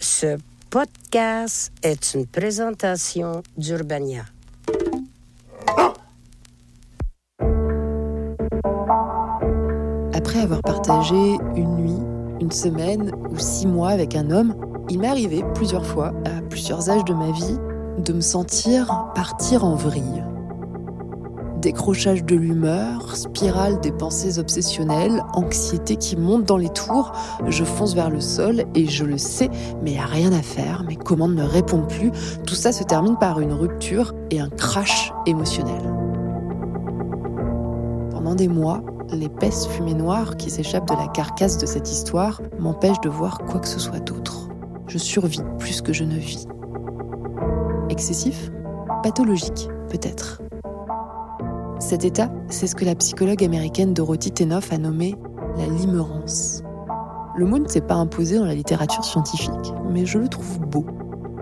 Ce 0.00 0.38
podcast 0.70 1.72
est 1.82 2.14
une 2.14 2.26
présentation 2.26 3.42
d'Urbania. 3.56 4.24
Après 10.12 10.40
avoir 10.40 10.60
partagé 10.62 11.36
une 11.56 11.76
nuit, 11.76 12.02
une 12.40 12.50
semaine 12.50 13.12
ou 13.30 13.38
six 13.38 13.66
mois 13.66 13.90
avec 13.90 14.14
un 14.14 14.30
homme, 14.30 14.54
il 14.90 14.98
m'est 14.98 15.08
arrivé 15.08 15.44
plusieurs 15.54 15.86
fois, 15.86 16.12
à 16.24 16.42
plusieurs 16.42 16.90
âges 16.90 17.04
de 17.04 17.14
ma 17.14 17.30
vie, 17.30 17.58
de 17.98 18.12
me 18.12 18.20
sentir 18.20 19.10
partir 19.14 19.64
en 19.64 19.74
vrille. 19.74 20.22
Décrochage 21.60 22.24
de 22.24 22.36
l'humeur, 22.36 23.16
spirale 23.16 23.80
des 23.80 23.90
pensées 23.90 24.38
obsessionnelles, 24.38 25.24
anxiété 25.32 25.96
qui 25.96 26.16
monte 26.16 26.44
dans 26.44 26.56
les 26.56 26.68
tours, 26.68 27.10
je 27.48 27.64
fonce 27.64 27.96
vers 27.96 28.10
le 28.10 28.20
sol 28.20 28.62
et 28.76 28.86
je 28.86 29.04
le 29.04 29.18
sais, 29.18 29.50
mais 29.82 29.94
il 29.94 29.98
a 29.98 30.06
rien 30.06 30.32
à 30.32 30.40
faire, 30.40 30.84
mes 30.84 30.94
commandes 30.94 31.34
ne 31.34 31.42
répondent 31.42 31.88
plus, 31.88 32.12
tout 32.46 32.54
ça 32.54 32.70
se 32.70 32.84
termine 32.84 33.16
par 33.18 33.40
une 33.40 33.52
rupture 33.52 34.14
et 34.30 34.38
un 34.38 34.50
crash 34.50 35.12
émotionnel. 35.26 35.82
Pendant 38.12 38.36
des 38.36 38.48
mois, 38.48 38.80
l'épaisse 39.10 39.66
fumée 39.66 39.94
noire 39.94 40.36
qui 40.36 40.50
s'échappe 40.50 40.86
de 40.86 40.94
la 40.94 41.08
carcasse 41.08 41.58
de 41.58 41.66
cette 41.66 41.90
histoire 41.90 42.40
m'empêche 42.60 43.00
de 43.00 43.08
voir 43.08 43.38
quoi 43.38 43.58
que 43.58 43.68
ce 43.68 43.80
soit 43.80 43.98
d'autre. 43.98 44.48
Je 44.86 44.98
survis 44.98 45.42
plus 45.58 45.82
que 45.82 45.92
je 45.92 46.04
ne 46.04 46.18
vis. 46.18 46.46
Excessif? 47.90 48.52
Pathologique, 49.02 49.68
peut-être. 49.88 50.40
Cet 51.78 52.04
état, 52.04 52.30
c'est 52.48 52.66
ce 52.66 52.74
que 52.74 52.84
la 52.84 52.96
psychologue 52.96 53.44
américaine 53.44 53.94
Dorothy 53.94 54.32
Tenoff 54.32 54.72
a 54.72 54.78
nommé 54.78 55.14
la 55.56 55.66
limerence. 55.66 56.62
Le 57.36 57.46
mot 57.46 57.58
ne 57.58 57.68
s'est 57.68 57.80
pas 57.80 57.94
imposé 57.94 58.36
dans 58.36 58.44
la 58.44 58.54
littérature 58.54 59.04
scientifique, 59.04 59.72
mais 59.88 60.04
je 60.04 60.18
le 60.18 60.28
trouve 60.28 60.58
beau. 60.58 60.84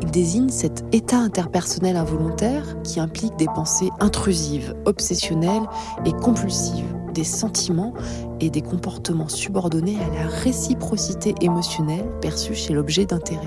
Il 0.02 0.10
désigne 0.10 0.50
cet 0.50 0.84
état 0.92 1.16
interpersonnel 1.16 1.96
involontaire 1.96 2.76
qui 2.82 3.00
implique 3.00 3.34
des 3.36 3.46
pensées 3.46 3.90
intrusives, 3.98 4.74
obsessionnelles 4.84 5.66
et 6.04 6.12
compulsives, 6.12 6.94
des 7.14 7.24
sentiments 7.24 7.94
et 8.38 8.50
des 8.50 8.60
comportements 8.60 9.28
subordonnés 9.28 9.96
à 9.96 10.22
la 10.22 10.28
réciprocité 10.28 11.34
émotionnelle 11.40 12.10
perçue 12.20 12.54
chez 12.54 12.74
l'objet 12.74 13.06
d'intérêt. 13.06 13.46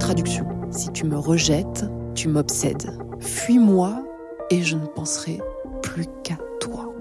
Traduction. 0.00 0.44
Si 0.70 0.90
tu 0.90 1.06
me 1.06 1.16
rejettes, 1.16 1.84
tu 2.16 2.28
m'obsèdes. 2.28 2.98
Fuis-moi 3.20 4.02
et 4.50 4.62
je 4.62 4.76
ne 4.76 4.86
penserai 4.86 5.38
plus 5.98 6.06
qu'à 6.22 6.36
toi. 6.60 6.94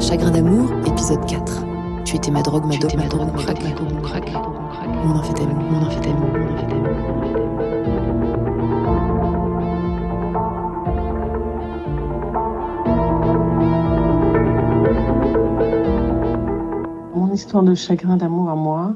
Chagrin 0.00 0.30
d'amour, 0.30 0.70
épisode 0.86 1.26
4. 1.26 1.66
Tu 2.06 2.16
étais 2.16 2.30
ma 2.30 2.40
drogue, 2.40 2.64
ma 2.64 2.78
dope, 2.78 2.94
ma 2.94 3.08
drogue, 3.08 3.26
mon 3.26 3.42
crack, 3.42 3.62
mon 3.62 4.00
crack, 4.00 4.30
mon 5.04 5.16
amphétamine, 5.16 5.58
mon 5.70 5.82
amphétamine, 5.82 6.18
mon 6.32 6.54
amphétamine. 6.54 6.84
Mon 17.14 17.32
histoire 17.34 17.62
de 17.62 17.74
chagrin 17.74 18.16
d'amour 18.16 18.48
à 18.48 18.54
moi 18.54 18.94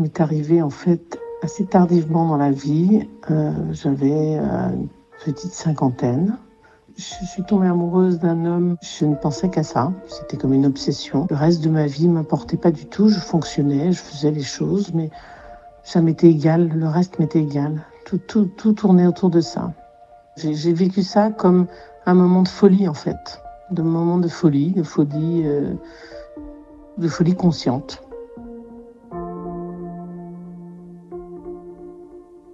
m'est 0.00 0.20
arrivée 0.20 0.62
en 0.62 0.70
fait 0.70 1.19
assez 1.42 1.64
tardivement 1.64 2.26
dans 2.26 2.36
la 2.36 2.50
vie. 2.50 3.08
Euh, 3.30 3.52
J'avais 3.72 4.38
euh, 4.38 4.68
une 4.72 4.88
petite 5.24 5.52
cinquantaine. 5.52 6.36
Je 6.96 7.24
suis 7.24 7.44
tombée 7.44 7.68
amoureuse 7.68 8.18
d'un 8.18 8.44
homme, 8.44 8.76
je 8.82 9.06
ne 9.06 9.14
pensais 9.14 9.48
qu'à 9.48 9.62
ça. 9.62 9.92
C'était 10.08 10.36
comme 10.36 10.52
une 10.52 10.66
obsession. 10.66 11.26
Le 11.30 11.36
reste 11.36 11.62
de 11.62 11.70
ma 11.70 11.86
vie 11.86 12.08
m'importait 12.08 12.58
pas 12.58 12.70
du 12.70 12.86
tout. 12.86 13.08
Je 13.08 13.18
fonctionnais, 13.18 13.92
je 13.92 14.00
faisais 14.00 14.30
les 14.30 14.42
choses, 14.42 14.92
mais 14.92 15.10
ça 15.82 16.02
m'était 16.02 16.28
égal. 16.28 16.68
Le 16.68 16.88
reste 16.88 17.18
m'était 17.18 17.40
égal. 17.40 17.80
Tout, 18.04 18.18
tout, 18.18 18.44
tout 18.44 18.72
tournait 18.72 19.06
autour 19.06 19.30
de 19.30 19.40
ça. 19.40 19.72
J'ai 20.36 20.72
vécu 20.72 21.02
ça 21.02 21.30
comme 21.30 21.66
un 22.06 22.14
moment 22.14 22.42
de 22.42 22.48
folie 22.48 22.88
en 22.88 22.94
fait, 22.94 23.40
de 23.70 23.82
moment 23.82 24.18
de 24.18 24.28
folie, 24.28 24.72
de 24.72 24.82
folie, 24.82 25.42
euh, 25.44 25.74
de 26.98 27.08
folie 27.08 27.34
consciente. 27.34 28.02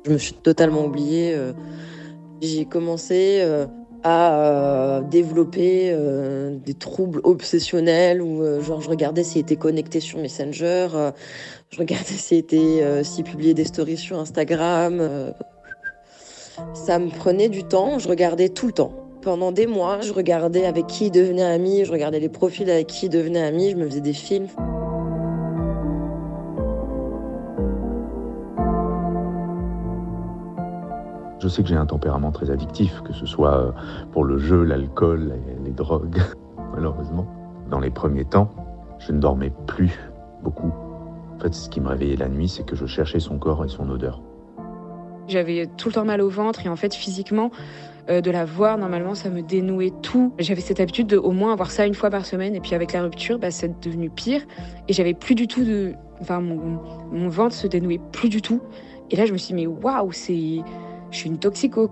Je 0.06 0.12
me 0.12 0.18
suis 0.18 0.34
totalement 0.34 0.84
oubliée. 0.84 1.34
euh, 1.34 1.52
J'ai 2.40 2.64
commencé 2.64 3.40
euh, 3.40 3.66
à 4.04 4.38
euh, 4.38 5.00
développer 5.00 5.92
des 6.64 6.74
troubles 6.74 7.20
obsessionnels 7.24 8.22
où 8.22 8.62
genre 8.62 8.80
je 8.80 8.88
regardais 8.88 9.24
s'il 9.24 9.40
était 9.40 9.56
connecté 9.56 9.98
sur 9.98 10.20
Messenger, 10.20 10.86
je 11.70 11.78
regardais 11.78 12.04
s'il 12.04 12.38
était 12.38 13.02
s'il 13.02 13.24
publiait 13.24 13.54
des 13.54 13.64
stories 13.64 13.96
sur 13.96 14.16
Instagram. 14.20 15.32
Ça 16.72 17.00
me 17.00 17.08
prenait 17.08 17.48
du 17.48 17.64
temps, 17.64 17.98
je 17.98 18.08
regardais 18.08 18.48
tout 18.48 18.66
le 18.66 18.72
temps. 18.72 18.92
Pendant 19.22 19.50
des 19.50 19.66
mois, 19.66 20.02
je 20.02 20.12
regardais 20.12 20.66
avec 20.66 20.86
qui 20.86 21.06
il 21.06 21.10
devenait 21.10 21.42
ami, 21.42 21.84
je 21.84 21.90
regardais 21.90 22.20
les 22.20 22.28
profils 22.28 22.70
avec 22.70 22.86
qui 22.86 23.06
il 23.06 23.08
devenait 23.08 23.42
ami, 23.42 23.70
je 23.70 23.76
me 23.76 23.86
faisais 23.86 24.00
des 24.00 24.12
films. 24.12 24.46
Je 31.46 31.50
sais 31.52 31.62
que 31.62 31.68
j'ai 31.68 31.76
un 31.76 31.86
tempérament 31.86 32.32
très 32.32 32.50
addictif, 32.50 33.02
que 33.02 33.12
ce 33.12 33.24
soit 33.24 33.56
euh, 33.56 33.70
pour 34.10 34.24
le 34.24 34.36
jeu, 34.36 34.64
l'alcool 34.64 35.32
les 35.64 35.70
drogues, 35.70 36.20
malheureusement. 36.74 37.24
Dans 37.70 37.78
les 37.78 37.90
premiers 37.90 38.24
temps, 38.24 38.50
je 38.98 39.12
ne 39.12 39.20
dormais 39.20 39.52
plus 39.68 39.96
beaucoup. 40.42 40.72
En 41.36 41.38
fait, 41.38 41.54
ce 41.54 41.68
qui 41.68 41.80
me 41.80 41.86
réveillait 41.86 42.16
la 42.16 42.28
nuit, 42.28 42.48
c'est 42.48 42.64
que 42.64 42.74
je 42.74 42.84
cherchais 42.84 43.20
son 43.20 43.38
corps 43.38 43.64
et 43.64 43.68
son 43.68 43.88
odeur. 43.90 44.20
J'avais 45.28 45.68
tout 45.76 45.88
le 45.88 45.94
temps 45.94 46.04
mal 46.04 46.20
au 46.20 46.28
ventre 46.28 46.66
et 46.66 46.68
en 46.68 46.74
fait 46.74 46.92
physiquement 46.92 47.52
euh, 48.10 48.20
de 48.20 48.32
la 48.32 48.44
voir 48.44 48.76
normalement 48.76 49.14
ça 49.14 49.30
me 49.30 49.42
dénouait 49.42 49.92
tout. 50.02 50.34
J'avais 50.40 50.60
cette 50.60 50.80
habitude 50.80 51.06
de 51.06 51.16
au 51.16 51.30
moins 51.30 51.52
avoir 51.52 51.70
ça 51.70 51.86
une 51.86 51.94
fois 51.94 52.10
par 52.10 52.26
semaine 52.26 52.56
et 52.56 52.60
puis 52.60 52.74
avec 52.74 52.92
la 52.92 53.02
rupture 53.02 53.38
bah, 53.38 53.52
c'est 53.52 53.80
devenu 53.80 54.10
pire 54.10 54.42
et 54.88 54.92
j'avais 54.92 55.14
plus 55.14 55.36
du 55.36 55.46
tout 55.46 55.64
de 55.64 55.94
enfin 56.20 56.40
mon, 56.40 56.80
mon 57.12 57.28
ventre 57.28 57.54
se 57.54 57.68
dénouait 57.68 58.00
plus 58.10 58.28
du 58.28 58.42
tout 58.42 58.60
et 59.10 59.16
là 59.16 59.26
je 59.26 59.32
me 59.32 59.38
suis 59.38 59.54
dit 59.54 59.54
mais 59.54 59.66
waouh 59.66 60.12
c'est 60.12 60.62
je 61.10 61.18
suis 61.18 61.28
une 61.28 61.38
toxico. 61.38 61.90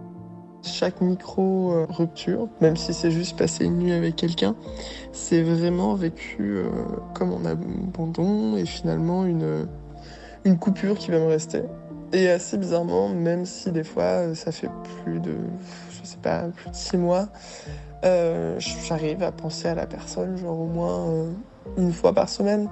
Chaque 0.63 1.03
micro-rupture, 1.03 2.49
même 2.63 2.77
si 2.77 2.95
c'est 2.95 3.11
juste 3.11 3.37
passer 3.37 3.67
une 3.67 3.79
nuit 3.79 3.93
avec 3.93 4.17
quelqu'un, 4.17 4.57
c'est 5.13 5.43
vraiment 5.43 5.95
vécu 5.95 6.57
euh, 6.57 6.71
comme 7.13 7.33
un 7.33 7.45
abandon 7.45 8.57
et 8.57 8.65
finalement 8.65 9.27
une, 9.27 9.69
une 10.45 10.59
coupure 10.59 10.97
qui 10.97 11.11
va 11.11 11.19
me 11.19 11.27
rester. 11.27 11.63
Et 12.15 12.31
assez 12.31 12.57
bizarrement, 12.57 13.11
même 13.11 13.45
si 13.45 13.73
des 13.73 13.85
fois 13.85 14.05
euh, 14.05 14.35
ça 14.35 14.53
fait 14.53 14.71
plus 15.03 15.21
de, 15.21 15.35
je 15.91 16.07
sais 16.07 16.19
pas, 16.23 16.45
plus 16.45 16.71
de 16.71 16.75
six 16.75 16.97
mois, 16.97 17.29
euh, 18.07 18.59
j'arrive 18.59 19.23
à 19.23 19.33
penser 19.33 19.69
à 19.69 19.75
la 19.75 19.87
personne 19.87 20.37
genre 20.39 20.59
au 20.59 20.67
moins 20.67 21.27
une 21.77 21.93
fois 21.93 22.15
par 22.15 22.31
semaine. 22.31 22.71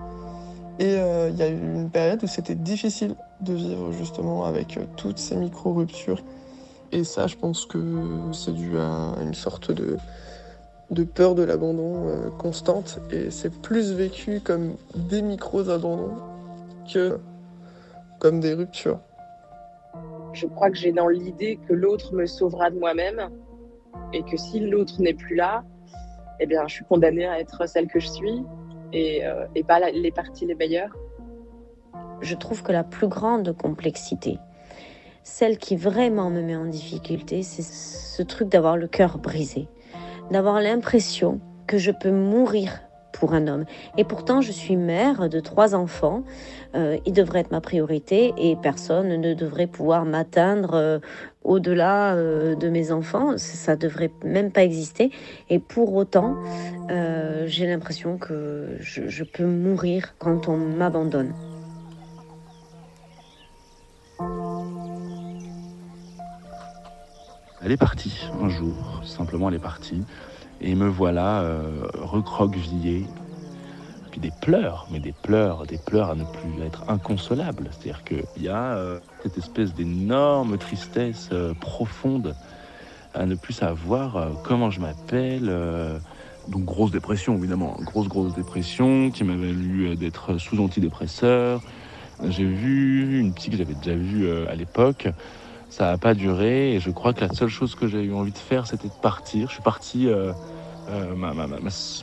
Et 0.79 0.97
euh, 0.97 1.29
il 1.31 1.37
y 1.37 1.43
a 1.43 1.49
eu 1.49 1.59
une 1.59 1.91
période 1.91 2.23
où 2.23 2.27
c'était 2.27 2.55
difficile 2.55 3.15
de 3.41 3.53
vivre 3.53 3.93
justement 3.93 4.45
avec 4.45 4.77
euh, 4.77 4.85
toutes 4.97 5.19
ces 5.19 5.37
micro-ruptures. 5.37 6.23
Et 6.93 7.05
ça, 7.05 7.27
je 7.27 7.37
pense 7.37 7.67
que 7.67 7.79
c'est 8.33 8.53
dû 8.53 8.79
à 8.79 9.15
une 9.23 9.35
sorte 9.35 9.71
de, 9.71 9.97
de 10.91 11.05
peur 11.05 11.35
de 11.35 11.43
l'abandon 11.43 12.09
euh, 12.09 12.31
constante. 12.31 13.01
Et 13.11 13.31
c'est 13.31 13.53
plus 13.61 13.93
vécu 13.93 14.41
comme 14.41 14.77
des 14.95 15.23
micros-abandons 15.23 16.13
que 16.93 17.19
comme 18.19 18.41
des 18.41 18.55
ruptures. 18.55 19.01
Je 20.33 20.47
crois 20.47 20.71
que 20.71 20.77
j'ai 20.77 20.93
dans 20.93 21.09
l'idée 21.09 21.59
que 21.69 21.75
l'autre 21.75 22.15
me 22.15 22.25
sauvera 22.25 22.71
de 22.71 22.79
moi-même 22.79 23.29
et 24.13 24.23
que 24.23 24.37
si 24.37 24.61
l'autre 24.61 25.01
n'est 25.01 25.15
plus 25.15 25.35
là, 25.35 25.65
eh 26.41 26.47
bien, 26.47 26.67
je 26.67 26.75
suis 26.75 26.85
condamnée 26.85 27.27
à 27.27 27.39
être 27.39 27.69
celle 27.69 27.89
que 27.89 28.01
je 28.01 28.09
suis 28.09 28.43
et, 28.93 29.27
euh, 29.27 29.47
et 29.55 29.65
pas 29.65 29.79
les 29.91 30.11
parties 30.11 30.47
les 30.47 30.55
meilleures. 30.55 30.97
je 32.21 32.35
trouve 32.35 32.63
que 32.63 32.73
la 32.73 32.85
plus 32.85 33.09
grande 33.09 33.57
complexité, 33.57 34.39
celle 35.25 35.59
qui 35.59 35.77
vraiment 35.77 36.31
me 36.31 36.43
met 36.43 36.57
en 36.57 36.67
difficulté, 36.67 37.43
c'est 37.43 37.63
ce 37.63 38.23
truc 38.23 38.49
d'avoir 38.49 38.77
le 38.77 38.89
cœur 38.89 39.19
brisé, 39.19 39.69
d'avoir 40.31 40.61
l'impression 40.61 41.41
que 41.67 41.79
je 41.79 41.91
peux 41.91 42.11
mourir 42.11 42.81
pour 43.13 43.35
un 43.35 43.47
homme. 43.47 43.65
Et 43.97 44.05
pourtant, 44.05 44.41
je 44.41 44.51
suis 44.51 44.77
mère 44.77 45.29
de 45.29 45.39
trois 45.39 45.75
enfants, 45.75 46.25
euh, 46.75 46.99
il 47.07 47.13
devrait 47.13 47.41
être 47.41 47.51
ma 47.51 47.61
priorité 47.61 48.33
et 48.37 48.57
personne 48.57 49.09
ne 49.09 49.35
devrait 49.35 49.67
pouvoir 49.67 50.05
m'atteindre 50.05 50.75
euh, 50.75 50.99
au-delà 51.45 52.15
euh, 52.15 52.55
de 52.55 52.69
mes 52.69 52.93
enfants, 52.93 53.37
ça 53.37 53.77
devrait 53.77 54.11
même 54.25 54.51
pas 54.51 54.63
exister. 54.63 55.11
Et 55.51 55.59
pour 55.59 55.95
autant, 55.95 56.37
euh, 56.91 57.45
j'ai 57.47 57.67
l'impression 57.67 58.19
que 58.19 58.77
je, 58.81 59.25
peux 59.25 59.47
mourir 59.47 60.15
quand 60.19 60.49
on 60.49 60.57
m'abandonne. 60.57 61.33
Elle 67.65 67.71
est 67.71 67.77
partie 67.77 68.29
un 68.43 68.49
jour, 68.49 69.01
simplement 69.05 69.49
elle 69.49 69.55
est 69.55 69.59
partie. 69.59 70.03
Et 70.61 70.75
me 70.75 70.89
voilà 70.89 71.45
recroquevillé 71.95 73.07
puis 74.13 74.21
des 74.21 74.31
pleurs, 74.31 74.87
mais 74.93 75.01
des 75.01 75.13
pleurs, 75.13 75.67
des 75.67 75.79
pleurs 75.79 76.11
à 76.11 76.15
ne 76.15 76.25
plus 76.25 76.63
être 76.65 76.85
inconsolables. 76.89 77.71
C'est-à-dire 77.73 78.05
qu'il 78.05 78.43
y 78.43 78.49
a 78.49 78.77
euh, 78.77 78.99
cette 79.23 79.39
espèce 79.39 79.75
d'énorme 79.75 80.59
tristesse 80.59 81.31
euh, 81.33 81.55
profonde 81.55 82.37
à 83.15 83.27
ne 83.27 83.35
plus 83.35 83.55
savoir 83.55 84.17
euh, 84.17 84.29
comment 84.45 84.71
je 84.71 84.81
m'appelle. 84.81 85.51
donc 86.49 86.65
grosse 86.65 86.91
dépression, 86.91 87.37
évidemment, 87.37 87.75
grosse, 87.81 88.09
grosse 88.09 88.35
dépression 88.35 89.11
qui 89.11 89.25
m'a 89.25 89.35
valu 89.35 89.97
d'être 89.97 90.39
sous 90.39 90.63
antidépresseur. 90.63 91.63
J'ai 92.29 92.45
vu 92.45 93.19
une 93.19 93.33
psy 93.33 93.51
que 93.51 93.57
j'avais 93.57 93.75
déjà 93.75 93.97
vue 93.97 94.31
à 94.47 94.55
l'époque. 94.55 95.09
Ça 95.71 95.87
n'a 95.87 95.99
pas 95.99 96.15
duré 96.15 96.75
et 96.75 96.81
je 96.81 96.91
crois 96.91 97.15
que 97.15 97.23
la 97.23 97.33
seule 97.33 97.49
chose 97.49 97.75
que 97.75 97.89
j'ai 97.89 98.03
eu 98.03 98.13
envie 98.13 98.33
de 98.33 98.39
faire, 98.39 98.67
c'était 98.67 98.89
de 98.89 99.01
partir. 99.01 99.49
Je 99.49 99.55
suis 99.55 99.63
parti 99.63 100.09
euh, 100.89 101.15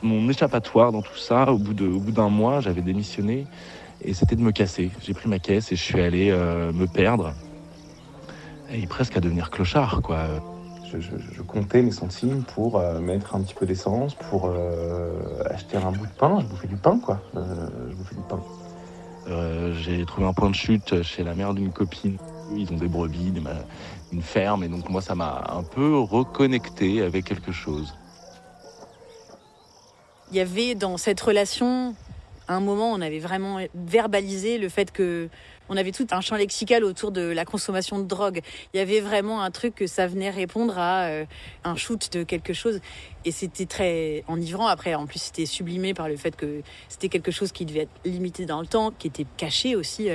mon 0.02 0.28
échappatoire 0.28 0.92
dans 0.92 1.02
tout 1.02 1.16
ça. 1.16 1.52
Au 1.52 1.58
bout 1.58 1.74
d'un 1.74 2.28
mois, 2.28 2.60
j'avais 2.60 2.82
démissionné 2.82 3.46
et 4.02 4.14
c'était 4.14 4.36
de 4.36 4.42
me 4.42 4.52
casser. 4.52 4.90
J'ai 5.02 5.14
pris 5.14 5.28
ma 5.28 5.38
caisse 5.38 5.72
et 5.72 5.76
je 5.76 5.82
suis 5.82 6.00
allé 6.00 6.30
euh, 6.30 6.72
me 6.72 6.86
perdre 6.86 7.34
et 8.72 8.86
presque 8.86 9.16
à 9.16 9.20
devenir 9.20 9.50
clochard, 9.50 10.00
quoi. 10.02 10.26
Je, 10.92 11.42
comptais 11.42 11.82
mes 11.82 11.92
centimes 11.92 12.42
pour 12.42 12.78
euh, 12.78 13.00
mettre 13.00 13.36
un 13.36 13.42
petit 13.42 13.54
peu 13.54 13.64
d'essence, 13.64 14.14
pour 14.14 14.50
acheter 15.48 15.76
un 15.76 15.92
bout 15.92 16.06
de 16.06 16.12
pain. 16.12 16.38
Je 16.40 16.46
bouffais 16.46 16.68
du 16.68 16.76
pain, 16.76 16.98
quoi. 16.98 17.20
je 17.34 17.94
bouffais 17.94 18.16
du 18.16 18.22
pain. 18.28 18.40
J'ai 19.80 20.04
trouvé 20.04 20.26
un 20.26 20.32
point 20.32 20.50
de 20.50 20.54
chute 20.54 21.02
chez 21.02 21.22
la 21.22 21.34
mère 21.34 21.54
d'une 21.54 21.70
copine. 21.70 22.16
Ils 22.56 22.72
ont 22.72 22.76
des 22.76 22.88
brebis, 22.88 23.32
une 24.12 24.22
ferme, 24.22 24.64
et 24.64 24.68
donc 24.68 24.88
moi, 24.88 25.00
ça 25.00 25.14
m'a 25.14 25.44
un 25.52 25.62
peu 25.62 25.98
reconnecté 25.98 27.02
avec 27.02 27.26
quelque 27.26 27.52
chose 27.52 27.94
il 30.30 30.36
y 30.36 30.40
avait 30.40 30.74
dans 30.74 30.96
cette 30.96 31.20
relation 31.20 31.94
à 32.50 32.54
un 32.54 32.60
moment, 32.60 32.90
on 32.92 33.00
avait 33.00 33.20
vraiment 33.20 33.60
verbalisé 33.76 34.58
le 34.58 34.68
fait 34.68 34.90
que 34.90 35.28
on 35.68 35.76
avait 35.76 35.92
tout 35.92 36.08
un 36.10 36.20
champ 36.20 36.34
lexical 36.34 36.82
autour 36.82 37.12
de 37.12 37.20
la 37.20 37.44
consommation 37.44 38.00
de 38.00 38.04
drogue. 38.04 38.40
Il 38.74 38.78
y 38.78 38.80
avait 38.80 38.98
vraiment 38.98 39.40
un 39.40 39.52
truc 39.52 39.76
que 39.76 39.86
ça 39.86 40.08
venait 40.08 40.30
répondre 40.30 40.76
à 40.76 41.04
euh, 41.04 41.24
un 41.62 41.76
shoot 41.76 42.12
de 42.12 42.24
quelque 42.24 42.52
chose. 42.52 42.80
Et 43.24 43.30
c'était 43.30 43.66
très 43.66 44.24
enivrant. 44.26 44.66
Après, 44.66 44.96
en 44.96 45.06
plus, 45.06 45.20
c'était 45.20 45.46
sublimé 45.46 45.94
par 45.94 46.08
le 46.08 46.16
fait 46.16 46.34
que 46.34 46.62
c'était 46.88 47.08
quelque 47.08 47.30
chose 47.30 47.52
qui 47.52 47.66
devait 47.66 47.82
être 47.82 48.00
limité 48.04 48.46
dans 48.46 48.60
le 48.60 48.66
temps, 48.66 48.90
qui 48.90 49.06
était 49.06 49.26
caché 49.36 49.76
aussi. 49.76 50.08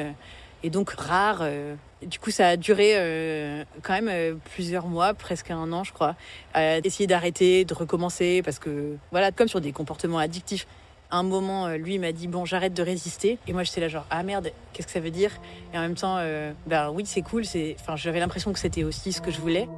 Et 0.66 0.72
donc 0.72 0.90
rare. 0.90 1.42
Euh, 1.42 1.76
du 2.04 2.18
coup, 2.18 2.32
ça 2.32 2.48
a 2.48 2.58
duré 2.58 2.94
euh, 2.96 3.64
quand 3.84 3.94
même 3.94 4.10
euh, 4.10 4.34
plusieurs 4.56 4.88
mois, 4.88 5.14
presque 5.14 5.52
un 5.52 5.72
an, 5.72 5.84
je 5.84 5.94
crois, 5.94 6.16
à 6.56 6.80
essayer 6.80 7.06
d'arrêter, 7.06 7.66
de 7.66 7.74
recommencer, 7.76 8.42
parce 8.44 8.58
que 8.58 8.98
voilà, 9.12 9.32
comme 9.32 9.48
sur 9.48 9.62
des 9.62 9.72
comportements 9.72 10.18
addictifs. 10.18 10.66
À 11.12 11.18
un 11.18 11.24
moment, 11.24 11.70
lui 11.70 12.00
m'a 12.00 12.12
dit 12.12 12.28
bon, 12.28 12.46
j'arrête 12.46 12.74
de 12.74 12.82
résister, 12.82 13.38
et 13.48 13.54
moi 13.54 13.62
j'étais 13.62 13.80
là 13.80 13.90
genre 13.90 14.08
ah 14.10 14.24
merde, 14.24 14.52
qu'est-ce 14.74 14.88
que 14.88 14.94
ça 14.94 15.00
veut 15.00 15.12
dire? 15.12 15.30
Et 15.72 15.78
en 15.78 15.82
même 15.82 15.94
temps, 15.94 16.18
ben 16.66 16.90
oui, 16.90 17.04
c'est 17.06 17.22
cool, 17.22 17.44
enfin, 17.80 17.96
j'avais 17.96 18.20
l'impression 18.20 18.52
que 18.52 18.58
c'était 18.58 18.84
aussi 18.84 19.14
ce 19.14 19.22
que 19.22 19.30
je 19.30 19.40
voulais. 19.40 19.70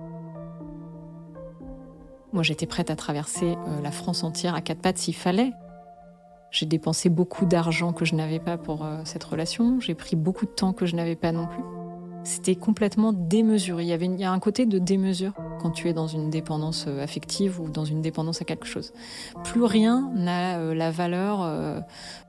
Moi, 2.32 2.44
j'étais 2.44 2.66
prête 2.66 2.90
à 2.90 2.96
traverser 2.96 3.56
la 3.84 3.92
France 3.92 4.24
entière 4.24 4.56
à 4.56 4.62
quatre 4.62 4.82
pattes 4.82 5.00
s'il 5.00 5.16
fallait. 5.16 5.52
J'ai 6.58 6.66
dépensé 6.66 7.10
beaucoup 7.10 7.46
d'argent 7.46 7.94
que 7.94 8.04
je 8.04 8.16
n'avais 8.16 8.40
pas 8.40 8.58
pour 8.58 8.84
euh, 8.84 9.02
cette 9.04 9.24
relation. 9.24 9.80
J'ai 9.80 9.94
pris 9.94 10.16
beaucoup 10.16 10.48
de 10.48 10.52
temps 10.52 10.74
que 10.74 10.88
je 10.88 10.96
n'avais 10.96 11.16
pas 11.16 11.32
non 11.32 11.46
plus. 11.46 11.62
C'était 12.24 12.56
complètement 12.56 13.14
démesuré. 13.14 13.84
Il 13.84 13.90
y 13.90 13.94
avait 13.94 14.24
a 14.24 14.32
un 14.32 14.40
côté 14.40 14.66
de 14.66 14.80
démesure 14.80 15.34
quand 15.62 15.70
tu 15.70 15.88
es 15.88 15.94
dans 15.94 16.08
une 16.08 16.32
dépendance 16.32 16.86
euh, 16.88 17.04
affective 17.04 17.62
ou 17.62 17.70
dans 17.70 17.86
une 17.86 18.02
dépendance 18.02 18.42
à 18.42 18.46
quelque 18.46 18.66
chose. 18.66 18.92
Plus 19.44 19.66
rien 19.66 20.10
n'a 20.16 20.58
euh, 20.58 20.74
la 20.74 20.90
valeur 20.90 21.48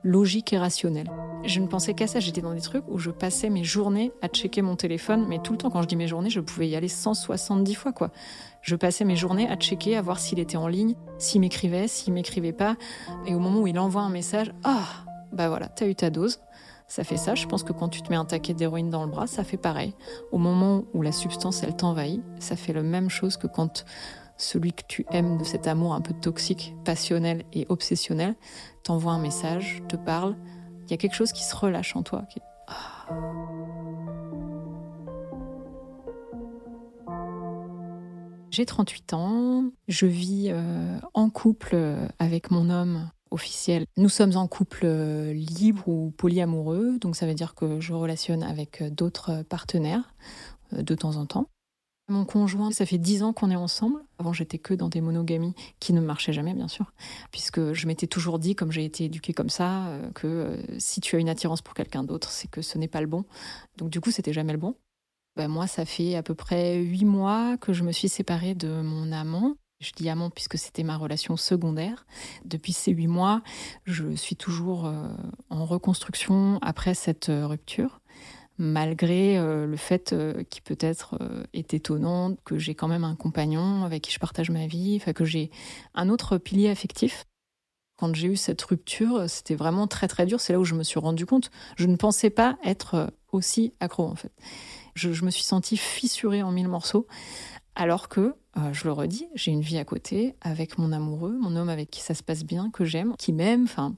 logique 0.03 0.53
et 0.53 0.59
rationnelle. 0.59 1.09
Je 1.43 1.59
ne 1.59 1.65
pensais 1.65 1.95
qu'à 1.95 2.05
ça. 2.05 2.19
J'étais 2.19 2.41
dans 2.41 2.53
des 2.53 2.61
trucs 2.61 2.83
où 2.87 2.99
je 2.99 3.09
passais 3.09 3.49
mes 3.49 3.63
journées 3.63 4.11
à 4.21 4.27
checker 4.27 4.61
mon 4.61 4.75
téléphone, 4.75 5.25
mais 5.27 5.39
tout 5.39 5.53
le 5.53 5.57
temps. 5.57 5.71
Quand 5.71 5.81
je 5.81 5.87
dis 5.87 5.95
mes 5.95 6.07
journées, 6.07 6.29
je 6.29 6.39
pouvais 6.39 6.69
y 6.69 6.75
aller 6.75 6.87
170 6.87 7.73
fois, 7.73 7.93
quoi. 7.93 8.11
Je 8.61 8.75
passais 8.75 9.05
mes 9.05 9.15
journées 9.15 9.49
à 9.49 9.55
checker, 9.55 9.95
à 9.95 10.01
voir 10.01 10.19
s'il 10.19 10.39
était 10.39 10.57
en 10.57 10.67
ligne, 10.67 10.95
s'il 11.17 11.41
m'écrivait, 11.41 11.87
s'il 11.87 12.13
m'écrivait 12.13 12.53
pas. 12.53 12.75
Et 13.25 13.33
au 13.35 13.39
moment 13.39 13.61
où 13.61 13.67
il 13.67 13.79
envoie 13.79 14.01
un 14.01 14.09
message, 14.09 14.53
ah, 14.63 14.85
bah 15.31 15.49
voilà, 15.49 15.67
t'as 15.67 15.87
eu 15.87 15.95
ta 15.95 16.09
dose. 16.09 16.39
Ça 16.87 17.03
fait 17.03 17.17
ça. 17.17 17.35
Je 17.35 17.45
pense 17.45 17.63
que 17.63 17.71
quand 17.71 17.89
tu 17.89 18.01
te 18.01 18.09
mets 18.09 18.15
un 18.15 18.25
taquet 18.25 18.55
d'héroïne 18.55 18.89
dans 18.89 19.03
le 19.03 19.11
bras, 19.11 19.27
ça 19.27 19.43
fait 19.43 19.57
pareil. 19.57 19.93
Au 20.31 20.39
moment 20.39 20.85
où 20.93 21.03
la 21.03 21.11
substance, 21.11 21.61
elle 21.61 21.75
t'envahit, 21.75 22.23
ça 22.39 22.55
fait 22.55 22.73
la 22.73 22.81
même 22.81 23.09
chose 23.09 23.37
que 23.37 23.45
quand 23.45 23.85
celui 24.37 24.73
que 24.73 24.83
tu 24.87 25.05
aimes 25.11 25.37
de 25.37 25.43
cet 25.43 25.67
amour 25.67 25.93
un 25.93 26.01
peu 26.01 26.13
toxique, 26.13 26.73
passionnel 26.85 27.43
et 27.53 27.67
obsessionnel, 27.69 28.35
t'envoie 28.83 29.11
un 29.11 29.19
message, 29.19 29.83
te 29.87 29.97
parle. 29.97 30.35
Il 30.85 30.91
y 30.91 30.93
a 30.95 30.97
quelque 30.97 31.15
chose 31.15 31.31
qui 31.31 31.43
se 31.43 31.55
relâche 31.55 31.95
en 31.95 32.01
toi. 32.01 32.23
Ah. 32.67 33.09
J'ai 38.51 38.65
38 38.65 39.13
ans, 39.13 39.65
je 39.87 40.07
vis 40.07 40.47
euh, 40.49 40.99
en 41.13 41.29
couple 41.29 41.71
euh, 41.73 42.07
avec 42.17 42.49
mon 42.49 42.69
homme 42.69 43.09
officiel. 43.29 43.85
Nous 43.95 44.09
sommes 44.09 44.35
en 44.37 44.47
couple 44.47 44.81
euh, 44.85 45.33
libre 45.33 45.87
ou 45.87 46.11
polyamoureux, 46.17 46.97
donc 46.99 47.15
ça 47.15 47.27
veut 47.27 47.35
dire 47.35 47.53
que 47.53 47.79
je 47.79 47.93
relationne 47.93 48.41
avec 48.41 48.83
d'autres 48.93 49.43
partenaires 49.43 50.15
de 50.71 50.95
temps 50.95 51.15
en 51.17 51.27
temps. 51.27 51.47
Mon 52.07 52.25
conjoint, 52.25 52.71
ça 52.71 52.87
fait 52.87 52.97
10 52.97 53.21
ans 53.21 53.33
qu'on 53.33 53.51
est 53.51 53.55
ensemble. 53.55 54.03
Avant, 54.17 54.33
j'étais 54.33 54.57
que 54.57 54.73
dans 54.73 54.89
des 54.89 54.99
monogamies 54.99 55.53
qui 55.79 55.93
ne 55.93 56.01
marchaient 56.01 56.33
jamais, 56.33 56.55
bien 56.55 56.67
sûr, 56.67 56.91
puisque 57.31 57.73
je 57.73 57.85
m'étais 57.85 58.07
toujours 58.07 58.39
dit, 58.39 58.55
comme 58.55 58.71
j'ai 58.71 58.83
été 58.83 59.05
éduquée 59.05 59.33
comme 59.33 59.51
ça, 59.51 59.93
que 60.15 60.59
si 60.79 61.01
tu 61.01 61.15
as 61.15 61.19
une 61.19 61.29
attirance 61.29 61.61
pour 61.61 61.75
quelqu'un 61.75 62.03
d'autre, 62.03 62.31
c'est 62.31 62.49
que 62.49 62.63
ce 62.63 62.79
n'est 62.79 62.87
pas 62.87 63.01
le 63.01 63.05
bon. 63.05 63.25
Donc 63.77 63.91
du 63.91 64.01
coup, 64.01 64.09
c'était 64.09 64.33
jamais 64.33 64.53
le 64.53 64.57
bon. 64.57 64.75
Bah, 65.35 65.47
moi, 65.47 65.67
ça 65.67 65.85
fait 65.85 66.15
à 66.15 66.23
peu 66.23 66.35
près 66.35 66.77
huit 66.77 67.05
mois 67.05 67.57
que 67.57 67.73
je 67.73 67.83
me 67.83 67.91
suis 67.91 68.09
séparée 68.09 68.55
de 68.55 68.81
mon 68.81 69.11
amant. 69.11 69.55
Je 69.79 69.93
dis 69.93 70.09
amant 70.09 70.29
puisque 70.29 70.57
c'était 70.57 70.83
ma 70.83 70.97
relation 70.97 71.37
secondaire. 71.37 72.05
Depuis 72.43 72.73
ces 72.73 72.91
huit 72.91 73.07
mois, 73.07 73.41
je 73.85 74.13
suis 74.15 74.35
toujours 74.35 74.85
euh, 74.85 75.07
en 75.49 75.65
reconstruction 75.65 76.59
après 76.61 76.93
cette 76.93 77.29
euh, 77.29 77.47
rupture, 77.47 78.01
malgré 78.57 79.37
euh, 79.37 79.65
le 79.65 79.77
fait 79.77 80.13
qui 80.49 80.59
peut-être 80.59 81.17
est 81.53 81.73
étonnant 81.73 82.35
que 82.43 82.57
j'ai 82.57 82.75
quand 82.75 82.89
même 82.89 83.05
un 83.05 83.15
compagnon 83.15 83.85
avec 83.85 84.03
qui 84.03 84.11
je 84.11 84.19
partage 84.19 84.49
ma 84.49 84.67
vie, 84.67 84.97
enfin 85.01 85.13
que 85.13 85.23
j'ai 85.23 85.49
un 85.93 86.09
autre 86.09 86.37
pilier 86.37 86.69
affectif. 86.69 87.23
Quand 87.97 88.13
j'ai 88.13 88.27
eu 88.27 88.35
cette 88.35 88.61
rupture, 88.61 89.29
c'était 89.29 89.55
vraiment 89.55 89.87
très 89.87 90.09
très 90.09 90.25
dur. 90.25 90.41
C'est 90.41 90.53
là 90.53 90.59
où 90.59 90.65
je 90.65 90.75
me 90.75 90.83
suis 90.83 90.99
rendu 90.99 91.25
compte. 91.25 91.51
Je 91.77 91.85
ne 91.85 91.95
pensais 91.95 92.29
pas 92.29 92.57
être 92.65 93.13
aussi 93.31 93.73
accro 93.79 94.05
en 94.05 94.15
fait. 94.15 94.31
Je, 94.95 95.23
me 95.23 95.31
suis 95.31 95.43
sentie 95.43 95.77
fissurée 95.77 96.43
en 96.43 96.51
mille 96.51 96.67
morceaux, 96.67 97.07
alors 97.75 98.09
que, 98.09 98.35
euh, 98.57 98.73
je 98.73 98.85
le 98.85 98.91
redis, 98.91 99.27
j'ai 99.35 99.51
une 99.51 99.61
vie 99.61 99.77
à 99.77 99.85
côté 99.85 100.35
avec 100.41 100.77
mon 100.77 100.91
amoureux, 100.91 101.37
mon 101.39 101.55
homme 101.55 101.69
avec 101.69 101.89
qui 101.89 102.01
ça 102.01 102.13
se 102.13 102.23
passe 102.23 102.43
bien, 102.43 102.69
que 102.71 102.85
j'aime, 102.85 103.15
qui 103.17 103.31
m'aime. 103.31 103.63
Enfin, 103.63 103.95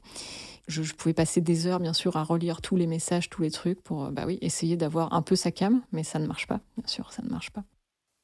je, 0.68 0.94
pouvais 0.94 1.14
passer 1.14 1.42
des 1.42 1.68
heures, 1.68 1.80
bien 1.80 1.94
sûr, 1.94 2.18
à 2.18 2.24
relire 2.24 2.62
tous 2.62 2.76
les 2.76 2.88
messages, 2.88 3.30
tous 3.30 3.42
les 3.42 3.52
trucs 3.52 3.82
pour, 3.82 4.06
euh, 4.06 4.12
bah 4.12 4.24
oui, 4.26 4.38
essayer 4.42 4.78
d'avoir 4.78 5.14
un 5.14 5.22
peu 5.22 5.36
sa 5.36 5.52
cam, 5.52 5.82
mais 5.92 6.04
ça 6.04 6.20
ne 6.20 6.28
marche 6.28 6.48
pas, 6.48 6.60
bien 6.78 6.88
sûr, 6.88 7.12
ça 7.12 7.24
ne 7.24 7.30
marche 7.30 7.52
pas. 7.52 7.64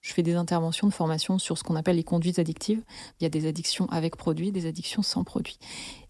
Je 0.07 0.13
fais 0.13 0.23
des 0.23 0.35
interventions 0.35 0.87
de 0.87 0.93
formation 0.93 1.37
sur 1.37 1.57
ce 1.57 1.65
qu'on 1.65 1.75
appelle 1.75 1.97
les 1.97 2.03
conduites 2.03 2.39
addictives. 2.39 2.81
Il 3.19 3.25
y 3.25 3.27
a 3.27 3.29
des 3.29 3.45
addictions 3.45 3.89
avec 3.89 4.15
produits, 4.15 4.53
des 4.53 4.65
addictions 4.65 5.01
sans 5.01 5.25
produits. 5.25 5.59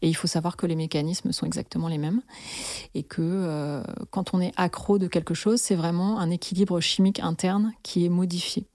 Et 0.03 0.07
il 0.07 0.13
faut 0.13 0.27
savoir 0.27 0.55
que 0.55 0.67
les 0.67 0.75
mécanismes 0.75 1.31
sont 1.31 1.47
exactement 1.47 1.87
les 1.87 1.97
mêmes. 1.97 2.21
Et 2.93 3.01
que 3.01 3.23
euh, 3.23 3.81
quand 4.11 4.35
on 4.35 4.39
est 4.39 4.53
accro 4.55 4.99
de 4.99 5.07
quelque 5.07 5.33
chose, 5.33 5.59
c'est 5.59 5.73
vraiment 5.73 6.19
un 6.19 6.29
équilibre 6.29 6.79
chimique 6.79 7.19
interne 7.21 7.73
qui 7.81 8.05
est 8.05 8.09
modifié. 8.09 8.67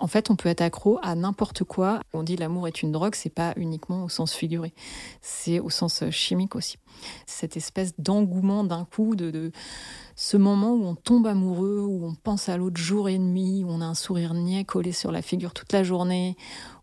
En 0.00 0.08
fait, 0.08 0.28
on 0.28 0.34
peut 0.34 0.48
être 0.48 0.60
accro 0.60 0.98
à 1.02 1.14
n'importe 1.14 1.62
quoi. 1.62 2.00
On 2.12 2.24
dit 2.24 2.36
l'amour 2.36 2.66
est 2.66 2.82
une 2.82 2.90
drogue, 2.90 3.14
c'est 3.14 3.30
pas 3.30 3.52
uniquement 3.56 4.04
au 4.04 4.08
sens 4.08 4.34
figuré, 4.34 4.74
c'est 5.22 5.60
au 5.60 5.70
sens 5.70 6.02
chimique 6.10 6.56
aussi. 6.56 6.78
Cette 7.26 7.56
espèce 7.56 7.94
d'engouement 7.98 8.64
d'un 8.64 8.84
coup, 8.84 9.14
de, 9.16 9.52
ce 10.16 10.36
moment 10.36 10.74
où 10.74 10.84
on 10.84 10.94
tombe 10.94 11.26
amoureux, 11.26 11.80
où 11.80 12.06
on 12.06 12.14
pense 12.14 12.48
à 12.48 12.56
l'autre 12.56 12.80
jour 12.80 13.08
et 13.08 13.18
nuit, 13.18 13.64
où 13.64 13.70
on 13.70 13.80
a 13.80 13.84
un 13.84 13.94
sourire 13.94 14.34
niais 14.34 14.64
collé 14.64 14.92
sur 14.92 15.10
la 15.10 15.22
figure 15.22 15.52
toute 15.52 15.72
la 15.72 15.82
journée, 15.82 16.36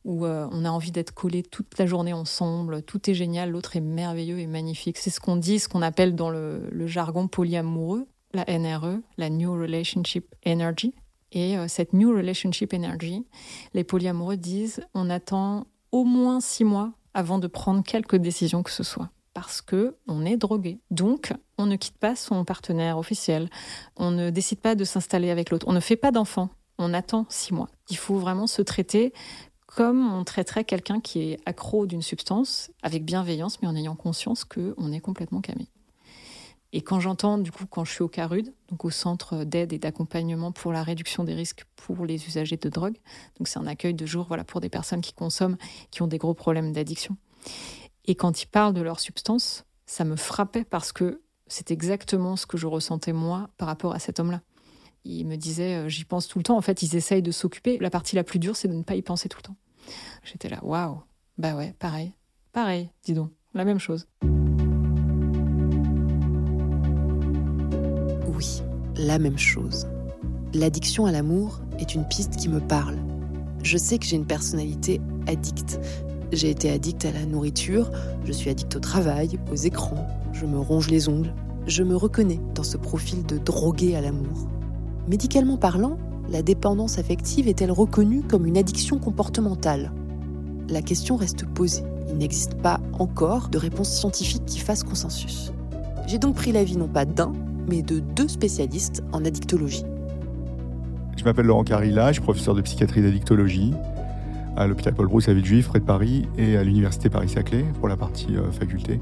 où 0.04 0.26
euh, 0.26 0.48
on 0.52 0.66
a 0.66 0.70
envie 0.70 0.92
d'être 0.92 1.14
collé 1.14 1.44
toute 1.44 1.78
la 1.78 1.86
journée 1.86 2.14
ensemble, 2.14 2.82
tout 2.84 3.10
est 3.10 3.14
génial, 3.14 3.52
l'autre 3.52 3.76
est 3.76 3.82
merveilleux 3.82 4.40
et 4.40 4.48
magnifique. 4.48 4.98
C'est 4.98 5.10
ce 5.10 5.20
qu'on 5.20 5.38
dit, 5.38 5.60
ce 5.60 5.70
qu'on 5.70 5.82
appelle 5.82 6.16
dans 6.16 6.30
le, 6.30 6.68
le 6.72 6.88
jargon 6.88 7.28
polyamoureux, 7.28 8.08
la 8.34 8.46
NRE, 8.46 9.00
la 9.18 9.30
New 9.30 9.54
Relationship 9.54 10.34
Energy. 10.46 10.94
Et 11.32 11.58
euh, 11.58 11.68
cette 11.68 11.94
New 11.94 12.12
Relationship 12.16 12.74
Energy, 12.74 13.26
les 13.74 13.84
polyamoureux 13.84 14.38
disent 14.38 14.82
on 14.94 15.10
attend 15.10 15.68
au 15.92 16.04
moins 16.04 16.42
six 16.42 16.66
mois 16.66 16.92
avant 17.14 17.40
de 17.40 17.48
prendre 17.48 17.84
quelque 17.84 18.16
décision 18.16 18.64
que 18.64 18.72
ce 18.72 18.84
soit. 18.84 19.10
Parce 19.34 19.62
que 19.62 19.96
on 20.08 20.26
est 20.26 20.38
drogué. 20.38 20.80
Donc, 20.90 21.34
on 21.58 21.66
ne 21.66 21.76
quitte 21.78 21.98
pas 21.98 22.16
son 22.16 22.44
partenaire 22.44 22.98
officiel. 22.98 23.50
On 23.96 24.12
ne 24.12 24.30
décide 24.30 24.60
pas 24.60 24.76
de 24.76 24.84
s'installer 24.84 25.30
avec 25.30 25.52
l'autre. 25.52 25.68
On 25.70 25.74
ne 25.74 25.80
fait 25.80 25.96
pas 25.96 26.12
d'enfant. 26.12 26.50
On 26.78 26.94
attend 26.94 27.26
six 27.30 27.54
mois. 27.54 27.70
Il 27.90 27.98
faut 27.98 28.18
vraiment 28.18 28.48
se 28.48 28.62
traiter 28.62 29.14
comme 29.68 30.12
on 30.12 30.26
traiterait 30.26 30.66
quelqu'un 30.66 31.00
qui 31.00 31.22
est 31.22 31.40
accro 31.46 31.86
d'une 31.86 32.02
substance 32.02 32.72
avec 32.84 33.06
bienveillance, 33.06 33.62
mais 33.62 33.70
en 33.70 33.76
ayant 33.76 33.96
conscience 33.96 34.44
qu'on 34.44 34.92
est 34.92 35.00
complètement 35.00 35.40
camé. 35.40 35.70
Et 36.74 36.82
quand 36.82 37.00
j'entends, 37.00 37.38
du 37.38 37.52
coup, 37.52 37.66
quand 37.66 37.84
je 37.84 37.92
suis 37.92 38.04
au 38.04 38.08
CARUD, 38.08 38.54
donc 38.70 38.86
au 38.86 38.90
Centre 38.90 39.44
d'aide 39.44 39.74
et 39.74 39.80
d'accompagnement 39.80 40.52
pour 40.52 40.72
la 40.72 40.84
réduction 40.84 41.24
des 41.24 41.34
risques 41.34 41.66
pour 41.76 42.06
les 42.06 42.26
usagers 42.28 42.58
de 42.58 42.70
drogue, 42.70 42.98
donc 43.38 43.48
c'est 43.48 43.60
un 43.60 43.68
accueil 43.68 43.94
de 43.94 44.06
jour 44.06 44.26
voilà, 44.28 44.44
pour 44.44 44.62
des 44.62 44.70
personnes 44.70 45.02
qui 45.02 45.14
consomment, 45.14 45.58
qui 45.90 46.02
ont 46.02 46.08
des 46.08 46.18
gros 46.18 46.34
problèmes 46.34 46.72
d'addiction. 46.72 47.18
Et 48.06 48.16
quand 48.16 48.42
ils 48.44 48.48
parlent 48.48 48.74
de 48.74 48.82
leur 48.82 49.00
substance, 49.00 49.66
ça 49.86 50.04
me 50.04 50.16
frappait 50.16 50.64
parce 50.64 50.92
que 50.92 51.22
c'est 51.48 51.72
exactement 51.72 52.36
ce 52.36 52.46
que 52.46 52.58
je 52.58 52.68
ressentais 52.68 53.14
moi 53.14 53.50
par 53.58 53.68
rapport 53.68 53.94
à 53.94 54.00
cet 54.00 54.20
homme-là. 54.20 54.42
Il 55.04 55.26
me 55.26 55.36
disait, 55.36 55.76
euh, 55.76 55.90
j'y 55.90 56.06
pense 56.06 56.28
tout 56.28 56.40
le 56.40 56.44
temps. 56.44 56.58
En 56.58 56.62
fait, 56.62 56.82
ils 56.84 56.96
essayent 56.96 57.22
de 57.22 57.32
s'occuper. 57.32 57.78
La 57.80 57.90
partie 57.90 58.16
la 58.16 58.24
plus 58.24 58.40
dure, 58.40 58.56
c'est 58.56 58.68
de 58.68 58.74
ne 58.74 58.84
pas 58.84 58.96
y 58.96 59.02
penser 59.02 59.30
tout 59.30 59.40
le 59.40 59.44
temps. 59.44 59.56
J'étais 60.24 60.50
là, 60.50 60.60
waouh, 60.64 61.02
bah 61.38 61.56
ouais, 61.56 61.74
pareil, 61.80 62.14
pareil, 62.52 62.90
dis 63.04 63.14
donc, 63.14 63.32
la 63.54 63.66
même 63.66 63.80
chose. 63.80 64.08
Oui, 68.28 68.62
la 68.96 69.18
même 69.20 69.40
chose. 69.40 69.88
L'addiction 70.54 71.06
à 71.06 71.12
l'amour 71.12 71.62
est 71.80 71.96
une 71.96 72.08
piste 72.08 72.36
qui 72.36 72.48
me 72.48 72.60
parle. 72.60 72.98
Je 73.64 73.78
sais 73.78 73.98
que 73.98 74.06
j'ai 74.06 74.16
une 74.16 74.28
personnalité 74.28 75.02
addicte. 75.28 75.80
J'ai 76.32 76.50
été 76.50 76.72
addict 76.72 77.04
à 77.06 77.12
la 77.12 77.26
nourriture, 77.26 77.92
je 78.26 78.32
suis 78.32 78.50
addict 78.50 78.76
au 78.76 78.80
travail, 78.80 79.38
aux 79.52 79.56
écrans, 79.56 80.08
je 80.32 80.46
me 80.46 80.58
ronge 80.58 80.90
les 80.90 81.10
ongles. 81.10 81.34
Je 81.68 81.84
me 81.84 81.96
reconnais 81.96 82.40
dans 82.56 82.64
ce 82.64 82.78
profil 82.78 83.24
de 83.26 83.38
drogué 83.38 83.96
à 83.96 84.02
l'amour. 84.02 84.48
Médicalement 85.08 85.58
parlant, 85.58 85.98
la 86.30 86.42
dépendance 86.42 86.98
affective 86.98 87.48
est-elle 87.48 87.72
reconnue 87.72 88.24
comme 88.24 88.46
une 88.46 88.58
addiction 88.58 88.98
comportementale? 88.98 89.92
La 90.70 90.82
question 90.82 91.18
reste 91.18 91.46
posée. 91.46 91.84
Il 92.10 92.18
n'existe 92.18 92.56
pas 92.56 92.80
encore 92.94 93.50
de 93.50 93.58
réponse 93.58 93.90
scientifique 93.90 94.46
qui 94.46 94.60
fasse 94.60 94.84
consensus. 94.84 95.52
J'ai 96.08 96.18
donc 96.18 96.36
pris 96.36 96.52
l'avis 96.52 96.78
non 96.78 96.88
pas 96.88 97.06
d'un, 97.06 97.34
mais 97.70 97.82
de 97.82 98.00
deux 98.00 98.28
spécialistes 98.28 99.04
en 99.12 99.24
addictologie. 99.24 99.86
Je 101.18 101.24
m'appelle 101.26 101.46
Laurent 101.46 101.64
Carilla, 101.64 102.08
je 102.08 102.14
suis 102.14 102.22
professeur 102.22 102.56
de 102.56 102.62
psychiatrie 102.62 103.02
d'addictologie 103.02 103.74
à 104.56 104.68
l'hôpital 104.68 104.94
Paul 104.94 105.08
Brousse 105.08 105.30
à 105.30 105.34
Villejuif, 105.34 105.68
près 105.68 105.80
de 105.80 105.86
Paris, 105.86 106.28
et 106.38 106.58
à 106.58 106.64
l'université 106.64 107.10
Paris-Saclay 107.10 107.66
pour 107.80 107.88
la 107.88 107.98
partie 107.98 108.36
euh, 108.36 108.52
faculté. 108.52 109.00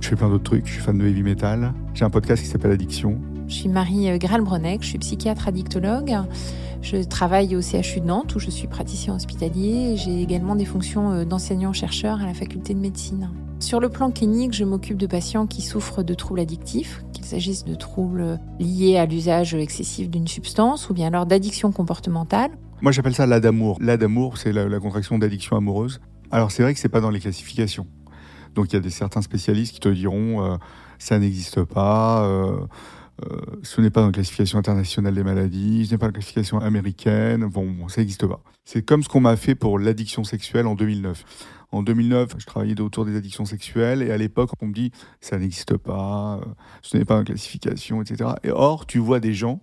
Je 0.00 0.08
fais 0.08 0.16
plein 0.16 0.28
d'autres 0.28 0.44
trucs, 0.44 0.66
je 0.66 0.72
suis 0.72 0.82
fan 0.82 0.98
de 0.98 1.06
heavy 1.06 1.22
metal. 1.22 1.72
J'ai 1.94 2.04
un 2.04 2.10
podcast 2.10 2.42
qui 2.42 2.48
s'appelle 2.48 2.72
Addiction, 2.72 3.20
je 3.52 3.54
suis 3.58 3.68
Marie 3.68 4.10
euh, 4.10 4.16
Gralbronek, 4.16 4.82
je 4.82 4.88
suis 4.88 4.98
psychiatre 4.98 5.46
addictologue. 5.46 6.16
Je 6.80 6.96
travaille 6.96 7.54
au 7.54 7.60
CHU 7.60 8.00
de 8.00 8.06
Nantes 8.06 8.34
où 8.34 8.38
je 8.38 8.50
suis 8.50 8.66
praticien 8.66 9.14
hospitalier. 9.14 9.96
J'ai 9.96 10.22
également 10.22 10.56
des 10.56 10.64
fonctions 10.64 11.12
euh, 11.12 11.24
d'enseignant-chercheur 11.24 12.22
à 12.22 12.26
la 12.26 12.34
faculté 12.34 12.72
de 12.72 12.78
médecine. 12.78 13.30
Sur 13.60 13.78
le 13.78 13.90
plan 13.90 14.10
clinique, 14.10 14.54
je 14.54 14.64
m'occupe 14.64 14.96
de 14.96 15.06
patients 15.06 15.46
qui 15.46 15.60
souffrent 15.60 16.02
de 16.02 16.14
troubles 16.14 16.40
addictifs, 16.40 17.04
qu'il 17.12 17.26
s'agisse 17.26 17.64
de 17.64 17.74
troubles 17.74 18.40
liés 18.58 18.96
à 18.96 19.04
l'usage 19.04 19.54
excessif 19.54 20.08
d'une 20.08 20.26
substance 20.26 20.88
ou 20.88 20.94
bien 20.94 21.08
alors 21.08 21.26
d'addiction 21.26 21.72
comportementale. 21.72 22.50
Moi 22.82 22.90
j'appelle 22.90 23.14
ça 23.14 23.26
l'adamour. 23.26 23.78
L'adamour, 23.80 24.38
c'est 24.38 24.52
la, 24.52 24.80
contraction 24.80 25.16
d'addiction 25.16 25.56
amoureuse. 25.56 26.00
Alors 26.32 26.50
c'est 26.50 26.64
vrai 26.64 26.74
que 26.74 26.80
c'est 26.80 26.88
pas 26.88 27.00
dans 27.00 27.10
les 27.10 27.20
classifications. 27.20 27.86
Donc 28.56 28.72
il 28.72 28.74
y 28.74 28.76
a 28.76 28.80
des 28.80 28.90
certains 28.90 29.22
spécialistes 29.22 29.74
qui 29.74 29.78
te 29.78 29.88
diront 29.88 30.44
euh, 30.44 30.56
ça 30.98 31.20
n'existe 31.20 31.62
pas. 31.62 32.24
Euh, 32.24 32.56
ce 33.62 33.80
n'est 33.80 33.90
pas 33.90 34.00
dans 34.00 34.08
la 34.08 34.12
classification 34.12 34.58
internationale 34.58 35.14
des 35.14 35.22
maladies, 35.22 35.86
ce 35.86 35.92
n'est 35.92 35.98
pas 35.98 36.06
dans 36.06 36.08
la 36.08 36.14
classification 36.14 36.58
américaine, 36.58 37.44
bon, 37.46 37.86
ça 37.86 38.00
n'existe 38.00 38.26
pas. 38.26 38.42
C'est 38.64 38.82
comme 38.82 39.04
ce 39.04 39.08
qu'on 39.08 39.20
m'a 39.20 39.36
fait 39.36 39.54
pour 39.54 39.78
l'addiction 39.78 40.24
sexuelle 40.24 40.66
en 40.66 40.74
2009. 40.74 41.22
En 41.70 41.84
2009, 41.84 42.34
je 42.38 42.46
travaillais 42.46 42.80
autour 42.80 43.04
des 43.04 43.14
addictions 43.14 43.44
sexuelles 43.44 44.02
et 44.02 44.10
à 44.10 44.16
l'époque, 44.16 44.50
on 44.60 44.66
me 44.66 44.72
dit 44.72 44.90
ça 45.20 45.38
n'existe 45.38 45.76
pas, 45.76 46.40
euh, 46.42 46.50
ce 46.82 46.96
n'est 46.96 47.04
pas 47.04 47.14
dans 47.14 47.20
la 47.20 47.26
classification, 47.26 48.02
etc. 48.02 48.30
Et 48.42 48.50
or, 48.50 48.86
tu 48.86 48.98
vois 48.98 49.20
des 49.20 49.34
gens 49.34 49.60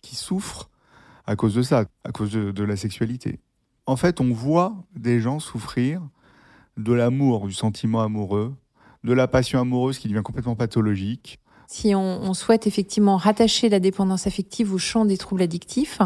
qui 0.00 0.16
souffrent 0.16 0.70
à 1.26 1.36
cause 1.36 1.54
de 1.54 1.62
ça, 1.62 1.84
à 2.04 2.12
cause 2.12 2.32
de, 2.32 2.64
la 2.64 2.76
sexualité. 2.76 3.40
En 3.86 3.96
fait, 3.96 4.20
on 4.20 4.32
voit 4.32 4.74
des 4.94 5.20
gens 5.20 5.38
souffrir 5.38 6.02
de 6.76 6.92
l'amour, 6.92 7.46
du 7.46 7.52
sentiment 7.52 8.00
amoureux, 8.00 8.54
de 9.04 9.12
la 9.12 9.28
passion 9.28 9.60
amoureuse 9.60 9.98
qui 9.98 10.08
devient 10.08 10.22
complètement 10.22 10.56
pathologique, 10.56 11.40
si 11.72 11.94
on, 11.94 12.34
souhaite 12.34 12.66
effectivement 12.66 13.16
rattacher 13.16 13.70
la 13.70 13.80
dépendance 13.80 14.26
affective 14.26 14.74
au 14.74 14.78
champ 14.78 15.06
des 15.06 15.16
troubles 15.16 15.40
addictifs, 15.40 16.00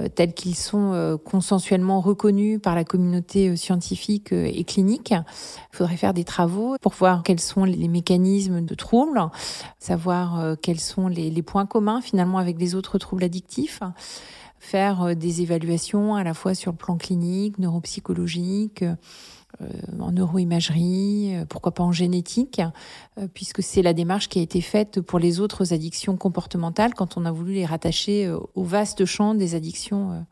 euh, 0.00 0.08
tels 0.08 0.34
qu'ils 0.34 0.56
sont 0.56 0.94
euh, 0.94 1.16
consensuellement 1.16 2.00
reconnus 2.00 2.58
par 2.60 2.74
la 2.74 2.82
communauté 2.82 3.48
euh, 3.48 3.54
scientifique 3.54 4.32
et 4.32 4.64
clinique, 4.64 5.12
il 5.12 5.76
faudrait 5.76 5.96
faire 5.96 6.12
des 6.12 6.24
travaux 6.24 6.74
pour 6.80 6.92
voir 6.92 7.22
quels 7.22 7.38
sont 7.38 7.62
les 7.62 7.86
mécanismes 7.86 8.62
de 8.62 8.74
troubles, 8.74 9.20
savoir 9.78 10.56
quels 10.60 10.80
sont 10.80 11.06
les 11.06 11.42
points 11.42 11.66
communs 11.66 12.00
finalement 12.00 12.38
avec 12.38 12.58
les 12.58 12.74
autres 12.74 12.98
troubles 12.98 13.22
addictifs 13.22 13.82
faire 14.66 15.16
des 15.16 15.42
évaluations 15.42 16.14
à 16.14 16.24
la 16.24 16.34
fois 16.34 16.54
sur 16.54 16.72
le 16.72 16.76
plan 16.76 16.96
clinique, 16.96 17.58
neuropsychologique, 17.58 18.84
euh, 19.62 19.66
en 20.00 20.12
neuroimagerie, 20.12 21.34
euh, 21.34 21.44
pourquoi 21.46 21.72
pas 21.72 21.82
en 21.82 21.92
génétique, 21.92 22.60
euh, 23.18 23.26
puisque 23.32 23.62
c'est 23.62 23.80
la 23.80 23.94
démarche 23.94 24.28
qui 24.28 24.38
a 24.38 24.42
été 24.42 24.60
faite 24.60 25.00
pour 25.00 25.18
les 25.18 25.40
autres 25.40 25.72
addictions 25.72 26.16
comportementales 26.16 26.94
quand 26.94 27.16
on 27.16 27.24
a 27.24 27.32
voulu 27.32 27.54
les 27.54 27.64
rattacher 27.64 28.30
au 28.54 28.64
vaste 28.64 29.04
champ 29.06 29.34
des 29.34 29.54
addictions 29.54 30.26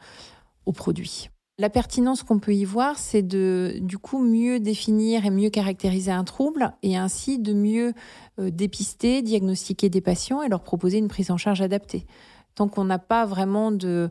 aux 0.66 0.72
produits. 0.72 1.30
La 1.58 1.70
pertinence 1.70 2.22
qu'on 2.22 2.40
peut 2.40 2.54
y 2.54 2.64
voir, 2.64 2.98
c'est 2.98 3.22
de 3.22 3.78
du 3.80 3.96
coup 3.96 4.18
mieux 4.18 4.58
définir 4.58 5.24
et 5.24 5.30
mieux 5.30 5.50
caractériser 5.50 6.10
un 6.10 6.24
trouble 6.24 6.72
et 6.82 6.96
ainsi 6.96 7.38
de 7.38 7.54
mieux 7.54 7.92
dépister, 8.38 9.22
diagnostiquer 9.22 9.88
des 9.88 10.00
patients 10.00 10.42
et 10.42 10.48
leur 10.48 10.62
proposer 10.62 10.98
une 10.98 11.08
prise 11.08 11.30
en 11.30 11.36
charge 11.36 11.62
adaptée. 11.62 12.06
Tant 12.54 12.68
qu'on 12.68 12.84
n'a 12.84 12.98
pas 12.98 13.26
vraiment 13.26 13.72
de 13.72 14.10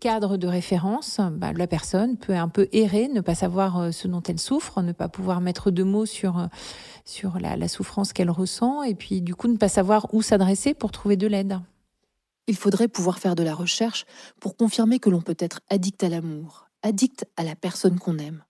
cadre 0.00 0.36
de 0.36 0.46
référence, 0.46 1.20
bah, 1.32 1.52
la 1.52 1.66
personne 1.66 2.16
peut 2.16 2.34
un 2.34 2.48
peu 2.48 2.68
errer, 2.72 3.08
ne 3.08 3.20
pas 3.20 3.34
savoir 3.34 3.78
euh, 3.78 3.90
ce 3.90 4.08
dont 4.08 4.22
elle 4.22 4.40
souffre, 4.40 4.82
ne 4.82 4.92
pas 4.92 5.08
pouvoir 5.08 5.40
mettre 5.40 5.70
de 5.70 5.82
mots 5.82 6.06
sur, 6.06 6.38
euh, 6.38 6.46
sur 7.04 7.38
la, 7.38 7.56
la 7.56 7.68
souffrance 7.68 8.12
qu'elle 8.12 8.30
ressent, 8.30 8.82
et 8.82 8.94
puis 8.94 9.22
du 9.22 9.34
coup 9.34 9.48
ne 9.48 9.56
pas 9.56 9.68
savoir 9.68 10.12
où 10.12 10.20
s'adresser 10.20 10.74
pour 10.74 10.90
trouver 10.90 11.16
de 11.16 11.26
l'aide. 11.26 11.60
Il 12.48 12.56
faudrait 12.56 12.88
pouvoir 12.88 13.18
faire 13.18 13.34
de 13.34 13.42
la 13.42 13.54
recherche 13.54 14.04
pour 14.40 14.56
confirmer 14.56 14.98
que 14.98 15.10
l'on 15.10 15.20
peut 15.20 15.36
être 15.38 15.60
addict 15.68 16.02
à 16.02 16.08
l'amour, 16.08 16.68
addict 16.82 17.26
à 17.36 17.44
la 17.44 17.54
personne 17.54 17.98
qu'on 17.98 18.18
aime. 18.18 18.42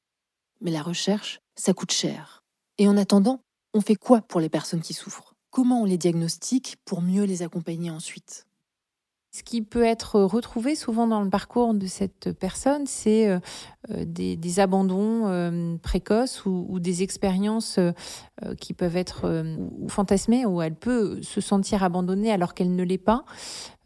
Mais 0.60 0.70
la 0.70 0.82
recherche, 0.82 1.40
ça 1.56 1.72
coûte 1.72 1.92
cher. 1.92 2.42
Et 2.78 2.88
en 2.88 2.96
attendant, 2.96 3.40
on 3.74 3.80
fait 3.80 3.96
quoi 3.96 4.22
pour 4.22 4.40
les 4.40 4.48
personnes 4.48 4.80
qui 4.80 4.94
souffrent? 4.94 5.34
Comment 5.50 5.82
on 5.82 5.84
les 5.84 5.98
diagnostique 5.98 6.76
pour 6.84 7.02
mieux 7.02 7.24
les 7.24 7.42
accompagner 7.42 7.90
ensuite? 7.90 8.47
Ce 9.30 9.42
qui 9.42 9.60
peut 9.60 9.84
être 9.84 10.20
retrouvé 10.20 10.74
souvent 10.74 11.06
dans 11.06 11.20
le 11.20 11.28
parcours 11.28 11.74
de 11.74 11.86
cette 11.86 12.32
personne, 12.32 12.86
c'est 12.86 13.28
euh, 13.28 13.38
euh, 13.90 14.04
des, 14.06 14.58
abandons 14.58 15.26
euh, 15.26 15.76
précoces 15.76 16.46
ou, 16.46 16.80
des 16.80 17.02
expériences 17.02 17.78
qui 18.60 18.72
peuvent 18.72 18.96
être 18.96 19.44
fantasmées, 19.88 20.46
où 20.46 20.62
elle 20.62 20.74
peut 20.74 21.20
se 21.22 21.40
sentir 21.40 21.82
abandonnée 21.82 22.32
alors 22.32 22.54
qu'elle 22.54 22.74
ne 22.74 22.82
l'est 22.84 22.98
pas. 22.98 23.24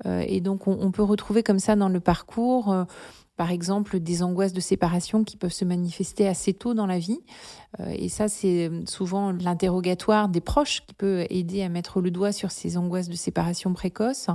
et 0.05 0.41
donc 0.41 0.69
on, 0.69 0.91
peut 0.91 1.03
retrouver 1.03 1.43
comme 1.43 1.59
ça 1.59 1.75
dans 1.75 1.89
le 1.89 2.01
parcours 2.01 2.75
par 3.43 3.51
exemple 3.51 3.99
des 3.99 4.23
angoisses 4.23 4.53
de 4.53 4.61
séparation 4.61 5.25
qui 5.25 5.37
peuvent 5.37 5.53
se 5.53 5.65
manifester 5.65 6.29
assez 6.29 6.55
tôt 6.55 6.75
dans 6.75 6.87
la 6.87 7.01
vie. 7.01 7.19
Euh, 7.81 7.93
et 7.93 8.09
ça, 8.09 8.29
c'est 8.29 8.71
souvent 8.87 9.33
l'interrogatoire 9.33 10.29
des 10.29 10.41
proches 10.41 10.87
qui 10.87 10.95
peut 10.95 11.27
aider 11.29 11.61
à 11.65 11.69
mettre 11.69 12.01
le 12.01 12.13
doigt 12.13 12.31
sur 12.31 12.53
ces 12.53 12.77
angoisses 12.77 13.09
de 13.09 13.17
séparation 13.17 13.73
précoce, 13.73 14.29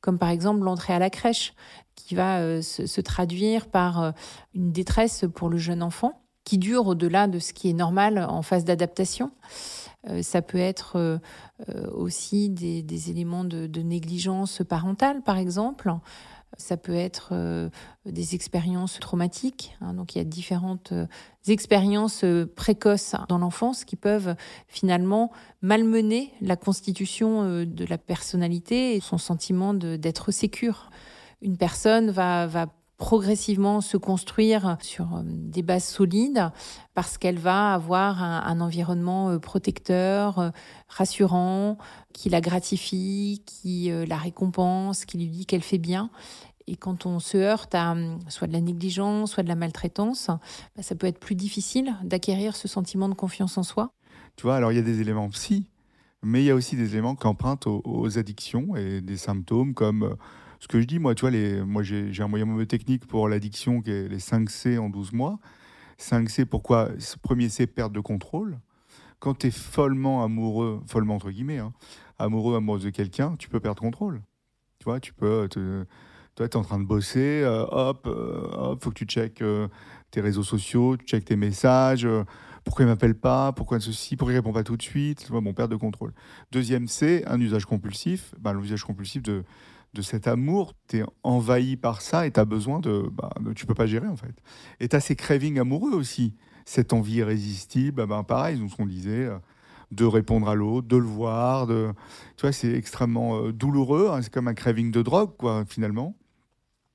comme 0.00 0.16
par 0.16 0.28
exemple 0.28 0.60
l'entrée 0.60 0.92
à 0.92 1.00
la 1.00 1.10
crèche, 1.10 1.54
qui 1.96 2.14
va 2.14 2.38
euh, 2.38 2.62
se, 2.62 3.00
traduire 3.00 3.66
par 3.66 4.00
euh, 4.00 4.10
une 4.54 4.70
détresse 4.70 5.24
pour 5.34 5.48
le 5.48 5.58
jeune 5.58 5.82
enfant, 5.82 6.22
qui 6.44 6.56
dure 6.56 6.86
au-delà 6.86 7.26
de 7.26 7.40
ce 7.40 7.52
qui 7.52 7.68
est 7.68 7.72
normal 7.74 8.24
en 8.28 8.42
phase 8.42 8.64
d'adaptation. 8.64 9.32
ça 10.22 10.40
peut 10.40 10.58
être 10.58 11.20
aussi 11.94 12.48
des, 12.48 13.10
éléments 13.10 13.44
de, 13.44 13.82
négligence 13.82 14.62
parentale, 14.68 15.22
par 15.22 15.38
exemple. 15.38 15.92
Ça 16.58 16.76
peut 16.76 16.94
être 16.94 17.30
euh, 17.32 17.70
des 18.04 18.34
expériences 18.34 19.00
traumatiques. 19.00 19.74
Hein. 19.80 19.94
donc 19.94 20.14
il 20.14 20.18
y 20.18 20.20
a 20.20 20.24
différentes 20.24 20.92
euh, 20.92 21.06
expériences 21.48 22.24
euh, 22.24 22.46
précoces 22.46 23.14
dans 23.28 23.38
l'enfance 23.38 23.84
qui 23.84 23.96
peuvent 23.96 24.36
finalement 24.68 25.32
malmener 25.62 26.32
la 26.40 26.56
constitution 26.56 27.64
de 27.64 27.84
la 27.86 27.98
personnalité 27.98 28.96
et 28.96 29.00
son 29.00 29.18
sentiment 29.18 29.74
d'être 29.74 30.30
sécure. 30.30 30.90
Une 31.40 31.56
personne 31.56 32.10
va, 32.10 32.46
va 32.46 32.66
progressivement 33.02 33.80
se 33.80 33.96
construire 33.96 34.76
sur 34.80 35.24
des 35.24 35.62
bases 35.62 35.86
solides 35.86 36.52
parce 36.94 37.18
qu'elle 37.18 37.40
va 37.40 37.74
avoir 37.74 38.22
un, 38.22 38.60
environnement 38.60 39.40
protecteur, 39.40 40.52
rassurant, 40.86 41.78
qui 42.12 42.28
la 42.28 42.40
gratifie, 42.40 43.42
qui 43.44 43.90
la 44.06 44.16
récompense, 44.16 45.04
qui 45.04 45.18
lui 45.18 45.26
dit 45.26 45.46
qu'elle 45.46 45.64
fait 45.64 45.78
bien. 45.78 46.10
Et 46.68 46.76
quand 46.76 47.04
on 47.04 47.18
se 47.18 47.36
heurte 47.36 47.74
à 47.74 47.90
hum, 47.90 48.20
soit 48.28 48.46
de 48.46 48.52
la 48.52 48.60
négligence, 48.60 49.32
soit 49.32 49.42
de 49.42 49.48
la 49.48 49.56
maltraitance, 49.56 50.28
bah, 50.76 50.82
ça 50.82 50.94
peut 50.94 51.08
être 51.08 51.18
plus 51.18 51.34
difficile 51.34 51.96
d'acquérir 52.04 52.54
ce 52.54 52.68
sentiment 52.68 53.08
de 53.08 53.14
confiance 53.14 53.58
en 53.58 53.64
soi. 53.64 53.90
Tu 54.36 54.44
vois, 54.44 54.54
alors 54.54 54.70
il 54.70 54.76
y 54.76 54.78
a 54.78 54.82
des 54.82 55.00
éléments 55.00 55.28
psy, 55.30 55.66
mais 56.22 56.40
il 56.42 56.46
y 56.46 56.50
a 56.50 56.54
aussi 56.54 56.76
des 56.76 56.92
éléments 56.92 57.16
qui 57.16 57.26
empruntent 57.26 57.66
aux, 57.66 58.16
addictions 58.16 58.76
et 58.76 59.00
des 59.00 59.16
symptômes 59.16 59.74
comme 59.74 60.04
euh, 60.04 60.14
ce 60.62 60.68
que 60.68 60.80
je 60.80 60.86
dis, 60.86 61.00
moi, 61.00 61.16
tu 61.16 61.22
vois, 61.22 61.32
les, 61.32 61.60
moi 61.60 61.82
j'ai 61.82 62.22
un 62.22 62.28
moyen 62.28 62.44
mauvais 62.44 62.66
technique 62.66 63.04
pour 63.08 63.28
l'addiction 63.28 63.82
qui 63.82 63.90
est 63.90 64.06
les 64.06 64.20
5 64.20 64.48
C 64.48 64.78
en 64.78 64.90
12 64.90 65.12
mois. 65.12 65.40
5 65.98 66.30
C, 66.30 66.44
pourquoi? 66.44 66.90
Premier 67.20 67.48
C, 67.48 67.66
perte 67.66 67.92
de 67.92 67.98
contrôle. 67.98 68.60
Quand 69.18 69.34
tu 69.34 69.48
es 69.48 69.50
follement 69.50 70.22
amoureux, 70.22 70.80
follement 70.86 71.16
entre 71.16 71.32
guillemets, 71.32 71.58
hein, 71.58 71.72
amoureux, 72.16 72.54
amoureuse 72.54 72.84
de 72.84 72.90
quelqu'un, 72.90 73.34
tu 73.40 73.48
peux 73.48 73.58
perdre 73.58 73.82
contrôle. 73.82 74.22
Tu 74.78 74.84
vois, 74.84 75.00
tu 75.00 75.12
peux. 75.12 75.48
Te, 75.48 75.84
en 76.56 76.62
train 76.62 76.78
de 76.78 76.84
bosser, 76.84 77.42
euh, 77.42 77.66
hop, 77.66 78.06
euh, 78.06 78.48
hop, 78.52 78.84
faut 78.84 78.90
que 78.90 78.94
tu 78.94 79.04
checkes 79.04 79.44
tes 80.12 80.20
réseaux 80.20 80.44
sociaux, 80.44 80.96
tu 80.96 81.06
checkes 81.06 81.24
tes 81.24 81.36
messages 81.36 82.06
pourquoi 82.64 82.84
il 82.84 82.88
m'appelle 82.88 83.16
pas, 83.16 83.50
pourquoi 83.52 83.80
ceci, 83.80 84.16
pourquoi 84.16 84.32
il 84.32 84.36
répond 84.36 84.52
pas 84.52 84.62
tout 84.62 84.76
de 84.76 84.82
suite, 84.82 85.24
tu 85.26 85.32
mon 85.32 85.52
perte 85.52 85.72
de 85.72 85.76
contrôle. 85.76 86.12
Deuxième 86.52 86.86
c'est 86.86 87.26
un 87.26 87.40
usage 87.40 87.64
compulsif, 87.64 88.32
ben, 88.38 88.52
l'usage 88.52 88.84
compulsif 88.84 89.20
de, 89.20 89.42
de 89.94 90.02
cet 90.02 90.26
amour, 90.26 90.72
tu 90.88 90.98
es 90.98 91.04
envahi 91.22 91.76
par 91.76 92.00
ça 92.00 92.26
et 92.26 92.30
tu 92.30 92.40
as 92.40 92.44
besoin 92.44 92.80
de, 92.80 93.08
bah, 93.12 93.30
Tu 93.54 93.66
peux 93.66 93.74
pas 93.74 93.86
gérer 93.86 94.08
en 94.08 94.16
fait. 94.16 94.34
Et 94.80 94.88
tu 94.88 94.96
as 94.96 95.00
ces 95.00 95.16
cravings 95.16 95.58
amoureux 95.58 95.92
aussi, 95.92 96.34
cette 96.64 96.92
envie 96.92 97.16
irrésistible, 97.16 98.06
ben, 98.06 98.22
pareil, 98.24 98.62
ce 98.68 98.76
qu'on 98.76 98.86
disait, 98.86 99.26
euh, 99.26 99.38
de 99.90 100.04
répondre 100.04 100.48
à 100.48 100.54
l'autre, 100.54 100.88
de 100.88 100.96
le 100.96 101.04
voir, 101.04 101.66
de, 101.66 101.92
tu 102.36 102.42
vois, 102.42 102.52
c'est 102.52 102.72
extrêmement 102.72 103.38
euh, 103.38 103.52
douloureux, 103.52 104.08
hein, 104.10 104.22
c'est 104.22 104.32
comme 104.32 104.48
un 104.48 104.54
craving 104.54 104.90
de 104.90 105.02
drogue, 105.02 105.36
quoi, 105.36 105.64
finalement. 105.66 106.16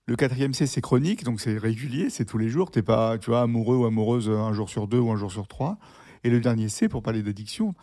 Le 0.08 0.16
quatrième 0.16 0.54
C, 0.54 0.66
c'est 0.68 0.82
chronique, 0.82 1.26
donc 1.26 1.42
c'est 1.42 1.58
régulier, 1.58 2.10
c'est 2.10 2.24
tous 2.24 2.38
les 2.38 2.48
jours. 2.48 2.72
Tu 2.72 2.80
n'es 2.80 2.84
pas, 2.84 3.18
tu 3.18 3.30
vois, 3.30 3.42
amoureux 3.42 3.76
ou 3.76 3.86
amoureuse 3.86 4.30
un 4.30 4.54
jour 4.54 4.70
sur 4.70 4.88
deux 4.88 5.00
ou 5.00 5.12
un 5.12 5.18
jour 5.18 5.32
sur 5.32 5.50
trois. 5.50 5.78
Et 6.24 6.30
le 6.30 6.40
dernier 6.40 6.70
C, 6.70 6.88
pour 6.90 7.02
parler 7.02 7.24
d'addiction, 7.24 7.76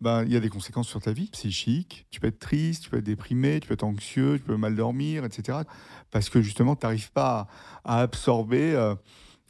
ben, 0.00 0.24
il 0.24 0.32
y 0.32 0.36
a 0.36 0.40
des 0.40 0.48
conséquences 0.48 0.88
sur 0.88 1.00
ta 1.00 1.12
vie 1.12 1.28
psychique. 1.30 2.06
Tu 2.10 2.20
peux 2.20 2.28
être 2.28 2.38
triste, 2.38 2.84
tu 2.84 2.90
peux 2.90 2.98
être 2.98 3.04
déprimé, 3.04 3.60
tu 3.60 3.68
peux 3.68 3.74
être 3.74 3.84
anxieux, 3.84 4.38
tu 4.38 4.44
peux 4.44 4.56
mal 4.56 4.74
dormir, 4.74 5.24
etc. 5.24 5.58
Parce 6.10 6.28
que 6.28 6.40
justement, 6.40 6.76
tu 6.76 6.86
n'arrives 6.86 7.12
pas 7.12 7.48
à, 7.84 8.00
absorber 8.00 8.72
euh, 8.74 8.94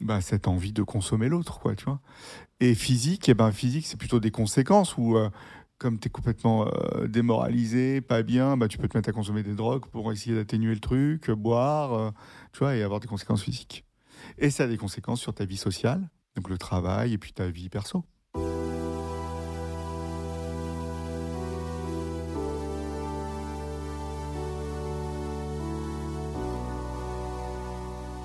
ben, 0.01 0.21
cette 0.21 0.47
envie 0.47 0.73
de 0.73 0.83
consommer 0.83 1.29
l'autre, 1.29 1.59
quoi, 1.59 1.75
tu 1.75 1.85
vois. 1.85 2.01
Et 2.59 2.75
physique, 2.75 3.29
eh 3.29 3.33
ben, 3.33 3.51
physique, 3.51 3.85
c'est 3.85 3.97
plutôt 3.97 4.19
des 4.19 4.31
conséquences 4.31 4.97
où 4.97 5.17
euh, 5.17 5.29
comme 5.77 5.99
tu 5.99 6.07
es 6.07 6.11
complètement 6.11 6.67
euh, 6.67 7.07
démoralisé, 7.07 8.01
pas 8.01 8.23
bien, 8.23 8.55
bah, 8.57 8.67
tu 8.67 8.77
peux 8.77 8.87
te 8.87 8.97
mettre 8.97 9.09
à 9.09 9.13
consommer 9.13 9.43
des 9.43 9.55
drogues 9.55 9.85
pour 9.87 10.11
essayer 10.11 10.35
d'atténuer 10.35 10.73
le 10.73 10.79
truc, 10.79 11.29
boire, 11.31 12.13
tu 12.53 12.59
vois, 12.59 12.75
et 12.75 12.83
avoir 12.83 12.99
des 12.99 13.07
conséquences 13.07 13.43
physiques. 13.43 13.85
Et 14.37 14.49
ça 14.49 14.63
a 14.63 14.67
des 14.67 14.77
conséquences 14.77 15.19
sur 15.19 15.33
ta 15.33 15.45
vie 15.45 15.57
sociale, 15.57 16.09
donc 16.35 16.49
le 16.49 16.57
travail 16.57 17.13
et 17.13 17.17
puis 17.17 17.33
ta 17.33 17.49
vie 17.49 17.69
perso. 17.69 18.05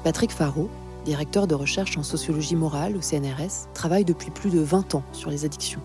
Patrick 0.05 0.31
Faro, 0.31 0.69
directeur 1.05 1.47
de 1.47 1.55
recherche 1.55 1.99
en 1.99 2.03
sociologie 2.03 2.55
morale 2.55 2.97
au 2.97 3.01
CNRS, 3.01 3.69
travaille 3.75 4.05
depuis 4.05 4.31
plus 4.31 4.51
de 4.51 4.61
20 4.61 4.95
ans 4.95 5.03
sur 5.13 5.31
les 5.31 5.45
addictions. 5.45 5.81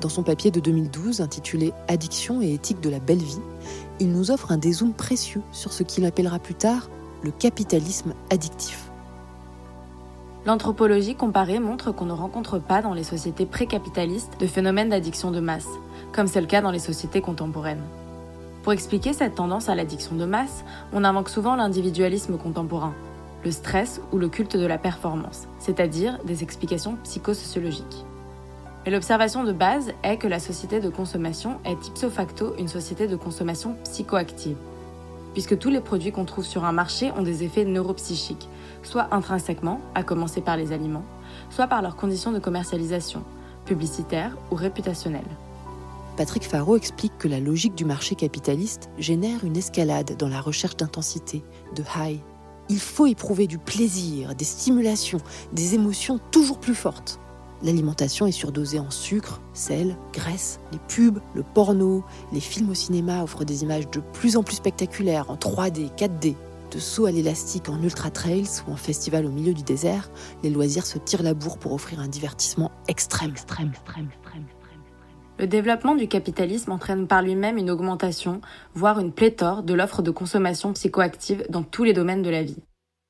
Dans 0.00 0.08
son 0.08 0.24
papier 0.24 0.50
de 0.50 0.58
2012 0.58 1.20
intitulé 1.20 1.72
Addiction 1.86 2.42
et 2.42 2.52
éthique 2.52 2.80
de 2.80 2.90
la 2.90 2.98
belle 2.98 3.22
vie, 3.22 3.40
il 4.00 4.10
nous 4.10 4.32
offre 4.32 4.50
un 4.50 4.58
dézoom 4.58 4.92
précieux 4.92 5.40
sur 5.52 5.72
ce 5.72 5.84
qu'il 5.84 6.04
appellera 6.04 6.40
plus 6.40 6.54
tard 6.54 6.88
le 7.22 7.30
capitalisme 7.30 8.12
addictif. 8.30 8.90
L'anthropologie 10.46 11.14
comparée 11.14 11.60
montre 11.60 11.92
qu'on 11.92 12.04
ne 12.04 12.12
rencontre 12.12 12.58
pas 12.58 12.82
dans 12.82 12.92
les 12.92 13.04
sociétés 13.04 13.46
précapitalistes 13.46 14.38
de 14.40 14.46
phénomènes 14.46 14.90
d'addiction 14.90 15.30
de 15.30 15.40
masse, 15.40 15.68
comme 16.12 16.26
c'est 16.26 16.40
le 16.40 16.46
cas 16.46 16.60
dans 16.60 16.72
les 16.72 16.80
sociétés 16.80 17.22
contemporaines. 17.22 17.82
Pour 18.62 18.72
expliquer 18.72 19.12
cette 19.12 19.36
tendance 19.36 19.68
à 19.68 19.74
l'addiction 19.74 20.16
de 20.16 20.24
masse, 20.26 20.64
on 20.92 21.04
invoque 21.04 21.30
souvent 21.30 21.56
l'individualisme 21.56 22.36
contemporain, 22.36 22.92
le 23.44 23.50
stress 23.50 24.00
ou 24.12 24.18
le 24.18 24.28
culte 24.28 24.56
de 24.56 24.66
la 24.66 24.78
performance, 24.78 25.48
c'est-à-dire 25.58 26.18
des 26.24 26.42
explications 26.42 26.96
psychosociologiques. 27.04 28.04
Mais 28.84 28.92
l'observation 28.92 29.44
de 29.44 29.52
base 29.52 29.92
est 30.02 30.18
que 30.18 30.26
la 30.26 30.40
société 30.40 30.80
de 30.80 30.88
consommation 30.88 31.58
est 31.64 31.86
ipso 31.86 32.10
facto 32.10 32.54
une 32.58 32.68
société 32.68 33.06
de 33.06 33.16
consommation 33.16 33.76
psychoactive, 33.84 34.56
puisque 35.32 35.58
tous 35.58 35.70
les 35.70 35.80
produits 35.80 36.12
qu'on 36.12 36.24
trouve 36.24 36.44
sur 36.44 36.64
un 36.64 36.72
marché 36.72 37.10
ont 37.16 37.22
des 37.22 37.44
effets 37.44 37.64
neuropsychiques, 37.64 38.48
soit 38.82 39.08
intrinsèquement, 39.10 39.80
à 39.94 40.02
commencer 40.02 40.40
par 40.40 40.56
les 40.56 40.72
aliments, 40.72 41.04
soit 41.50 41.66
par 41.66 41.82
leurs 41.82 41.96
conditions 41.96 42.32
de 42.32 42.38
commercialisation, 42.38 43.22
publicitaires 43.64 44.36
ou 44.50 44.54
réputationnelles. 44.54 45.22
Patrick 46.16 46.44
Faro 46.44 46.76
explique 46.76 47.16
que 47.18 47.26
la 47.26 47.40
logique 47.40 47.74
du 47.74 47.84
marché 47.84 48.14
capitaliste 48.14 48.88
génère 48.98 49.44
une 49.44 49.56
escalade 49.56 50.16
dans 50.16 50.28
la 50.28 50.40
recherche 50.40 50.76
d'intensité, 50.76 51.42
de 51.74 51.82
high. 51.96 52.20
Il 52.68 52.80
faut 52.80 53.06
éprouver 53.06 53.46
du 53.46 53.58
plaisir, 53.58 54.34
des 54.34 54.44
stimulations, 54.44 55.20
des 55.52 55.74
émotions 55.74 56.18
toujours 56.30 56.58
plus 56.58 56.74
fortes. 56.74 57.20
L'alimentation 57.62 58.26
est 58.26 58.32
surdosée 58.32 58.78
en 58.78 58.90
sucre, 58.90 59.40
sel, 59.52 59.96
graisse, 60.12 60.60
les 60.72 60.78
pubs, 60.88 61.20
le 61.34 61.42
porno, 61.42 62.04
les 62.32 62.40
films 62.40 62.70
au 62.70 62.74
cinéma 62.74 63.22
offrent 63.22 63.44
des 63.44 63.62
images 63.62 63.88
de 63.90 64.00
plus 64.00 64.36
en 64.36 64.42
plus 64.42 64.56
spectaculaires 64.56 65.30
en 65.30 65.36
3D, 65.36 65.90
4D. 65.94 66.34
De 66.70 66.78
saut 66.78 67.06
à 67.06 67.10
l'élastique 67.10 67.68
en 67.68 67.80
ultra 67.82 68.10
trails 68.10 68.48
ou 68.66 68.72
en 68.72 68.76
festival 68.76 69.26
au 69.26 69.30
milieu 69.30 69.54
du 69.54 69.62
désert, 69.62 70.10
les 70.42 70.50
loisirs 70.50 70.86
se 70.86 70.98
tirent 70.98 71.22
la 71.22 71.34
bourre 71.34 71.58
pour 71.58 71.72
offrir 71.72 72.00
un 72.00 72.08
divertissement 72.08 72.70
extrême. 72.88 73.30
extrême, 73.30 73.70
extrême, 73.72 74.08
extrême. 74.12 74.46
Le 75.38 75.46
développement 75.46 75.94
du 75.94 76.08
capitalisme 76.08 76.72
entraîne 76.72 77.06
par 77.06 77.22
lui-même 77.22 77.58
une 77.58 77.70
augmentation, 77.70 78.40
voire 78.74 79.00
une 79.00 79.12
pléthore 79.12 79.62
de 79.62 79.74
l'offre 79.74 80.02
de 80.02 80.10
consommation 80.10 80.72
psychoactive 80.72 81.44
dans 81.48 81.62
tous 81.62 81.84
les 81.84 81.92
domaines 81.92 82.22
de 82.22 82.30
la 82.30 82.42
vie 82.42 82.62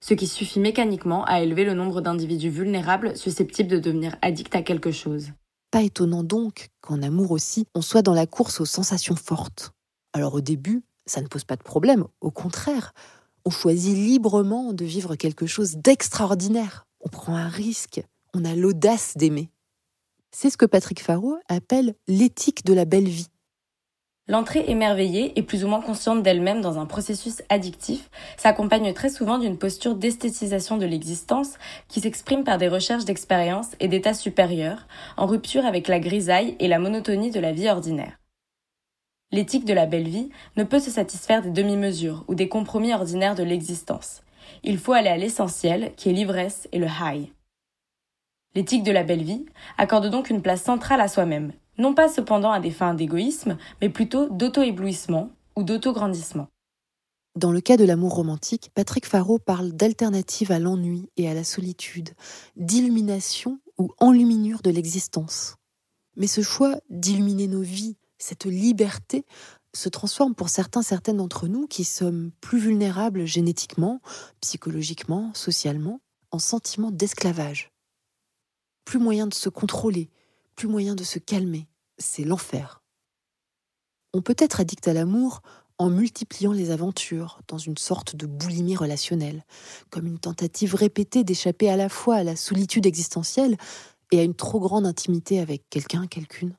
ce 0.04 0.12
qui 0.12 0.26
suffit 0.26 0.60
mécaniquement 0.60 1.24
à 1.24 1.40
élever 1.40 1.64
le 1.64 1.72
nombre 1.72 2.02
d'individus 2.02 2.50
vulnérables 2.50 3.16
susceptibles 3.16 3.70
de 3.70 3.78
devenir 3.78 4.18
addicts 4.20 4.54
à 4.54 4.60
quelque 4.60 4.90
chose. 4.90 5.30
Pas 5.70 5.80
étonnant 5.80 6.22
donc 6.22 6.68
qu'en 6.82 7.00
amour 7.00 7.30
aussi, 7.30 7.64
on 7.74 7.80
soit 7.80 8.02
dans 8.02 8.12
la 8.12 8.26
course 8.26 8.60
aux 8.60 8.66
sensations 8.66 9.16
fortes. 9.16 9.72
Alors 10.12 10.34
au 10.34 10.42
début, 10.42 10.82
ça 11.06 11.22
ne 11.22 11.26
pose 11.26 11.44
pas 11.44 11.56
de 11.56 11.62
problème, 11.62 12.04
au 12.20 12.30
contraire, 12.30 12.92
on 13.46 13.50
choisit 13.50 13.96
librement 13.96 14.74
de 14.74 14.84
vivre 14.84 15.16
quelque 15.16 15.46
chose 15.46 15.76
d'extraordinaire. 15.76 16.84
On 17.00 17.08
prend 17.08 17.34
un 17.34 17.48
risque, 17.48 18.02
on 18.34 18.44
a 18.44 18.54
l'audace 18.54 19.16
d'aimer. 19.16 19.48
C'est 20.36 20.50
ce 20.50 20.56
que 20.56 20.66
Patrick 20.66 21.00
Faro 21.00 21.36
appelle 21.48 21.94
l'éthique 22.08 22.64
de 22.64 22.74
la 22.74 22.84
belle 22.84 23.06
vie. 23.06 23.28
L'entrée 24.26 24.64
émerveillée 24.66 25.38
et 25.38 25.44
plus 25.44 25.64
ou 25.64 25.68
moins 25.68 25.80
consciente 25.80 26.24
d'elle-même 26.24 26.60
dans 26.60 26.80
un 26.80 26.86
processus 26.86 27.40
addictif 27.50 28.10
s'accompagne 28.36 28.92
très 28.94 29.10
souvent 29.10 29.38
d'une 29.38 29.58
posture 29.58 29.94
d'esthétisation 29.94 30.76
de 30.76 30.86
l'existence 30.86 31.52
qui 31.86 32.00
s'exprime 32.00 32.42
par 32.42 32.58
des 32.58 32.66
recherches 32.66 33.04
d'expérience 33.04 33.68
et 33.78 33.86
d'états 33.86 34.12
supérieurs, 34.12 34.88
en 35.16 35.26
rupture 35.26 35.64
avec 35.64 35.86
la 35.86 36.00
grisaille 36.00 36.56
et 36.58 36.66
la 36.66 36.80
monotonie 36.80 37.30
de 37.30 37.38
la 37.38 37.52
vie 37.52 37.68
ordinaire. 37.68 38.18
L'éthique 39.30 39.64
de 39.64 39.72
la 39.72 39.86
belle 39.86 40.08
vie 40.08 40.30
ne 40.56 40.64
peut 40.64 40.80
se 40.80 40.90
satisfaire 40.90 41.42
des 41.42 41.50
demi-mesures 41.50 42.24
ou 42.26 42.34
des 42.34 42.48
compromis 42.48 42.92
ordinaires 42.92 43.36
de 43.36 43.44
l'existence. 43.44 44.22
Il 44.64 44.78
faut 44.78 44.94
aller 44.94 45.10
à 45.10 45.16
l'essentiel, 45.16 45.92
qui 45.96 46.10
est 46.10 46.12
l'ivresse 46.12 46.66
et 46.72 46.80
le 46.80 46.88
high. 46.88 47.30
L'éthique 48.54 48.84
de 48.84 48.92
la 48.92 49.02
belle 49.02 49.24
vie 49.24 49.46
accorde 49.78 50.10
donc 50.10 50.30
une 50.30 50.42
place 50.42 50.62
centrale 50.62 51.00
à 51.00 51.08
soi-même, 51.08 51.52
non 51.76 51.94
pas 51.94 52.08
cependant 52.08 52.52
à 52.52 52.60
des 52.60 52.70
fins 52.70 52.94
d'égoïsme, 52.94 53.58
mais 53.80 53.88
plutôt 53.88 54.28
d'auto-éblouissement 54.28 55.30
ou 55.56 55.64
d'auto-grandissement. 55.64 56.46
Dans 57.36 57.50
le 57.50 57.60
cas 57.60 57.76
de 57.76 57.84
l'amour 57.84 58.14
romantique, 58.14 58.70
Patrick 58.74 59.06
Faro 59.06 59.40
parle 59.40 59.72
d'alternative 59.72 60.52
à 60.52 60.60
l'ennui 60.60 61.10
et 61.16 61.28
à 61.28 61.34
la 61.34 61.42
solitude, 61.42 62.10
d'illumination 62.54 63.58
ou 63.76 63.90
enluminure 63.98 64.62
de 64.62 64.70
l'existence. 64.70 65.56
Mais 66.16 66.28
ce 66.28 66.42
choix 66.42 66.76
d'illuminer 66.90 67.48
nos 67.48 67.62
vies, 67.62 67.96
cette 68.18 68.44
liberté, 68.44 69.26
se 69.72 69.88
transforme 69.88 70.36
pour 70.36 70.48
certains, 70.48 70.82
certaines 70.82 71.16
d'entre 71.16 71.48
nous 71.48 71.66
qui 71.66 71.82
sommes 71.82 72.30
plus 72.40 72.60
vulnérables 72.60 73.24
génétiquement, 73.24 74.00
psychologiquement, 74.40 75.32
socialement, 75.34 76.00
en 76.30 76.38
sentiment 76.38 76.92
d'esclavage. 76.92 77.73
Plus 78.84 78.98
moyen 78.98 79.26
de 79.26 79.34
se 79.34 79.48
contrôler, 79.48 80.10
plus 80.54 80.68
moyen 80.68 80.94
de 80.94 81.04
se 81.04 81.18
calmer. 81.18 81.68
C'est 81.98 82.24
l'enfer. 82.24 82.82
On 84.12 84.22
peut 84.22 84.36
être 84.38 84.60
addict 84.60 84.86
à 84.88 84.92
l'amour 84.92 85.42
en 85.78 85.90
multipliant 85.90 86.52
les 86.52 86.70
aventures 86.70 87.40
dans 87.48 87.58
une 87.58 87.76
sorte 87.76 88.14
de 88.14 88.26
boulimie 88.26 88.76
relationnelle, 88.76 89.44
comme 89.90 90.06
une 90.06 90.18
tentative 90.18 90.74
répétée 90.74 91.24
d'échapper 91.24 91.68
à 91.68 91.76
la 91.76 91.88
fois 91.88 92.16
à 92.16 92.24
la 92.24 92.36
solitude 92.36 92.86
existentielle 92.86 93.56
et 94.12 94.20
à 94.20 94.22
une 94.22 94.34
trop 94.34 94.60
grande 94.60 94.86
intimité 94.86 95.40
avec 95.40 95.68
quelqu'un, 95.70 96.06
quelqu'une. 96.06 96.56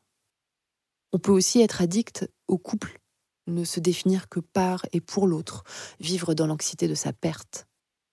On 1.13 1.19
peut 1.19 1.31
aussi 1.31 1.61
être 1.61 1.81
addict 1.81 2.29
au 2.47 2.57
couple, 2.57 2.99
ne 3.47 3.63
se 3.63 3.79
définir 3.79 4.27
que 4.27 4.41
par 4.41 4.85
et 4.91 4.99
pour 4.99 5.27
l'autre, 5.27 5.63
vivre 5.99 6.33
dans 6.33 6.47
l'anxiété 6.47 6.87
de 6.89 6.95
sa 6.95 7.13
perte, 7.13 7.67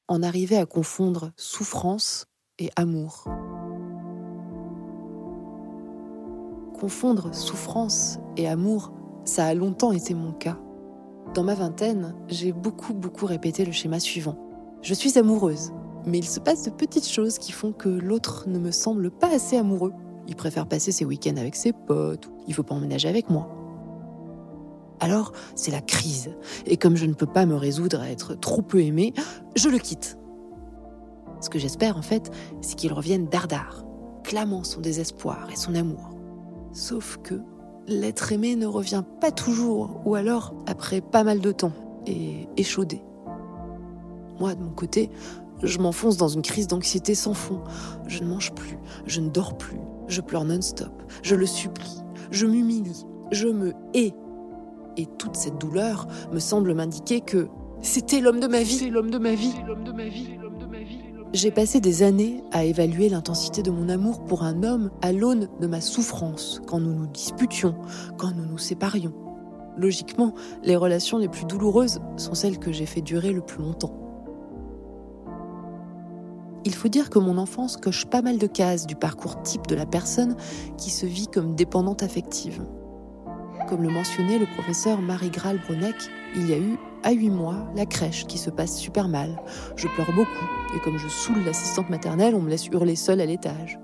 en 0.07 0.23
arriver 0.23 0.57
à 0.57 0.67
confondre 0.67 1.33
souffrance 1.37 2.27
et 2.59 2.71
amour. 2.77 3.27
Confondre 6.83 7.33
souffrance 7.33 8.19
et 8.37 8.49
amour, 8.49 8.91
ça 9.25 9.47
a 9.47 9.55
longtemps 9.55 9.93
été 9.93 10.15
mon 10.15 10.33
cas. 10.33 10.59
Dans 11.33 11.45
ma 11.45 11.55
vingtaine, 11.55 12.17
j'ai 12.27 12.51
beaucoup 12.51 12.93
beaucoup 12.93 13.25
répété 13.25 13.65
le 13.65 13.71
schéma 13.71 14.01
suivant. 14.01 14.37
Je 14.83 14.93
suis 14.93 15.17
amoureuse, 15.17 15.71
mais 16.07 16.19
il 16.19 16.27
se 16.27 16.41
passe 16.41 16.65
de 16.65 16.71
petites 16.71 17.07
choses 17.07 17.39
qui 17.39 17.53
font 17.53 17.71
que 17.71 17.89
l'autre 17.89 18.49
ne 18.49 18.59
me 18.59 18.73
semble 18.73 19.13
pas 19.13 19.33
assez 19.33 19.57
amoureux. 19.57 19.93
Il 20.27 20.35
préfère 20.35 20.67
passer 20.67 20.91
ses 20.91 21.05
week-ends 21.05 21.37
avec 21.37 21.55
ses 21.55 21.73
potes, 21.73 22.29
il 22.49 22.55
faut 22.55 22.65
pas 22.65 22.75
emménager 22.75 23.09
avec 23.09 23.31
moi. 23.31 23.49
Alors, 24.99 25.31
c'est 25.55 25.71
la 25.71 25.83
crise. 25.83 26.35
Et 26.67 26.77
comme 26.79 26.97
je 26.97 27.07
ne 27.07 27.15
peux 27.15 27.27
pas 27.27 27.47
me 27.47 27.55
résoudre 27.55 28.01
à 28.01 28.11
être 28.11 28.35
trop 28.35 28.61
peu 28.61 28.83
aimée, 28.83 29.15
je 29.55 29.69
le 29.69 29.79
quitte. 29.79 30.19
Ce 31.41 31.49
que 31.49 31.61
j'espère, 31.61 31.97
en 31.97 32.03
fait, 32.03 32.33
c'est 32.61 32.75
qu'il 32.75 32.93
revienne 32.93 33.29
dardard, 33.29 33.85
clamant 34.25 34.65
son 34.65 34.81
désespoir 34.81 35.49
et 35.49 35.57
son 35.57 35.77
amour. 35.77 36.12
Sauf 36.73 37.19
que 37.23 37.35
l'être 37.87 38.33
aimé 38.33 38.57
ne 38.57 38.67
revient 38.67 39.05
pas 39.21 39.31
toujours, 39.31 40.01
ou 40.05 40.15
alors 40.15 40.55
après 40.67 41.01
pas 41.01 41.25
mal 41.25 41.41
de 41.41 41.53
temps, 41.53 41.73
et 42.07 42.49
échaudé. 42.57 43.03
Moi, 44.41 44.55
de 44.55 44.63
mon 44.63 44.71
côté, 44.71 45.11
je 45.63 45.79
m'enfonce 45.79 46.17
dans 46.17 46.29
une 46.29 46.43
crise 46.43 46.67
d'anxiété 46.67 47.15
sans 47.15 47.35
fond. 47.35 47.61
Je 48.09 48.23
ne 48.23 48.29
mange 48.29 48.53
plus, 48.53 48.79
je 49.07 49.21
ne 49.21 49.29
dors 49.29 49.57
plus, 49.57 49.79
je 50.09 50.21
pleure 50.21 50.45
non-stop, 50.45 50.93
je 51.23 51.35
le 51.35 51.47
supplie, 51.47 52.03
je 52.31 52.47
m'humilie, 52.47 53.05
je 53.31 53.49
me 53.49 53.73
hais. 53.95 54.15
Et 54.97 55.07
toute 55.19 55.37
cette 55.37 55.59
douleur 55.59 56.07
me 56.33 56.39
semble 56.39 56.75
m'indiquer 56.75 57.21
que 57.21 57.49
c'était 57.81 58.21
l'homme 58.21 58.41
de 58.41 58.47
ma 58.47 58.63
vie. 58.63 58.79
C'est 58.79 58.91
l'homme 58.91 59.11
de 59.11 59.19
ma 59.19 59.35
vie. 59.35 59.55
l'homme 59.67 59.85
de 59.85 59.93
ma 59.93 60.05
vie. 60.05 60.39
J'ai 61.33 61.51
passé 61.51 61.81
des 61.81 62.03
années 62.03 62.45
à 62.53 62.65
évaluer 62.65 63.09
l'intensité 63.09 63.63
de 63.63 63.71
mon 63.71 63.89
amour 63.89 64.23
pour 64.23 64.43
un 64.43 64.63
homme 64.63 64.91
à 65.01 65.13
l'aune 65.13 65.49
de 65.61 65.67
ma 65.67 65.81
souffrance, 65.81 66.61
quand 66.67 66.79
nous 66.79 66.93
nous 66.93 67.07
disputions, 67.07 67.75
quand 68.19 68.33
nous 68.37 68.45
nous 68.45 68.59
séparions. 68.59 69.15
Logiquement, 69.79 70.35
les 70.63 70.77
relations 70.77 71.17
les 71.17 71.29
plus 71.29 71.47
douloureuses 71.47 72.01
sont 72.19 72.35
celles 72.35 72.59
que 72.59 72.71
j'ai 72.71 72.85
fait 72.85 73.01
durer 73.01 73.33
le 73.33 73.41
plus 73.41 73.63
longtemps. 73.63 73.97
Il 76.67 76.75
faut 76.75 76.89
dire 76.89 77.09
que 77.09 77.19
mon 77.19 77.39
enfance 77.39 77.79
coche 77.79 78.05
pas 78.05 78.21
mal 78.21 78.37
de 78.37 78.47
cases 78.47 78.87
du 78.87 78.95
parcours 78.95 79.41
type 79.41 79.67
de 79.67 79.75
la 79.75 79.87
personne 79.87 80.37
qui 80.77 80.91
se 80.91 81.07
vit 81.07 81.29
comme 81.29 81.55
dépendante 81.55 82.03
affective. 82.03 82.63
Comme 83.71 83.83
le 83.83 83.89
mentionnait 83.89 84.39
le 84.39 84.47
professeur 84.47 85.01
Marie-Graal 85.01 85.59
Bruneck, 85.67 85.97
il 86.37 86.51
y 86.51 86.53
a 86.53 86.59
eu, 86.59 86.77
à 87.03 87.13
8 87.13 87.31
mois, 87.31 87.57
la 87.75 87.87
crèche 87.87 88.27
qui 88.27 88.39
se 88.39 88.51
passe 88.51 88.79
super 88.79 89.09
mal. 89.09 89.41
Je 89.77 89.89
pleure 89.89 90.13
beaucoup, 90.15 90.77
et 90.77 90.81
comme 90.81 90.99
je 90.99 91.09
saoule 91.09 91.45
l'assistante 91.45 91.91
maternelle, 91.91 92.35
on 92.35 92.41
me 92.41 92.51
laisse 92.51 92.67
hurler 92.69 92.97
seule 92.97 93.21
à 93.21 93.27
l'étage. 93.27 93.79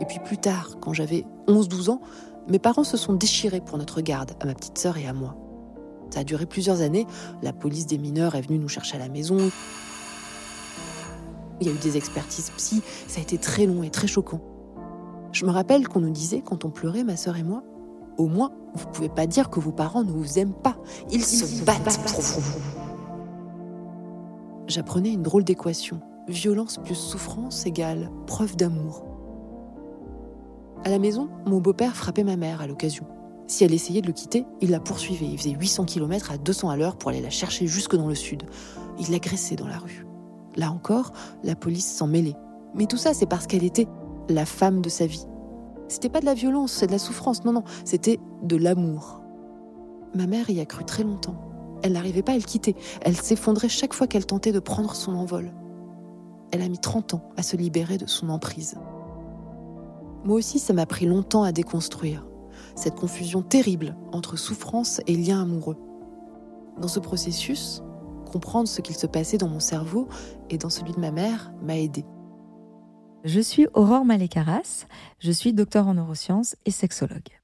Et 0.00 0.04
puis 0.04 0.18
plus 0.18 0.38
tard, 0.38 0.78
quand 0.80 0.92
j'avais 0.92 1.24
11-12 1.46 1.90
ans, 1.90 2.00
mes 2.48 2.58
parents 2.58 2.84
se 2.84 2.96
sont 2.96 3.14
déchirés 3.14 3.60
pour 3.60 3.78
notre 3.78 4.00
garde, 4.00 4.32
à 4.40 4.46
ma 4.46 4.54
petite 4.54 4.76
sœur 4.76 4.98
et 4.98 5.06
à 5.06 5.12
moi. 5.12 5.36
Ça 6.10 6.20
a 6.20 6.24
duré 6.24 6.44
plusieurs 6.44 6.82
années. 6.82 7.06
La 7.40 7.52
police 7.52 7.86
des 7.86 7.98
mineurs 7.98 8.34
est 8.34 8.42
venue 8.42 8.58
nous 8.58 8.68
chercher 8.68 8.96
à 8.96 8.98
la 8.98 9.08
maison. 9.08 9.38
Il 11.60 11.66
y 11.66 11.70
a 11.70 11.72
eu 11.72 11.78
des 11.78 11.96
expertises 11.96 12.50
psy. 12.56 12.82
Ça 13.06 13.20
a 13.20 13.22
été 13.22 13.38
très 13.38 13.64
long 13.64 13.82
et 13.82 13.90
très 13.90 14.08
choquant. 14.08 14.40
Je 15.32 15.46
me 15.46 15.50
rappelle 15.50 15.88
qu'on 15.88 16.00
nous 16.00 16.10
disait, 16.10 16.42
quand 16.42 16.64
on 16.64 16.70
pleurait, 16.70 17.04
ma 17.04 17.16
sœur 17.16 17.36
et 17.36 17.42
moi, 17.42 17.62
au 18.18 18.26
moins, 18.26 18.52
vous 18.74 18.86
pouvez 18.86 19.08
pas 19.08 19.26
dire 19.26 19.50
que 19.50 19.60
vos 19.60 19.72
parents 19.72 20.04
ne 20.04 20.12
vous 20.12 20.38
aiment 20.38 20.54
pas. 20.54 20.76
Ils, 21.10 21.24
se, 21.24 21.64
battent, 21.64 21.98
pour 22.06 22.20
vous. 22.20 22.60
J'apprenais 24.66 25.12
une 25.12 25.22
drôle 25.22 25.44
d'équation. 25.44 26.00
Violence 26.28 26.78
plus 26.78 26.94
souffrance 26.94 27.66
égale 27.66 28.10
preuve 28.26 28.56
d'amour. 28.56 29.04
À 30.84 30.90
la 30.90 30.98
maison, 30.98 31.28
mon 31.46 31.60
beau-père 31.60 31.96
frappait 31.96 32.24
ma 32.24 32.36
mère 32.36 32.60
à 32.60 32.66
l'occasion. 32.66 33.06
Si 33.46 33.64
elle 33.64 33.72
essayait 33.72 34.02
de 34.02 34.06
le 34.06 34.12
quitter, 34.12 34.44
il 34.60 34.70
la 34.70 34.80
poursuivait. 34.80 35.26
Il 35.26 35.38
faisait 35.38 35.50
800 35.50 35.84
km 35.84 36.30
à 36.30 36.38
200 36.38 36.70
à 36.70 36.76
l'heure 36.76 36.96
pour 36.96 37.10
aller 37.10 37.20
la 37.20 37.30
chercher 37.30 37.66
jusque 37.66 37.96
dans 37.96 38.08
le 38.08 38.14
sud. 38.14 38.44
Il 38.98 39.10
l'agressait 39.10 39.56
dans 39.56 39.68
la 39.68 39.78
rue. 39.78 40.06
Là 40.56 40.70
encore, 40.70 41.12
la 41.42 41.54
police 41.54 41.90
s'en 41.90 42.06
mêlait. 42.06 42.36
Mais 42.74 42.86
tout 42.86 42.96
ça, 42.96 43.14
c'est 43.14 43.26
parce 43.26 43.46
qu'elle 43.46 43.64
était 43.64 43.88
la 44.32 44.46
femme 44.46 44.80
de 44.80 44.88
sa 44.88 45.06
vie. 45.06 45.26
C'était 45.88 46.08
pas 46.08 46.20
de 46.20 46.26
la 46.26 46.34
violence, 46.34 46.72
c'est 46.72 46.86
de 46.86 46.92
la 46.92 46.98
souffrance. 46.98 47.44
Non, 47.44 47.52
non, 47.52 47.64
c'était 47.84 48.18
de 48.42 48.56
l'amour. 48.56 49.20
Ma 50.14 50.26
mère 50.26 50.48
y 50.50 50.60
a 50.60 50.66
cru 50.66 50.84
très 50.84 51.02
longtemps. 51.02 51.36
Elle 51.82 51.92
n'arrivait 51.92 52.22
pas 52.22 52.32
à 52.32 52.36
le 52.36 52.42
quitter. 52.42 52.76
Elle 53.02 53.16
s'effondrait 53.16 53.68
chaque 53.68 53.94
fois 53.94 54.06
qu'elle 54.06 54.26
tentait 54.26 54.52
de 54.52 54.60
prendre 54.60 54.94
son 54.94 55.14
envol. 55.14 55.52
Elle 56.50 56.62
a 56.62 56.68
mis 56.68 56.78
30 56.78 57.14
ans 57.14 57.22
à 57.36 57.42
se 57.42 57.56
libérer 57.56 57.98
de 57.98 58.06
son 58.06 58.28
emprise. 58.28 58.76
Moi 60.24 60.36
aussi, 60.36 60.58
ça 60.58 60.72
m'a 60.72 60.86
pris 60.86 61.06
longtemps 61.06 61.42
à 61.42 61.52
déconstruire 61.52 62.26
cette 62.74 62.94
confusion 62.94 63.42
terrible 63.42 63.96
entre 64.12 64.36
souffrance 64.36 65.00
et 65.06 65.16
lien 65.16 65.42
amoureux. 65.42 65.76
Dans 66.80 66.88
ce 66.88 67.00
processus, 67.00 67.82
comprendre 68.30 68.68
ce 68.68 68.80
qu'il 68.80 68.96
se 68.96 69.06
passait 69.06 69.38
dans 69.38 69.48
mon 69.48 69.60
cerveau 69.60 70.08
et 70.50 70.58
dans 70.58 70.70
celui 70.70 70.92
de 70.92 71.00
ma 71.00 71.10
mère 71.10 71.52
m'a 71.62 71.76
aidé. 71.76 72.04
Je 73.24 73.38
suis 73.38 73.68
Aurore 73.74 74.04
Malécaras, 74.04 74.86
je 75.20 75.30
suis 75.30 75.52
docteur 75.52 75.86
en 75.86 75.94
neurosciences 75.94 76.56
et 76.66 76.72
sexologue 76.72 77.41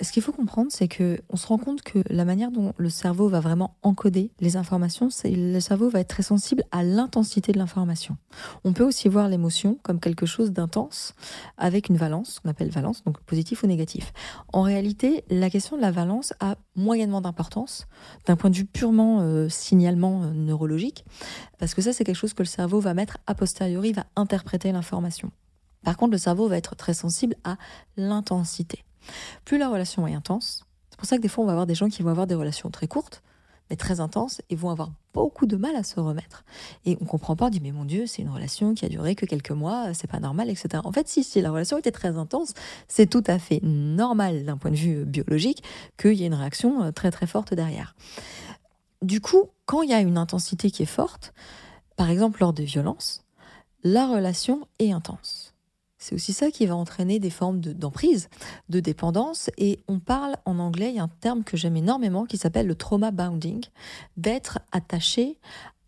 ce 0.00 0.12
qu'il 0.12 0.22
faut 0.22 0.32
comprendre, 0.32 0.70
c'est 0.70 0.86
que 0.86 1.20
on 1.28 1.36
se 1.36 1.46
rend 1.46 1.58
compte 1.58 1.82
que 1.82 2.00
la 2.08 2.24
manière 2.24 2.52
dont 2.52 2.72
le 2.76 2.88
cerveau 2.88 3.28
va 3.28 3.40
vraiment 3.40 3.76
encoder 3.82 4.30
les 4.38 4.56
informations, 4.56 5.10
c'est 5.10 5.30
le 5.30 5.58
cerveau 5.60 5.88
va 5.88 6.00
être 6.00 6.08
très 6.08 6.22
sensible 6.22 6.62
à 6.70 6.84
l'intensité 6.84 7.50
de 7.50 7.58
l'information. 7.58 8.16
On 8.64 8.72
peut 8.72 8.84
aussi 8.84 9.08
voir 9.08 9.28
l'émotion 9.28 9.78
comme 9.82 9.98
quelque 9.98 10.26
chose 10.26 10.52
d'intense 10.52 11.14
avec 11.56 11.88
une 11.88 11.96
valence, 11.96 12.38
qu'on 12.38 12.50
appelle 12.50 12.70
valence, 12.70 13.02
donc 13.04 13.18
positif 13.22 13.64
ou 13.64 13.66
négatif. 13.66 14.12
En 14.52 14.62
réalité, 14.62 15.24
la 15.30 15.50
question 15.50 15.76
de 15.76 15.82
la 15.82 15.90
valence 15.90 16.32
a 16.38 16.56
moyennement 16.76 17.20
d'importance 17.20 17.88
d'un 18.26 18.36
point 18.36 18.50
de 18.50 18.56
vue 18.56 18.66
purement 18.66 19.20
euh, 19.20 19.48
signalement 19.48 20.22
euh, 20.22 20.30
neurologique, 20.32 21.04
parce 21.58 21.74
que 21.74 21.82
ça, 21.82 21.92
c'est 21.92 22.04
quelque 22.04 22.14
chose 22.14 22.34
que 22.34 22.42
le 22.42 22.48
cerveau 22.48 22.78
va 22.78 22.94
mettre 22.94 23.18
a 23.26 23.34
posteriori, 23.34 23.92
va 23.92 24.06
interpréter 24.14 24.70
l'information. 24.70 25.32
Par 25.82 25.96
contre, 25.96 26.12
le 26.12 26.18
cerveau 26.18 26.48
va 26.48 26.56
être 26.56 26.76
très 26.76 26.94
sensible 26.94 27.34
à 27.44 27.56
l'intensité. 27.96 28.84
Plus 29.44 29.58
la 29.58 29.68
relation 29.68 30.06
est 30.06 30.14
intense, 30.14 30.64
c'est 30.90 30.98
pour 30.98 31.06
ça 31.06 31.16
que 31.16 31.22
des 31.22 31.28
fois 31.28 31.44
on 31.44 31.46
va 31.46 31.52
avoir 31.52 31.66
des 31.66 31.74
gens 31.74 31.88
qui 31.88 32.02
vont 32.02 32.10
avoir 32.10 32.26
des 32.26 32.34
relations 32.34 32.70
très 32.70 32.88
courtes, 32.88 33.22
mais 33.70 33.76
très 33.76 34.00
intenses, 34.00 34.40
et 34.50 34.56
vont 34.56 34.70
avoir 34.70 34.90
beaucoup 35.12 35.46
de 35.46 35.56
mal 35.56 35.76
à 35.76 35.82
se 35.82 36.00
remettre. 36.00 36.44
Et 36.86 36.96
on 37.00 37.04
comprend 37.04 37.36
pas, 37.36 37.46
on 37.46 37.50
dit 37.50 37.60
mais 37.60 37.72
mon 37.72 37.84
Dieu, 37.84 38.06
c'est 38.06 38.22
une 38.22 38.30
relation 38.30 38.74
qui 38.74 38.84
a 38.84 38.88
duré 38.88 39.14
que 39.14 39.26
quelques 39.26 39.50
mois, 39.50 39.92
c'est 39.94 40.10
pas 40.10 40.20
normal, 40.20 40.48
etc. 40.48 40.82
En 40.84 40.92
fait, 40.92 41.08
si, 41.08 41.22
si 41.22 41.40
la 41.40 41.50
relation 41.50 41.76
était 41.76 41.90
très 41.90 42.16
intense, 42.16 42.54
c'est 42.88 43.08
tout 43.08 43.24
à 43.26 43.38
fait 43.38 43.60
normal 43.62 44.44
d'un 44.44 44.56
point 44.56 44.70
de 44.70 44.76
vue 44.76 45.04
biologique 45.04 45.62
qu'il 45.98 46.14
y 46.14 46.24
ait 46.24 46.28
une 46.28 46.34
réaction 46.34 46.82
euh, 46.82 46.92
très 46.92 47.10
très 47.10 47.26
forte 47.26 47.54
derrière. 47.54 47.94
Du 49.02 49.20
coup, 49.20 49.50
quand 49.66 49.82
il 49.82 49.90
y 49.90 49.94
a 49.94 50.00
une 50.00 50.18
intensité 50.18 50.70
qui 50.70 50.82
est 50.82 50.86
forte, 50.86 51.32
par 51.96 52.10
exemple 52.10 52.40
lors 52.40 52.52
de 52.52 52.62
violences, 52.62 53.24
la 53.84 54.06
relation 54.06 54.66
est 54.78 54.92
intense. 54.92 55.47
C'est 55.98 56.14
aussi 56.14 56.32
ça 56.32 56.50
qui 56.50 56.64
va 56.66 56.76
entraîner 56.76 57.18
des 57.18 57.30
formes 57.30 57.60
d'emprise, 57.60 58.28
de, 58.68 58.80
dépendance. 58.80 59.50
Et 59.58 59.80
on 59.88 59.98
parle 59.98 60.36
en 60.44 60.58
anglais, 60.60 60.90
il 60.90 60.96
y 60.96 61.00
a 61.00 61.02
un 61.02 61.10
terme 61.20 61.42
que 61.42 61.56
j'aime 61.56 61.76
énormément 61.76 62.24
qui 62.24 62.38
s'appelle 62.38 62.66
le 62.66 62.76
trauma 62.76 63.10
bounding, 63.10 63.64
d'être 64.16 64.60
attaché 64.70 65.38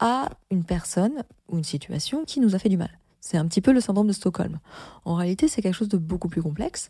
à 0.00 0.28
une 0.50 0.64
personne 0.64 1.22
ou 1.48 1.58
une 1.58 1.64
situation 1.64 2.24
qui 2.24 2.40
nous 2.40 2.56
a 2.56 2.58
fait 2.58 2.68
du 2.68 2.76
mal. 2.76 2.90
C'est 3.20 3.36
un 3.36 3.46
petit 3.46 3.60
peu 3.60 3.70
le 3.70 3.80
syndrome 3.80 4.08
de 4.08 4.12
Stockholm. 4.12 4.58
En 5.04 5.14
réalité, 5.14 5.46
c'est 5.46 5.62
quelque 5.62 5.74
chose 5.74 5.88
de 5.88 5.98
beaucoup 5.98 6.28
plus 6.28 6.42
complexe 6.42 6.88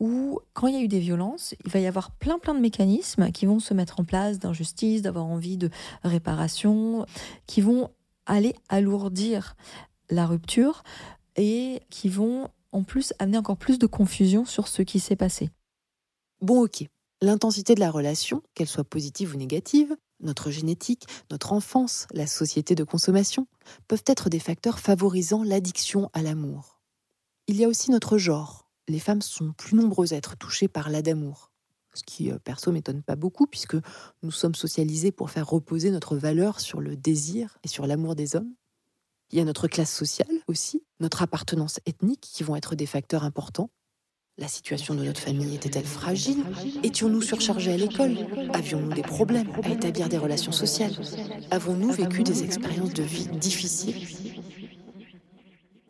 où, 0.00 0.38
quand 0.52 0.68
il 0.68 0.74
y 0.74 0.78
a 0.78 0.80
eu 0.80 0.88
des 0.88 1.00
violences, 1.00 1.54
il 1.64 1.70
va 1.70 1.80
y 1.80 1.86
avoir 1.86 2.12
plein 2.12 2.38
plein 2.38 2.54
de 2.54 2.60
mécanismes 2.60 3.30
qui 3.32 3.44
vont 3.44 3.58
se 3.58 3.74
mettre 3.74 4.00
en 4.00 4.04
place 4.04 4.38
d'injustice, 4.38 5.02
d'avoir 5.02 5.26
envie 5.26 5.56
de 5.56 5.70
réparation, 6.04 7.04
qui 7.46 7.60
vont 7.60 7.90
aller 8.24 8.54
alourdir 8.68 9.56
la 10.10 10.26
rupture 10.26 10.84
et 11.36 11.80
qui 11.90 12.08
vont 12.08 12.48
en 12.72 12.82
plus 12.82 13.12
amener 13.18 13.38
encore 13.38 13.56
plus 13.56 13.78
de 13.78 13.86
confusion 13.86 14.44
sur 14.44 14.68
ce 14.68 14.82
qui 14.82 15.00
s'est 15.00 15.16
passé. 15.16 15.50
Bon 16.40 16.64
ok, 16.64 16.84
l'intensité 17.22 17.74
de 17.74 17.80
la 17.80 17.90
relation, 17.90 18.42
qu'elle 18.54 18.68
soit 18.68 18.84
positive 18.84 19.34
ou 19.34 19.38
négative, 19.38 19.96
notre 20.20 20.50
génétique, 20.50 21.06
notre 21.30 21.52
enfance, 21.52 22.06
la 22.12 22.26
société 22.26 22.74
de 22.74 22.84
consommation, 22.84 23.46
peuvent 23.88 24.04
être 24.06 24.28
des 24.28 24.38
facteurs 24.38 24.78
favorisant 24.78 25.42
l'addiction 25.42 26.10
à 26.12 26.22
l'amour. 26.22 26.80
Il 27.46 27.56
y 27.56 27.64
a 27.64 27.68
aussi 27.68 27.90
notre 27.90 28.18
genre. 28.18 28.68
Les 28.88 28.98
femmes 28.98 29.22
sont 29.22 29.52
plus 29.52 29.76
nombreuses 29.76 30.12
à 30.12 30.16
être 30.16 30.36
touchées 30.36 30.68
par 30.68 30.90
l'adamour. 30.90 31.50
Ce 31.94 32.02
qui, 32.02 32.30
euh, 32.30 32.38
perso, 32.38 32.72
m'étonne 32.72 33.02
pas 33.02 33.16
beaucoup, 33.16 33.46
puisque 33.46 33.76
nous 34.22 34.32
sommes 34.32 34.54
socialisés 34.54 35.12
pour 35.12 35.30
faire 35.30 35.48
reposer 35.48 35.90
notre 35.90 36.16
valeur 36.16 36.60
sur 36.60 36.80
le 36.80 36.96
désir 36.96 37.56
et 37.62 37.68
sur 37.68 37.86
l'amour 37.86 38.16
des 38.16 38.34
hommes. 38.34 38.52
Il 39.34 39.38
y 39.38 39.40
a 39.40 39.44
notre 39.44 39.66
classe 39.66 39.92
sociale 39.92 40.28
aussi, 40.46 40.84
notre 41.00 41.20
appartenance 41.22 41.80
ethnique 41.86 42.20
qui 42.20 42.44
vont 42.44 42.54
être 42.54 42.76
des 42.76 42.86
facteurs 42.86 43.24
importants. 43.24 43.68
La 44.38 44.46
situation 44.46 44.94
de 44.94 45.02
notre 45.02 45.20
famille 45.20 45.56
était-elle 45.56 45.86
fragile? 45.86 46.44
Étions-nous 46.84 47.20
surchargés 47.20 47.72
à 47.72 47.76
l'école? 47.76 48.16
Avions-nous 48.52 48.94
des 48.94 49.02
problèmes 49.02 49.50
à 49.64 49.70
établir 49.70 50.08
des 50.08 50.18
relations 50.18 50.52
sociales? 50.52 50.94
Avons-nous 51.50 51.90
vécu 51.90 52.22
des 52.22 52.44
expériences 52.44 52.94
de 52.94 53.02
vie 53.02 53.26
difficiles? 53.26 54.06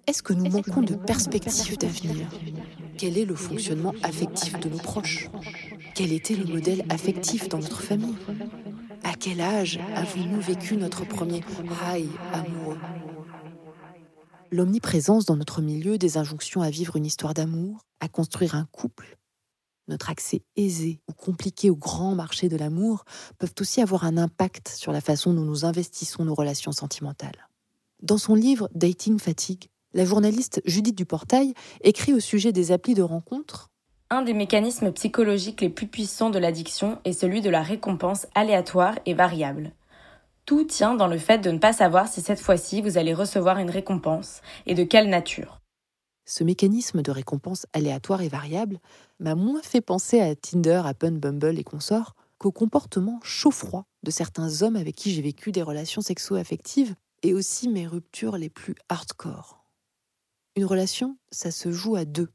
Est-ce 0.06 0.22
que 0.22 0.32
nous 0.32 0.48
manquons 0.48 0.80
de 0.80 0.94
perspectives 0.94 1.76
d'avenir? 1.76 2.26
Quel 2.96 3.18
est 3.18 3.26
le 3.26 3.36
fonctionnement 3.36 3.92
affectif 4.02 4.58
de 4.58 4.70
nos 4.70 4.78
proches? 4.78 5.28
Quel 5.94 6.14
était 6.14 6.36
le 6.36 6.46
modèle 6.46 6.82
affectif 6.88 7.50
dans 7.50 7.58
notre 7.58 7.82
famille? 7.82 8.16
À 9.02 9.12
quel 9.12 9.42
âge 9.42 9.78
avons-nous 9.96 10.40
vécu 10.40 10.78
notre 10.78 11.04
premier 11.06 11.42
high 11.92 12.08
amoureux? 12.32 12.78
L'omniprésence 14.54 15.24
dans 15.24 15.34
notre 15.34 15.62
milieu 15.62 15.98
des 15.98 16.16
injonctions 16.16 16.62
à 16.62 16.70
vivre 16.70 16.94
une 16.94 17.06
histoire 17.06 17.34
d'amour, 17.34 17.80
à 17.98 18.06
construire 18.06 18.54
un 18.54 18.66
couple, 18.66 19.18
notre 19.88 20.10
accès 20.10 20.42
aisé 20.54 21.00
ou 21.08 21.12
compliqué 21.12 21.70
au 21.70 21.74
grand 21.74 22.14
marché 22.14 22.48
de 22.48 22.56
l'amour 22.56 23.04
peuvent 23.38 23.54
aussi 23.58 23.80
avoir 23.80 24.04
un 24.04 24.16
impact 24.16 24.68
sur 24.68 24.92
la 24.92 25.00
façon 25.00 25.34
dont 25.34 25.42
nous 25.42 25.64
investissons 25.64 26.24
nos 26.24 26.36
relations 26.36 26.70
sentimentales. 26.70 27.48
Dans 28.00 28.16
son 28.16 28.36
livre 28.36 28.70
Dating 28.76 29.18
Fatigue, 29.18 29.70
la 29.92 30.04
journaliste 30.04 30.62
Judith 30.64 30.96
Duportail 30.96 31.52
écrit 31.80 32.14
au 32.14 32.20
sujet 32.20 32.52
des 32.52 32.70
applis 32.70 32.94
de 32.94 33.02
rencontre 33.02 33.72
un 34.10 34.22
des 34.22 34.34
mécanismes 34.34 34.92
psychologiques 34.92 35.62
les 35.62 35.70
plus 35.70 35.88
puissants 35.88 36.30
de 36.30 36.38
l'addiction 36.38 37.00
est 37.04 37.14
celui 37.14 37.40
de 37.40 37.50
la 37.50 37.62
récompense 37.62 38.28
aléatoire 38.36 38.96
et 39.06 39.14
variable. 39.14 39.72
Tout 40.46 40.64
tient 40.64 40.94
dans 40.94 41.06
le 41.06 41.16
fait 41.16 41.38
de 41.38 41.50
ne 41.50 41.58
pas 41.58 41.72
savoir 41.72 42.06
si 42.06 42.20
cette 42.20 42.40
fois-ci 42.40 42.82
vous 42.82 42.98
allez 42.98 43.14
recevoir 43.14 43.58
une 43.58 43.70
récompense 43.70 44.42
et 44.66 44.74
de 44.74 44.84
quelle 44.84 45.08
nature. 45.08 45.62
Ce 46.26 46.44
mécanisme 46.44 47.00
de 47.00 47.10
récompense 47.10 47.66
aléatoire 47.72 48.20
et 48.20 48.28
variable 48.28 48.78
m'a 49.20 49.34
moins 49.34 49.62
fait 49.62 49.80
penser 49.80 50.20
à 50.20 50.34
Tinder, 50.34 50.82
Appen, 50.84 51.12
Bumble 51.12 51.58
et 51.58 51.64
consorts 51.64 52.14
qu'au 52.38 52.52
comportement 52.52 53.20
chaud-froid 53.22 53.86
de 54.02 54.10
certains 54.10 54.62
hommes 54.62 54.76
avec 54.76 54.96
qui 54.96 55.12
j'ai 55.12 55.22
vécu 55.22 55.50
des 55.50 55.62
relations 55.62 56.02
sexo-affectives 56.02 56.94
et 57.22 57.32
aussi 57.32 57.68
mes 57.68 57.86
ruptures 57.86 58.36
les 58.36 58.50
plus 58.50 58.74
hardcore. 58.90 59.64
Une 60.56 60.66
relation, 60.66 61.16
ça 61.30 61.50
se 61.50 61.72
joue 61.72 61.96
à 61.96 62.04
deux. 62.04 62.28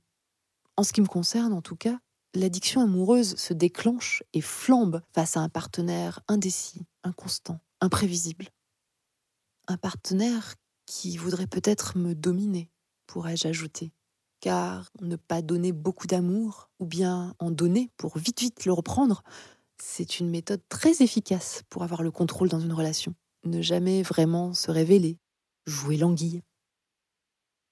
En 0.78 0.84
ce 0.84 0.94
qui 0.94 1.02
me 1.02 1.08
concerne, 1.08 1.54
en 1.54 1.62
tout 1.62 1.76
cas, 1.76 2.00
l'addiction 2.34 2.82
amoureuse 2.82 3.36
se 3.36 3.54
déclenche 3.54 4.24
et 4.34 4.42
flambe 4.42 5.02
face 5.14 5.38
à 5.38 5.42
un 5.42 5.50
partenaire 5.50 6.22
indécis, 6.28 6.86
inconstant, 7.04 7.60
imprévisible. 7.82 8.48
Un 9.68 9.78
partenaire 9.78 10.56
qui 10.86 11.18
voudrait 11.18 11.48
peut-être 11.48 11.98
me 11.98 12.16
dominer, 12.16 12.72
pourrais-je 13.08 13.48
ajouter. 13.48 13.92
Car 14.42 14.90
ne 15.02 15.16
pas 15.16 15.42
donner 15.42 15.72
beaucoup 15.72 16.08
d'amour, 16.08 16.70
ou 16.80 16.86
bien 16.86 17.36
en 17.40 17.52
donner 17.52 17.92
pour 17.98 18.18
vite 18.18 18.40
vite 18.40 18.66
le 18.66 18.74
reprendre, 18.74 19.24
c'est 19.82 20.20
une 20.20 20.30
méthode 20.30 20.62
très 20.70 21.02
efficace 21.02 21.64
pour 21.70 21.84
avoir 21.84 22.04
le 22.04 22.12
contrôle 22.12 22.50
dans 22.50 22.60
une 22.60 22.74
relation. 22.74 23.14
Ne 23.46 23.62
jamais 23.62 24.02
vraiment 24.02 24.54
se 24.54 24.72
révéler, 24.72 25.18
jouer 25.66 25.98
l'anguille. 25.98 26.42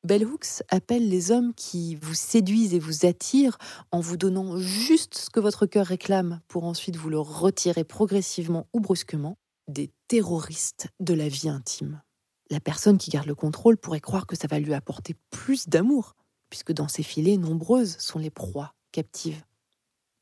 Bell 0.04 0.26
Hooks 0.26 0.64
appelle 0.70 1.10
les 1.10 1.32
hommes 1.32 1.54
qui 1.54 1.96
vous 1.96 2.14
séduisent 2.14 2.74
et 2.74 2.80
vous 2.80 3.06
attirent 3.06 3.58
en 3.92 4.00
vous 4.00 4.16
donnant 4.16 4.58
juste 4.58 5.16
ce 5.16 5.30
que 5.30 5.40
votre 5.40 5.66
cœur 5.66 5.88
réclame 5.88 6.40
pour 6.48 6.64
ensuite 6.64 6.96
vous 6.96 7.10
le 7.10 7.20
retirer 7.20 7.84
progressivement 7.84 8.68
ou 8.74 8.80
brusquement 8.80 9.38
des 9.68 9.92
terroristes 10.08 10.88
de 11.00 11.14
la 11.14 11.28
vie 11.28 11.50
intime. 11.50 12.02
La 12.50 12.60
personne 12.60 12.98
qui 12.98 13.10
garde 13.10 13.28
le 13.28 13.36
contrôle 13.36 13.78
pourrait 13.78 14.00
croire 14.00 14.26
que 14.26 14.38
ça 14.38 14.48
va 14.48 14.60
lui 14.60 14.74
apporter 14.74 15.16
plus 15.30 15.68
d'amour, 15.68 16.16
puisque 16.50 16.72
dans 16.72 16.88
ses 16.88 17.04
filets, 17.04 17.38
nombreuses 17.38 17.98
sont 17.98 18.20
les 18.20 18.30
proies 18.30 18.74
captives. 18.92 19.44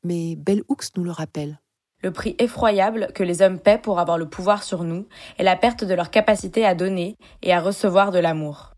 Mais 0.02 0.36
Bell 0.36 0.62
Hooks 0.68 0.96
nous 0.96 1.04
le 1.04 1.12
rappelle. 1.12 1.60
Le 2.02 2.12
prix 2.12 2.36
effroyable 2.38 3.12
que 3.14 3.22
les 3.22 3.42
hommes 3.42 3.58
paient 3.58 3.78
pour 3.78 3.98
avoir 3.98 4.18
le 4.18 4.28
pouvoir 4.28 4.62
sur 4.62 4.84
nous 4.84 5.08
est 5.38 5.44
la 5.44 5.56
perte 5.56 5.84
de 5.84 5.94
leur 5.94 6.10
capacité 6.10 6.64
à 6.64 6.74
donner 6.74 7.16
et 7.42 7.52
à 7.52 7.60
recevoir 7.60 8.10
de 8.10 8.18
l'amour. 8.18 8.74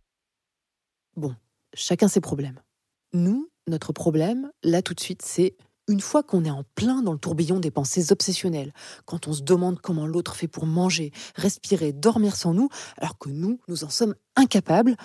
Bon, 1.17 1.35
chacun 1.75 2.09
ses 2.09 2.21
problèmes. 2.21 2.61
Nous, 3.13 3.51
notre 3.67 3.93
problème, 3.93 4.51
là 4.63 4.83
tout 4.83 4.95
de 4.95 5.01
suite, 5.01 5.23
c'est 5.23 5.57
une 5.89 6.01
fois 6.01 6.23
qu'on 6.23 6.45
est 6.45 6.51
en 6.51 6.65
plein 6.75 7.03
dans 7.03 7.13
le 7.13 7.19
tourbillon 7.19 7.59
des 7.59 7.71
pensées 7.71 8.13
obsessionnelles, 8.13 8.73
quand 9.07 9.27
on 9.27 9.33
se 9.33 9.43
demande 9.43 9.81
comment 9.81 10.07
l'autre 10.07 10.37
fait 10.37 10.49
pour 10.49 10.67
manger, 10.67 11.13
respirer, 11.35 11.93
dormir 11.93 12.37
sans 12.37 12.55
nous, 12.55 12.69
alors 12.99 13.19
que 13.19 13.31
nous, 13.31 13.59
nous 13.69 13.85
en 13.85 13.91
sommes 13.91 14.15
incapables, 14.37 14.97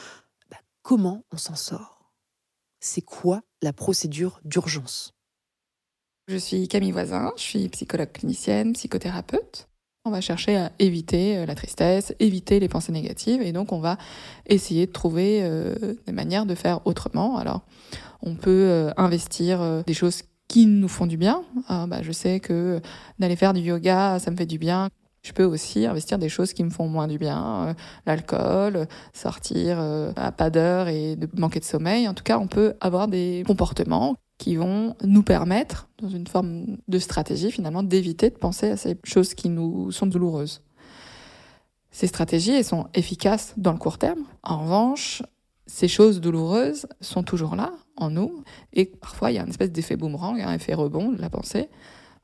bah, 0.52 0.58
comment 0.82 1.24
on 1.32 1.38
s'en 1.38 1.56
sort? 1.56 2.12
C'est 2.80 3.02
quoi 3.02 3.42
la 3.62 3.74
procédure 3.74 4.42
d'urgence? 4.44 5.14
Je 6.28 6.38
suis 6.38 6.68
Camille 6.68 6.92
Voisin, 6.92 7.32
je 7.38 7.42
suis 7.42 7.70
psychologue 7.70 8.12
clinicienne, 8.12 8.74
psychothérapeute. 8.74 9.68
On 10.06 10.12
va 10.12 10.20
chercher 10.20 10.58
à 10.58 10.72
éviter 10.80 11.38
euh, 11.38 11.46
la 11.46 11.56
tristesse, 11.56 12.14
éviter 12.20 12.60
les 12.60 12.68
pensées 12.68 12.92
négatives, 12.92 13.42
et 13.42 13.54
donc 13.54 13.72
on 13.72 13.80
va 13.80 13.98
essayer 14.46 14.86
de 14.86 14.92
trouver 14.92 15.40
euh, 15.44 15.96
des 16.06 16.12
manières 16.12 16.46
de 16.46 16.56
faire 16.56 16.86
autrement. 16.86 17.38
Alors, 17.38 17.62
on 18.22 18.36
peut 18.36 18.68
euh, 18.70 18.92
investir 18.98 19.84
des 19.86 19.94
choses 19.94 20.24
qui 20.54 20.68
nous 20.68 20.88
font 20.88 21.08
du 21.08 21.18
bien. 21.18 21.42
Ah, 21.68 21.88
bah, 21.88 22.04
je 22.04 22.12
sais 22.12 22.40
que 22.40 22.80
d'aller 23.18 23.36
faire 23.36 23.54
du 23.54 23.62
yoga, 23.62 24.20
ça 24.20 24.30
me 24.30 24.36
fait 24.36 24.46
du 24.46 24.60
bien. 24.60 24.90
Je 25.24 25.32
peux 25.32 25.46
aussi 25.46 25.88
investir 25.88 26.20
des 26.20 26.30
choses 26.30 26.54
qui 26.54 26.64
me 26.64 26.70
font 26.70 26.88
moins 26.88 27.08
du 27.08 27.18
bien, 27.18 27.70
euh, 27.70 27.74
l'alcool, 28.06 28.88
sortir 29.14 29.80
euh, 29.80 30.12
à 30.16 30.32
pas 30.32 30.52
d'heure 30.52 30.90
et 30.90 31.16
de 31.16 31.28
manquer 31.40 31.60
de 31.60 31.66
sommeil. 31.66 32.08
En 32.08 32.14
tout 32.14 32.24
cas, 32.24 32.38
on 32.38 32.46
peut 32.46 32.76
avoir 32.82 33.08
des 33.08 33.44
comportements 33.48 34.16
qui 34.38 34.56
vont 34.56 34.96
nous 35.04 35.24
permettre, 35.24 35.90
dans 36.00 36.10
une 36.10 36.28
forme 36.28 36.78
de 36.88 37.00
stratégie 37.00 37.50
finalement, 37.50 37.82
d'éviter 37.82 38.30
de 38.30 38.38
penser 38.38 38.70
à 38.70 38.78
ces 38.78 38.96
choses 39.04 39.34
qui 39.34 39.50
nous 39.50 39.92
sont 39.92 40.06
douloureuses. 40.06 40.62
Ces 41.90 42.06
stratégies, 42.06 42.52
elles 42.52 42.64
sont 42.64 42.90
efficaces 42.94 43.56
dans 43.58 43.72
le 43.72 43.80
court 43.80 43.98
terme. 43.98 44.22
En 44.44 44.62
revanche, 44.62 45.24
ces 45.66 45.88
choses 45.88 46.22
douloureuses 46.22 46.88
sont 47.02 47.24
toujours 47.24 47.56
là, 47.56 47.72
en 47.96 48.10
nous, 48.10 48.44
et 48.74 48.86
parfois 48.86 49.32
il 49.32 49.36
y 49.36 49.38
a 49.38 49.44
une 49.44 49.50
espèce 49.50 49.72
d'effet 49.72 49.96
boomerang, 49.96 50.42
un 50.42 50.54
effet 50.54 50.74
rebond 50.74 51.12
de 51.12 51.22
la 51.22 51.30
pensée. 51.30 51.70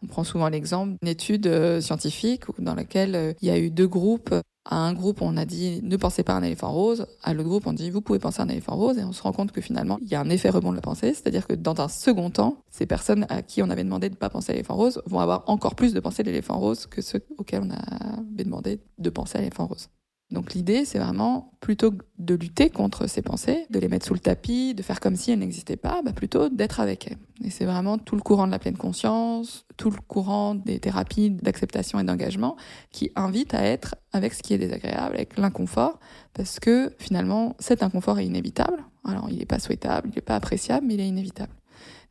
On 0.02 0.08
prend 0.08 0.23
souvent 0.23 0.47
l'exemple 0.47 0.95
d'une 1.02 1.10
étude 1.10 1.47
euh, 1.47 1.82
scientifique 1.82 2.43
dans 2.58 2.73
laquelle 2.73 3.15
euh, 3.15 3.34
il 3.41 3.49
y 3.49 3.52
a 3.52 3.60
eu 3.60 3.69
deux 3.69 3.88
groupes. 3.88 4.34
À 4.65 4.78
un 4.78 4.93
groupe, 4.93 5.21
on 5.21 5.36
a 5.36 5.45
dit 5.45 5.82
ne 5.84 5.97
pensez 5.97 6.23
pas 6.23 6.34
à 6.34 6.38
un 6.38 6.43
éléphant 6.43 6.71
rose. 6.71 7.06
À 7.23 7.34
l'autre 7.34 7.49
groupe, 7.49 7.67
on 7.67 7.73
dit 7.73 7.89
vous 7.89 8.02
pouvez 8.02 8.19
penser 8.19 8.39
à 8.39 8.45
un 8.45 8.49
éléphant 8.49 8.78
rose. 8.78 8.97
Et 8.97 9.04
on 9.04 9.12
se 9.12 9.21
rend 9.21 9.34
compte 9.34 9.52
que 9.52 9.62
finalement, 9.62 9.97
il 10.02 10.08
y 10.08 10.15
a 10.15 10.21
un 10.21 10.30
effet 10.30 10.49
rebond 10.49 10.71
de 10.71 10.75
la 10.75 10.82
pensée. 10.82 11.13
C'est-à-dire 11.13 11.45
que 11.47 11.54
dans 11.54 11.82
un 11.82 11.89
second 11.89 12.30
temps, 12.30 12.63
ces 12.69 12.86
personnes 12.86 13.25
à 13.30 13.41
qui 13.41 13.62
on 13.62 13.69
avait 13.69 13.84
demandé 13.84 14.08
de 14.08 14.13
ne 14.13 14.19
pas 14.19 14.30
penser 14.30 14.52
à 14.52 14.54
l'éléphant 14.54 14.75
rose 14.75 15.02
vont 15.06 15.19
avoir 15.19 15.43
encore 15.47 15.75
plus 15.75 15.93
de 15.93 15.99
pensées 15.99 16.21
à 16.21 16.25
l'éléphant 16.25 16.60
rose 16.60 16.86
que 16.86 17.02
ceux 17.02 17.21
auxquels 17.38 17.63
on 17.63 17.69
avait 17.71 18.45
demandé 18.45 18.80
de 18.99 19.10
penser 19.10 19.38
à 19.38 19.41
l'éléphant 19.41 19.67
rose. 19.67 19.89
Donc 20.31 20.53
l'idée, 20.53 20.85
c'est 20.85 20.99
vraiment 20.99 21.51
plutôt 21.59 21.91
de 22.19 22.35
lutter 22.35 22.69
contre 22.69 23.07
ces 23.07 23.23
pensées, 23.23 23.65
de 23.71 23.79
les 23.79 23.87
mettre 23.87 24.05
sous 24.05 24.13
le 24.13 24.19
tapis, 24.19 24.75
de 24.75 24.83
faire 24.83 24.99
comme 24.99 25.15
si 25.15 25.31
elles 25.31 25.39
n'existaient 25.39 25.75
pas, 25.75 26.01
bah 26.03 26.13
plutôt 26.13 26.49
d'être 26.49 26.79
avec 26.79 27.07
elles. 27.07 27.17
Et 27.43 27.49
c'est 27.49 27.65
vraiment 27.65 27.97
tout 27.97 28.15
le 28.15 28.21
courant 28.21 28.45
de 28.45 28.51
la 28.51 28.59
pleine 28.59 28.77
conscience, 28.77 29.65
tout 29.75 29.89
le 29.89 29.97
courant 30.07 30.53
des 30.53 30.79
thérapies 30.79 31.31
d'acceptation 31.31 31.99
et 31.99 32.03
d'engagement 32.03 32.57
qui 32.91 33.11
invite 33.15 33.55
à 33.55 33.63
être 33.63 33.95
avec 34.11 34.33
ce 34.33 34.43
qui 34.43 34.53
est 34.53 34.59
désagréable, 34.59 35.15
avec 35.15 35.35
l'inconfort, 35.37 35.99
parce 36.33 36.59
que 36.59 36.93
finalement, 36.99 37.55
cet 37.57 37.81
inconfort 37.81 38.19
est 38.19 38.25
inévitable. 38.25 38.83
Alors, 39.05 39.29
il 39.31 39.39
n'est 39.39 39.45
pas 39.45 39.59
souhaitable, 39.59 40.09
il 40.11 40.15
n'est 40.15 40.21
pas 40.21 40.35
appréciable, 40.35 40.85
mais 40.85 40.93
il 40.93 40.99
est 40.99 41.07
inévitable. 41.07 41.53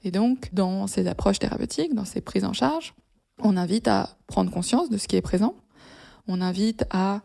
Et 0.02 0.11
donc, 0.11 0.48
dans 0.52 0.88
ces 0.88 1.07
approches 1.07 1.38
thérapeutiques, 1.38 1.94
dans 1.94 2.04
ces 2.04 2.20
prises 2.20 2.44
en 2.44 2.52
charge, 2.52 2.94
on 3.40 3.57
invite 3.57 3.87
à 3.87 4.16
prendre 4.26 4.50
conscience 4.50 4.90
de 4.90 4.96
ce 4.96 5.07
qui 5.07 5.14
est 5.14 5.22
présent. 5.22 5.54
On 6.26 6.40
invite 6.40 6.85
à 6.90 7.22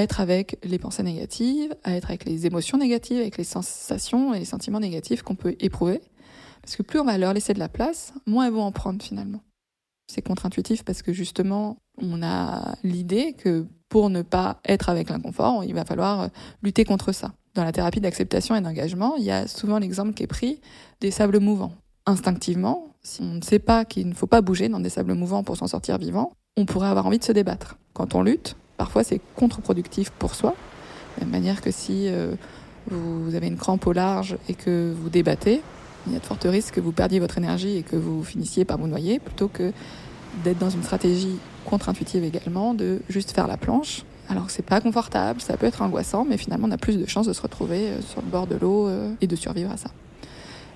être 0.00 0.20
avec 0.20 0.58
les 0.64 0.78
pensées 0.78 1.02
négatives, 1.02 1.74
à 1.84 1.94
être 1.94 2.08
avec 2.08 2.24
les 2.24 2.46
émotions 2.46 2.78
négatives, 2.78 3.20
avec 3.20 3.36
les 3.36 3.44
sensations 3.44 4.34
et 4.34 4.38
les 4.38 4.44
sentiments 4.44 4.80
négatifs 4.80 5.22
qu'on 5.22 5.34
peut 5.34 5.56
éprouver. 5.60 6.00
Parce 6.62 6.76
que 6.76 6.82
plus 6.82 6.98
on 6.98 7.04
va 7.04 7.18
leur 7.18 7.32
laisser 7.32 7.54
de 7.54 7.58
la 7.58 7.68
place, 7.68 8.12
moins 8.26 8.46
elles 8.46 8.52
vont 8.52 8.62
en 8.62 8.72
prendre 8.72 9.02
finalement. 9.02 9.40
C'est 10.08 10.22
contre-intuitif 10.22 10.84
parce 10.84 11.02
que 11.02 11.12
justement, 11.12 11.78
on 12.00 12.22
a 12.22 12.76
l'idée 12.82 13.32
que 13.32 13.66
pour 13.88 14.10
ne 14.10 14.22
pas 14.22 14.60
être 14.64 14.88
avec 14.88 15.10
l'inconfort, 15.10 15.64
il 15.64 15.74
va 15.74 15.84
falloir 15.84 16.30
lutter 16.62 16.84
contre 16.84 17.12
ça. 17.12 17.32
Dans 17.54 17.64
la 17.64 17.72
thérapie 17.72 18.00
d'acceptation 18.00 18.54
et 18.54 18.60
d'engagement, 18.60 19.16
il 19.16 19.24
y 19.24 19.30
a 19.30 19.46
souvent 19.46 19.78
l'exemple 19.78 20.12
qui 20.12 20.22
est 20.22 20.28
pris 20.28 20.60
des 21.00 21.10
sables 21.10 21.40
mouvants. 21.40 21.72
Instinctivement, 22.04 22.88
si 23.02 23.22
on 23.22 23.34
ne 23.34 23.42
sait 23.42 23.58
pas 23.58 23.84
qu'il 23.84 24.08
ne 24.08 24.14
faut 24.14 24.26
pas 24.26 24.42
bouger 24.42 24.68
dans 24.68 24.80
des 24.80 24.90
sables 24.90 25.14
mouvants 25.14 25.42
pour 25.42 25.56
s'en 25.56 25.66
sortir 25.66 25.98
vivant, 25.98 26.32
on 26.56 26.66
pourrait 26.66 26.88
avoir 26.88 27.06
envie 27.06 27.18
de 27.18 27.24
se 27.24 27.32
débattre. 27.32 27.76
Quand 27.94 28.14
on 28.14 28.22
lutte, 28.22 28.56
Parfois, 28.76 29.04
c'est 29.04 29.20
contre-productif 29.34 30.10
pour 30.10 30.34
soi. 30.34 30.50
De 30.50 31.20
la 31.20 31.26
même 31.26 31.40
manière 31.40 31.60
que 31.60 31.70
si 31.70 32.08
euh, 32.08 32.34
vous 32.90 33.34
avez 33.34 33.46
une 33.46 33.56
crampe 33.56 33.86
au 33.86 33.92
large 33.92 34.36
et 34.48 34.54
que 34.54 34.92
vous 35.00 35.08
débattez, 35.08 35.62
il 36.06 36.12
y 36.12 36.16
a 36.16 36.18
de 36.18 36.24
fortes 36.24 36.46
risques 36.48 36.74
que 36.74 36.80
vous 36.80 36.92
perdiez 36.92 37.18
votre 37.18 37.38
énergie 37.38 37.76
et 37.78 37.82
que 37.82 37.96
vous 37.96 38.22
finissiez 38.22 38.64
par 38.64 38.78
vous 38.78 38.86
noyer, 38.86 39.18
plutôt 39.18 39.48
que 39.48 39.72
d'être 40.44 40.58
dans 40.58 40.70
une 40.70 40.82
stratégie 40.82 41.38
contre-intuitive 41.64 42.24
également, 42.24 42.74
de 42.74 43.00
juste 43.08 43.32
faire 43.32 43.46
la 43.46 43.56
planche 43.56 44.04
Alors 44.28 44.50
c'est 44.50 44.64
pas 44.64 44.80
confortable, 44.80 45.40
ça 45.40 45.56
peut 45.56 45.66
être 45.66 45.82
angoissant, 45.82 46.24
mais 46.24 46.36
finalement 46.36 46.68
on 46.68 46.70
a 46.70 46.78
plus 46.78 46.98
de 46.98 47.06
chances 47.06 47.26
de 47.26 47.32
se 47.32 47.42
retrouver 47.42 47.88
euh, 47.88 48.02
sur 48.02 48.22
le 48.22 48.28
bord 48.28 48.46
de 48.46 48.56
l'eau 48.56 48.86
euh, 48.86 49.12
et 49.20 49.26
de 49.26 49.36
survivre 49.36 49.72
à 49.72 49.76
ça. 49.76 49.90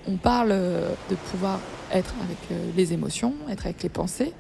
On 0.09 0.17
parle 0.17 0.51
euh, 0.51 0.93
de 1.11 1.15
pouvoir 1.15 1.61
être 1.93 2.15
avec 2.25 2.77
les 2.77 2.93
émotions, 2.93 3.35
être 3.51 3.67
avec 3.67 3.83
les 3.83 3.89
pensées, 3.89 4.33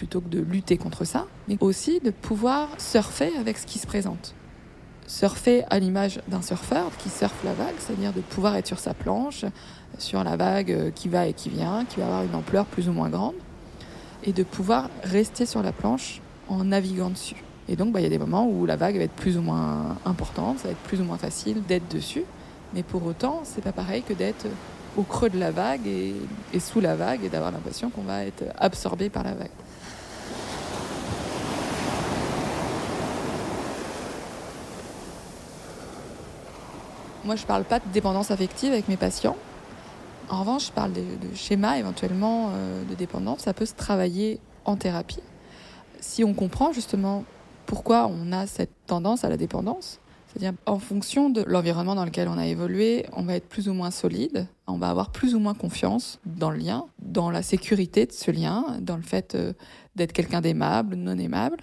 plutôt 0.00 0.22
que 0.22 0.30
de 0.30 0.40
lutter 0.40 0.78
contre 0.78 1.04
ça, 1.04 1.26
mais 1.46 1.58
aussi 1.60 2.00
de 2.00 2.10
pouvoir 2.10 2.70
surfer 2.78 3.32
avec 3.38 3.58
ce 3.58 3.66
qui 3.66 3.78
se 3.78 3.86
présente. 3.86 4.34
Surfer 5.06 5.64
à 5.68 5.78
l'image 5.78 6.20
d'un 6.26 6.40
surfeur 6.40 6.90
qui 6.96 7.10
surfe 7.10 7.44
la 7.44 7.52
vague, 7.52 7.74
c'est-à-dire 7.78 8.14
de 8.14 8.22
pouvoir 8.22 8.56
être 8.56 8.66
sur 8.66 8.78
sa 8.78 8.94
planche, 8.94 9.44
sur 9.98 10.24
la 10.24 10.36
vague 10.36 10.90
qui 10.94 11.10
va 11.10 11.26
et 11.26 11.34
qui 11.34 11.50
vient, 11.50 11.84
qui 11.84 12.00
va 12.00 12.06
avoir 12.06 12.22
une 12.22 12.34
ampleur 12.34 12.64
plus 12.64 12.88
ou 12.88 12.92
moins 12.92 13.10
grande, 13.10 13.34
et 14.24 14.32
de 14.32 14.42
pouvoir 14.42 14.88
rester 15.04 15.44
sur 15.44 15.62
la 15.62 15.72
planche 15.72 16.22
en 16.48 16.64
naviguant 16.64 17.10
dessus. 17.10 17.44
Et 17.68 17.76
donc, 17.76 17.92
bah, 17.92 18.00
il 18.00 18.04
y 18.04 18.06
a 18.06 18.10
des 18.10 18.18
moments 18.18 18.48
où 18.48 18.64
la 18.64 18.76
vague 18.76 18.96
va 18.96 19.02
être 19.02 19.12
plus 19.12 19.36
ou 19.36 19.42
moins 19.42 19.98
importante, 20.06 20.60
ça 20.60 20.68
va 20.68 20.70
être 20.70 20.78
plus 20.88 21.02
ou 21.02 21.04
moins 21.04 21.18
facile 21.18 21.62
d'être 21.68 21.92
dessus. 21.94 22.24
Mais 22.72 22.82
pour 22.82 23.04
autant, 23.04 23.42
c'est 23.44 23.62
pas 23.62 23.72
pareil 23.72 24.02
que 24.02 24.14
d'être 24.14 24.46
au 24.96 25.02
creux 25.02 25.28
de 25.28 25.38
la 25.38 25.50
vague 25.50 25.86
et, 25.86 26.14
sous 26.58 26.80
la 26.80 26.96
vague 26.96 27.22
et 27.22 27.28
d'avoir 27.28 27.52
l'impression 27.52 27.90
qu'on 27.90 28.02
va 28.02 28.24
être 28.24 28.44
absorbé 28.56 29.10
par 29.10 29.24
la 29.24 29.34
vague. 29.34 29.50
Moi, 37.24 37.36
je 37.36 37.42
ne 37.42 37.46
parle 37.46 37.64
pas 37.64 37.78
de 37.78 37.88
dépendance 37.92 38.30
affective 38.30 38.72
avec 38.72 38.88
mes 38.88 38.96
patients. 38.96 39.36
En 40.28 40.40
revanche, 40.40 40.66
je 40.68 40.72
parle 40.72 40.92
de, 40.92 41.00
de 41.00 41.34
schémas 41.34 41.76
éventuellement 41.76 42.50
euh, 42.52 42.84
de 42.84 42.94
dépendance. 42.94 43.40
Ça 43.40 43.52
peut 43.52 43.66
se 43.66 43.74
travailler 43.74 44.40
en 44.64 44.76
thérapie 44.76 45.20
si 46.00 46.24
on 46.24 46.34
comprend 46.34 46.72
justement 46.72 47.24
pourquoi 47.66 48.08
on 48.08 48.32
a 48.32 48.46
cette 48.46 48.72
tendance 48.86 49.24
à 49.24 49.28
la 49.28 49.36
dépendance. 49.36 50.00
C'est-à-dire, 50.26 50.52
en 50.66 50.78
fonction 50.78 51.28
de 51.28 51.42
l'environnement 51.42 51.96
dans 51.96 52.04
lequel 52.04 52.28
on 52.28 52.38
a 52.38 52.46
évolué, 52.46 53.04
on 53.12 53.22
va 53.22 53.34
être 53.34 53.48
plus 53.48 53.68
ou 53.68 53.74
moins 53.74 53.90
solide, 53.90 54.46
on 54.68 54.78
va 54.78 54.88
avoir 54.88 55.10
plus 55.10 55.34
ou 55.34 55.40
moins 55.40 55.54
confiance 55.54 56.20
dans 56.24 56.50
le 56.50 56.58
lien, 56.58 56.86
dans 57.00 57.30
la 57.30 57.42
sécurité 57.42 58.06
de 58.06 58.12
ce 58.12 58.30
lien, 58.30 58.76
dans 58.80 58.96
le 58.96 59.02
fait 59.02 59.34
euh, 59.34 59.52
d'être 59.96 60.12
quelqu'un 60.12 60.40
d'aimable, 60.40 60.94
non 60.94 61.18
aimable. 61.18 61.58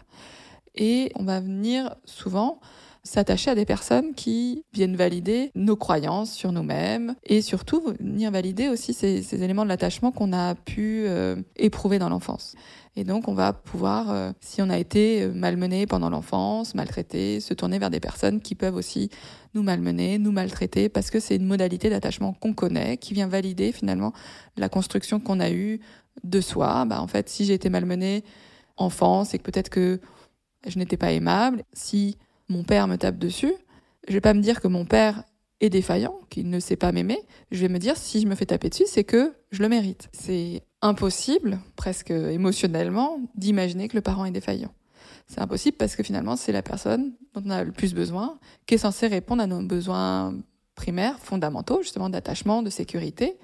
Et 0.75 1.11
on 1.15 1.23
va 1.23 1.39
venir 1.39 1.95
souvent 2.03 2.59
s'attacher 3.07 3.51
à 3.51 3.55
des 3.55 3.65
personnes 3.65 4.13
qui 4.13 4.63
viennent 4.73 4.95
valider 4.95 5.51
nos 5.55 5.75
croyances 5.75 6.31
sur 6.31 6.51
nous-mêmes 6.51 7.15
et 7.23 7.41
surtout 7.41 7.93
venir 7.99 8.31
valider 8.31 8.67
aussi 8.67 8.93
ces, 8.93 9.43
éléments 9.43 9.63
de 9.63 9.69
l'attachement 9.69 10.11
qu'on 10.11 10.33
a 10.33 10.55
pu 10.55 11.05
euh, 11.07 11.35
éprouver 11.55 11.99
dans 11.99 12.09
l'enfance. 12.09 12.55
Et 12.95 13.03
donc, 13.03 13.27
on 13.27 13.33
va 13.33 13.53
pouvoir, 13.53 14.11
euh, 14.11 14.31
si 14.41 14.61
on 14.61 14.69
a 14.69 14.77
été 14.77 15.21
euh, 15.21 15.31
malmené 15.33 15.85
pendant 15.85 16.09
l'enfance, 16.09 16.75
maltraité, 16.75 17.39
se 17.39 17.53
tourner 17.53 17.79
vers 17.79 17.91
des 17.91 17.99
personnes 17.99 18.41
qui 18.41 18.55
peuvent 18.55 18.75
aussi 18.75 19.09
nous 19.53 19.63
malmener, 19.63 20.17
nous 20.17 20.31
maltraiter, 20.31 20.89
parce 20.89 21.11
que 21.11 21.19
c'est 21.19 21.35
une 21.35 21.45
modalité 21.45 21.89
d'attachement 21.89 22.33
qu'on 22.33 22.53
connaît, 22.53 22.97
qui 22.97 23.13
vient 23.13 23.27
valider 23.27 23.71
finalement 23.71 24.13
la 24.57 24.67
construction 24.67 25.19
qu'on 25.19 25.39
a 25.39 25.51
eue 25.51 25.79
de 26.23 26.41
soi. 26.41 26.85
Bah, 26.85 27.01
en 27.01 27.07
fait, 27.07 27.29
si 27.29 27.45
j'ai 27.45 27.53
été 27.53 27.69
malmené 27.69 28.23
enfant, 28.77 29.23
c'est 29.23 29.37
que 29.37 29.43
peut-être 29.43 29.69
que 29.69 29.99
je 30.65 30.79
n'étais 30.79 30.97
pas 30.97 31.11
aimable. 31.11 31.63
Si 31.73 32.17
mon 32.49 32.63
père 32.63 32.87
me 32.87 32.97
tape 32.97 33.17
dessus, 33.17 33.53
je 34.07 34.13
vais 34.13 34.21
pas 34.21 34.33
me 34.33 34.41
dire 34.41 34.61
que 34.61 34.67
mon 34.67 34.85
père 34.85 35.23
est 35.59 35.69
défaillant, 35.69 36.19
qu'il 36.29 36.49
ne 36.49 36.59
sait 36.59 36.75
pas 36.75 36.91
m'aimer. 36.91 37.19
Je 37.51 37.61
vais 37.61 37.69
me 37.69 37.79
dire, 37.79 37.97
si 37.97 38.21
je 38.21 38.27
me 38.27 38.35
fais 38.35 38.45
taper 38.45 38.69
dessus, 38.69 38.85
c'est 38.87 39.03
que 39.03 39.33
je 39.51 39.61
le 39.61 39.69
mérite. 39.69 40.09
C'est 40.13 40.63
impossible, 40.81 41.59
presque 41.75 42.11
émotionnellement, 42.11 43.19
d'imaginer 43.35 43.87
que 43.87 43.95
le 43.95 44.01
parent 44.01 44.25
est 44.25 44.31
défaillant. 44.31 44.73
C'est 45.27 45.41
impossible 45.41 45.77
parce 45.77 45.95
que 45.95 46.03
finalement, 46.03 46.35
c'est 46.35 46.51
la 46.51 46.61
personne 46.61 47.13
dont 47.33 47.41
on 47.45 47.49
a 47.49 47.63
le 47.63 47.71
plus 47.71 47.93
besoin, 47.93 48.39
qui 48.65 48.75
est 48.75 48.79
censée 48.79 49.07
répondre 49.07 49.41
à 49.41 49.47
nos 49.47 49.61
besoins 49.61 50.35
primaires, 50.75 51.19
fondamentaux, 51.19 51.81
justement 51.81 52.09
d'attachement, 52.09 52.61
de 52.61 52.69
sécurité, 52.69 53.37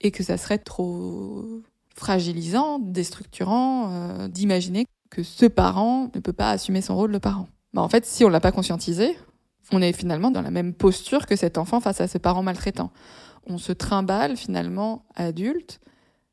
et 0.00 0.10
que 0.10 0.22
ça 0.22 0.36
serait 0.36 0.58
trop 0.58 1.62
fragilisant, 1.94 2.78
déstructurant 2.78 3.90
euh, 3.90 4.28
d'imaginer 4.28 4.84
que 5.10 5.22
ce 5.22 5.46
parent 5.46 6.10
ne 6.14 6.20
peut 6.20 6.34
pas 6.34 6.50
assumer 6.50 6.82
son 6.82 6.94
rôle 6.94 7.10
de 7.10 7.18
parent. 7.18 7.48
Bah, 7.76 7.82
en 7.82 7.90
fait, 7.90 8.06
si 8.06 8.24
on 8.24 8.30
l'a 8.30 8.40
pas 8.40 8.52
conscientisé, 8.52 9.18
on 9.70 9.82
est 9.82 9.92
finalement 9.92 10.30
dans 10.30 10.40
la 10.40 10.50
même 10.50 10.72
posture 10.72 11.26
que 11.26 11.36
cet 11.36 11.58
enfant 11.58 11.78
face 11.78 12.00
à 12.00 12.08
ses 12.08 12.18
parents 12.18 12.42
maltraitants. 12.42 12.90
On 13.46 13.58
se 13.58 13.70
trimballe 13.70 14.38
finalement 14.38 15.04
adulte 15.14 15.78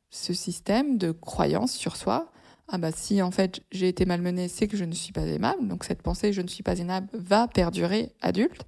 ce 0.08 0.32
système 0.32 0.96
de 0.96 1.12
croyance 1.12 1.72
sur 1.72 1.96
soi. 1.96 2.32
Ah 2.68 2.78
bah 2.78 2.92
si 2.92 3.20
en 3.20 3.30
fait 3.30 3.60
j'ai 3.70 3.88
été 3.88 4.06
malmené, 4.06 4.48
c'est 4.48 4.68
que 4.68 4.78
je 4.78 4.86
ne 4.86 4.94
suis 4.94 5.12
pas 5.12 5.26
aimable. 5.26 5.68
Donc 5.68 5.84
cette 5.84 6.00
pensée 6.00 6.32
je 6.32 6.40
ne 6.40 6.48
suis 6.48 6.62
pas 6.62 6.78
aimable 6.78 7.08
va 7.12 7.46
perdurer 7.46 8.14
adulte. 8.22 8.64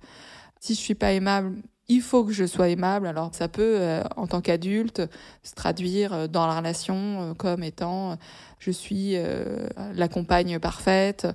Si 0.61 0.75
je 0.75 0.81
suis 0.81 0.95
pas 0.95 1.13
aimable, 1.13 1.57
il 1.89 2.03
faut 2.03 2.25
que 2.25 2.33
je 2.33 2.45
sois 2.45 2.69
aimable. 2.69 3.07
Alors 3.07 3.35
ça 3.35 3.49
peut, 3.49 3.77
euh, 3.81 4.03
en 4.17 4.27
tant 4.27 4.41
qu'adulte, 4.41 5.03
se 5.43 5.55
traduire 5.55 6.13
euh, 6.13 6.27
dans 6.27 6.47
la 6.47 6.57
relation 6.59 6.97
euh, 6.97 7.35
comme 7.35 7.63
étant 7.63 8.17
je 8.59 8.71
suis 8.71 9.15
la 9.95 10.09
compagne 10.09 10.59
parfaite, 10.59 11.27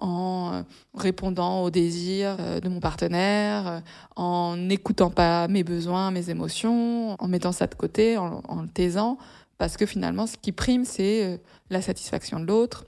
en 0.00 0.64
répondant 0.92 1.62
aux 1.62 1.70
désirs 1.70 2.36
de 2.36 2.68
mon 2.68 2.80
partenaire, 2.80 3.80
en 4.16 4.56
n'écoutant 4.56 5.08
pas 5.08 5.46
mes 5.46 5.62
besoins, 5.62 6.10
mes 6.10 6.30
émotions, 6.30 7.14
en 7.22 7.28
mettant 7.28 7.52
ça 7.52 7.68
de 7.68 7.76
côté, 7.76 8.18
en, 8.18 8.42
en 8.48 8.62
le 8.62 8.68
taisant. 8.68 9.18
Parce 9.56 9.76
que 9.76 9.86
finalement, 9.86 10.26
ce 10.26 10.36
qui 10.36 10.50
prime, 10.50 10.84
c'est 10.84 11.40
la 11.70 11.80
satisfaction 11.80 12.40
de 12.40 12.46
l'autre. 12.46 12.86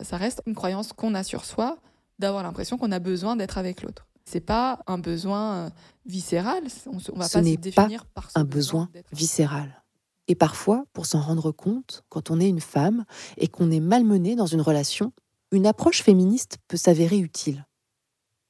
Ça 0.00 0.16
reste 0.16 0.42
une 0.44 0.56
croyance 0.56 0.92
qu'on 0.92 1.14
a 1.14 1.22
sur 1.22 1.44
soi, 1.44 1.78
d'avoir 2.18 2.42
l'impression 2.42 2.76
qu'on 2.76 2.90
a 2.90 2.98
besoin 2.98 3.36
d'être 3.36 3.56
avec 3.56 3.82
l'autre. 3.82 4.07
C'est 4.30 4.40
pas 4.40 4.80
un 4.86 4.98
besoin 4.98 5.54
euh, 5.54 5.70
viscéral. 6.04 6.62
On, 6.86 6.98
va 7.16 7.26
Ce 7.26 7.38
n'est 7.38 7.56
pas 7.56 7.88
un 8.34 8.44
besoin 8.44 8.90
viscéral. 9.10 9.82
Et 10.26 10.34
parfois, 10.34 10.84
pour 10.92 11.06
s'en 11.06 11.22
rendre 11.22 11.50
compte, 11.50 12.04
quand 12.10 12.30
on 12.30 12.38
est 12.38 12.48
une 12.48 12.60
femme 12.60 13.06
et 13.38 13.48
qu'on 13.48 13.70
est 13.70 13.80
malmené 13.80 14.36
dans 14.36 14.44
une 14.44 14.60
relation, 14.60 15.14
une 15.50 15.66
approche 15.66 16.02
féministe 16.02 16.58
peut 16.68 16.76
s'avérer 16.76 17.16
utile. 17.16 17.66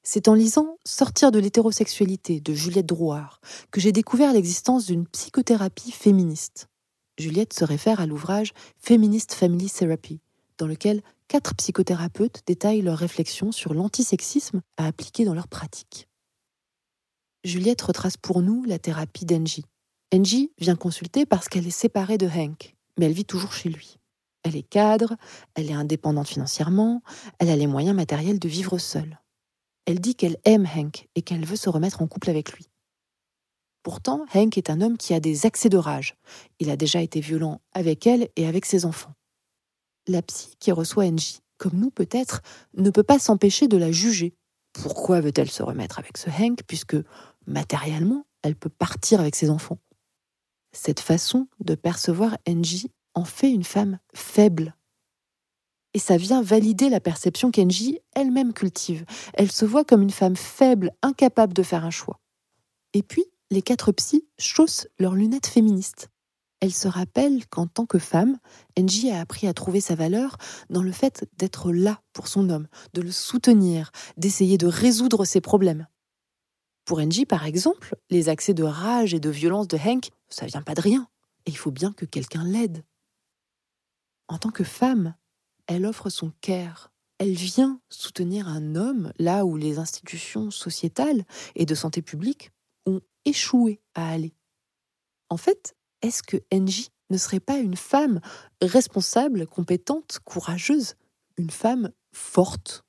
C'est 0.03 0.27
en 0.27 0.33
lisant 0.33 0.75
Sortir 0.83 1.31
de 1.31 1.39
l'hétérosexualité 1.39 2.41
de 2.41 2.53
Juliette 2.53 2.85
Drouard 2.85 3.39
que 3.71 3.79
j'ai 3.79 3.93
découvert 3.93 4.33
l'existence 4.33 4.85
d'une 4.85 5.07
psychothérapie 5.07 5.91
féministe. 5.91 6.67
Juliette 7.17 7.53
se 7.53 7.63
réfère 7.63 8.01
à 8.01 8.05
l'ouvrage 8.05 8.51
Feminist 8.79 9.33
Family 9.33 9.69
Therapy, 9.69 10.19
dans 10.57 10.67
lequel 10.67 11.01
quatre 11.29 11.55
psychothérapeutes 11.55 12.41
détaillent 12.45 12.81
leurs 12.81 12.97
réflexions 12.97 13.53
sur 13.53 13.73
l'antisexisme 13.73 14.61
à 14.77 14.87
appliquer 14.87 15.23
dans 15.23 15.35
leur 15.35 15.47
pratique. 15.47 16.09
Juliette 17.45 17.83
retrace 17.83 18.17
pour 18.17 18.41
nous 18.41 18.65
la 18.65 18.79
thérapie 18.79 19.25
d'Engie. 19.25 19.63
Engie 20.13 20.51
vient 20.57 20.75
consulter 20.75 21.25
parce 21.25 21.47
qu'elle 21.47 21.67
est 21.67 21.69
séparée 21.69 22.17
de 22.17 22.27
Hank, 22.27 22.75
mais 22.97 23.05
elle 23.05 23.13
vit 23.13 23.25
toujours 23.25 23.53
chez 23.53 23.69
lui. 23.69 23.97
Elle 24.43 24.55
est 24.55 24.67
cadre, 24.67 25.15
elle 25.53 25.69
est 25.69 25.73
indépendante 25.73 26.27
financièrement, 26.27 27.03
elle 27.37 27.49
a 27.49 27.55
les 27.55 27.67
moyens 27.67 27.95
matériels 27.95 28.39
de 28.39 28.49
vivre 28.49 28.77
seule. 28.79 29.19
Elle 29.85 29.99
dit 29.99 30.15
qu'elle 30.15 30.37
aime 30.45 30.65
Hank 30.65 31.07
et 31.15 31.21
qu'elle 31.21 31.45
veut 31.45 31.55
se 31.55 31.69
remettre 31.69 32.01
en 32.01 32.07
couple 32.07 32.31
avec 32.31 32.53
lui. 32.53 32.69
Pourtant, 33.83 34.25
Hank 34.33 34.57
est 34.57 34.69
un 34.69 34.81
homme 34.81 34.97
qui 34.97 35.13
a 35.13 35.19
des 35.19 35.45
accès 35.45 35.69
de 35.69 35.77
rage. 35.77 36.15
Il 36.59 36.69
a 36.69 36.75
déjà 36.75 37.01
été 37.01 37.21
violent 37.21 37.61
avec 37.73 38.07
elle 38.07 38.29
et 38.35 38.47
avec 38.47 38.65
ses 38.65 38.85
enfants. 38.85 39.13
La 40.09 40.23
psy 40.23 40.55
qui 40.59 40.71
reçoit 40.71 41.05
Angie, 41.05 41.39
comme 41.59 41.75
nous 41.75 41.91
peut-être, 41.91 42.41
ne 42.75 42.89
peut 42.89 43.03
pas 43.03 43.19
s'empêcher 43.19 43.67
de 43.67 43.77
la 43.77 43.91
juger. 43.91 44.33
Pourquoi 44.73 45.21
veut-elle 45.21 45.51
se 45.51 45.61
remettre 45.61 45.99
avec 45.99 46.17
ce 46.17 46.31
Hank 46.31 46.61
puisque, 46.65 46.97
matériellement, 47.45 48.25
elle 48.41 48.55
peut 48.55 48.71
partir 48.71 49.19
avec 49.19 49.35
ses 49.35 49.51
enfants? 49.51 49.77
Cette 50.71 50.99
façon 50.99 51.47
de 51.59 51.75
percevoir 51.75 52.39
Angie 52.47 52.91
en 53.13 53.23
fait 53.23 53.51
une 53.51 53.63
femme 53.63 53.99
faible. 54.15 54.75
Et 55.93 55.99
ça 55.99 56.17
vient 56.17 56.41
valider 56.41 56.89
la 56.89 56.99
perception 56.99 57.51
qu'Angie 57.51 57.99
elle-même 58.15 58.53
cultive. 58.53 59.05
Elle 59.35 59.51
se 59.51 59.65
voit 59.65 59.85
comme 59.85 60.01
une 60.01 60.09
femme 60.09 60.35
faible, 60.35 60.91
incapable 61.03 61.53
de 61.53 61.61
faire 61.61 61.85
un 61.85 61.91
choix. 61.91 62.19
Et 62.93 63.03
puis, 63.03 63.25
les 63.51 63.61
quatre 63.61 63.91
psys 63.91 64.27
chaussent 64.39 64.87
leurs 64.97 65.13
lunettes 65.13 65.47
féministes. 65.47 66.09
Elles 66.61 66.73
se 66.73 66.87
rappellent 66.87 67.47
qu'en 67.47 67.67
tant 67.67 67.85
que 67.85 67.99
femme, 67.99 68.37
Angie 68.77 69.11
a 69.11 69.21
appris 69.21 69.47
à 69.47 69.53
trouver 69.53 69.79
sa 69.79 69.95
valeur 69.95 70.37
dans 70.69 70.83
le 70.83 70.91
fait 70.91 71.25
d'être 71.37 71.71
là 71.71 72.01
pour 72.11 72.27
son 72.27 72.49
homme, 72.49 72.67
de 72.93 73.01
le 73.01 73.11
soutenir, 73.11 73.91
d'essayer 74.17 74.57
de 74.57 74.67
résoudre 74.67 75.23
ses 75.23 75.39
problèmes. 75.39 75.87
Pour 76.83 76.99
Angie, 76.99 77.25
par 77.25 77.45
exemple, 77.45 77.95
les 78.09 78.29
accès 78.29 78.53
de 78.53 78.63
rage 78.63 79.13
et 79.13 79.19
de 79.19 79.29
violence 79.29 79.67
de 79.67 79.77
Hank, 79.77 80.09
ça 80.27 80.47
vient 80.47 80.61
pas 80.61 80.75
de 80.75 80.81
rien, 80.81 81.07
et 81.45 81.51
il 81.51 81.57
faut 81.57 81.71
bien 81.71 81.93
que 81.93 82.05
quelqu'un 82.05 82.43
l'aide. 82.43 82.83
En 84.27 84.37
tant 84.37 84.51
que 84.51 84.63
femme, 84.63 85.15
elle 85.67 85.85
offre 85.85 86.09
son 86.09 86.31
care. 86.41 86.91
Elle 87.19 87.33
vient 87.33 87.79
soutenir 87.89 88.47
un 88.47 88.75
homme 88.75 89.13
là 89.17 89.45
où 89.45 89.55
les 89.55 89.77
institutions 89.77 90.51
sociétales 90.51 91.25
et 91.55 91.65
de 91.65 91.75
santé 91.75 92.01
publique 92.01 92.51
ont 92.85 93.01
échoué 93.25 93.81
à 93.93 94.09
aller. 94.09 94.33
En 95.29 95.37
fait, 95.37 95.75
est-ce 96.01 96.23
que 96.23 96.37
Angie 96.53 96.89
ne 97.09 97.17
serait 97.17 97.39
pas 97.39 97.57
une 97.57 97.75
femme 97.75 98.21
responsable, 98.61 99.47
compétente, 99.47 100.19
courageuse, 100.23 100.95
une 101.37 101.49
femme 101.49 101.91
forte? 102.13 102.83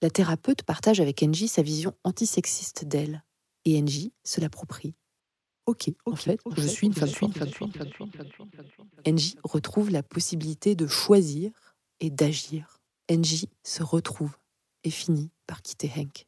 La 0.00 0.10
thérapeute 0.10 0.62
partage 0.62 1.00
avec 1.00 1.22
Angie 1.22 1.48
sa 1.48 1.62
vision 1.62 1.94
antisexiste 2.04 2.84
d'elle. 2.84 3.22
Et 3.64 3.80
Angie 3.80 4.12
se 4.24 4.40
l'approprie. 4.40 4.94
Ok, 5.66 5.92
en 6.06 6.16
fait, 6.16 6.40
je 6.56 6.66
suis 6.66 6.88
une 6.88 6.92
femme 6.92 7.08
forte. 7.08 7.38
Angie 9.06 9.36
retrouve 9.44 9.90
la 9.90 10.02
possibilité 10.02 10.74
de 10.74 10.88
choisir 10.88 11.52
et 12.00 12.10
d'agir. 12.10 12.80
Angie 13.08 13.48
se 13.62 13.84
retrouve 13.84 14.36
et 14.82 14.90
finit 14.90 15.30
par 15.46 15.62
quitter 15.62 15.90
Hank. 15.96 16.26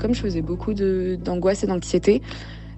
Comme 0.00 0.14
je 0.14 0.20
faisais 0.22 0.40
beaucoup 0.40 0.72
d'angoisse 0.72 1.62
et 1.62 1.66
d'anxiété, 1.66 2.22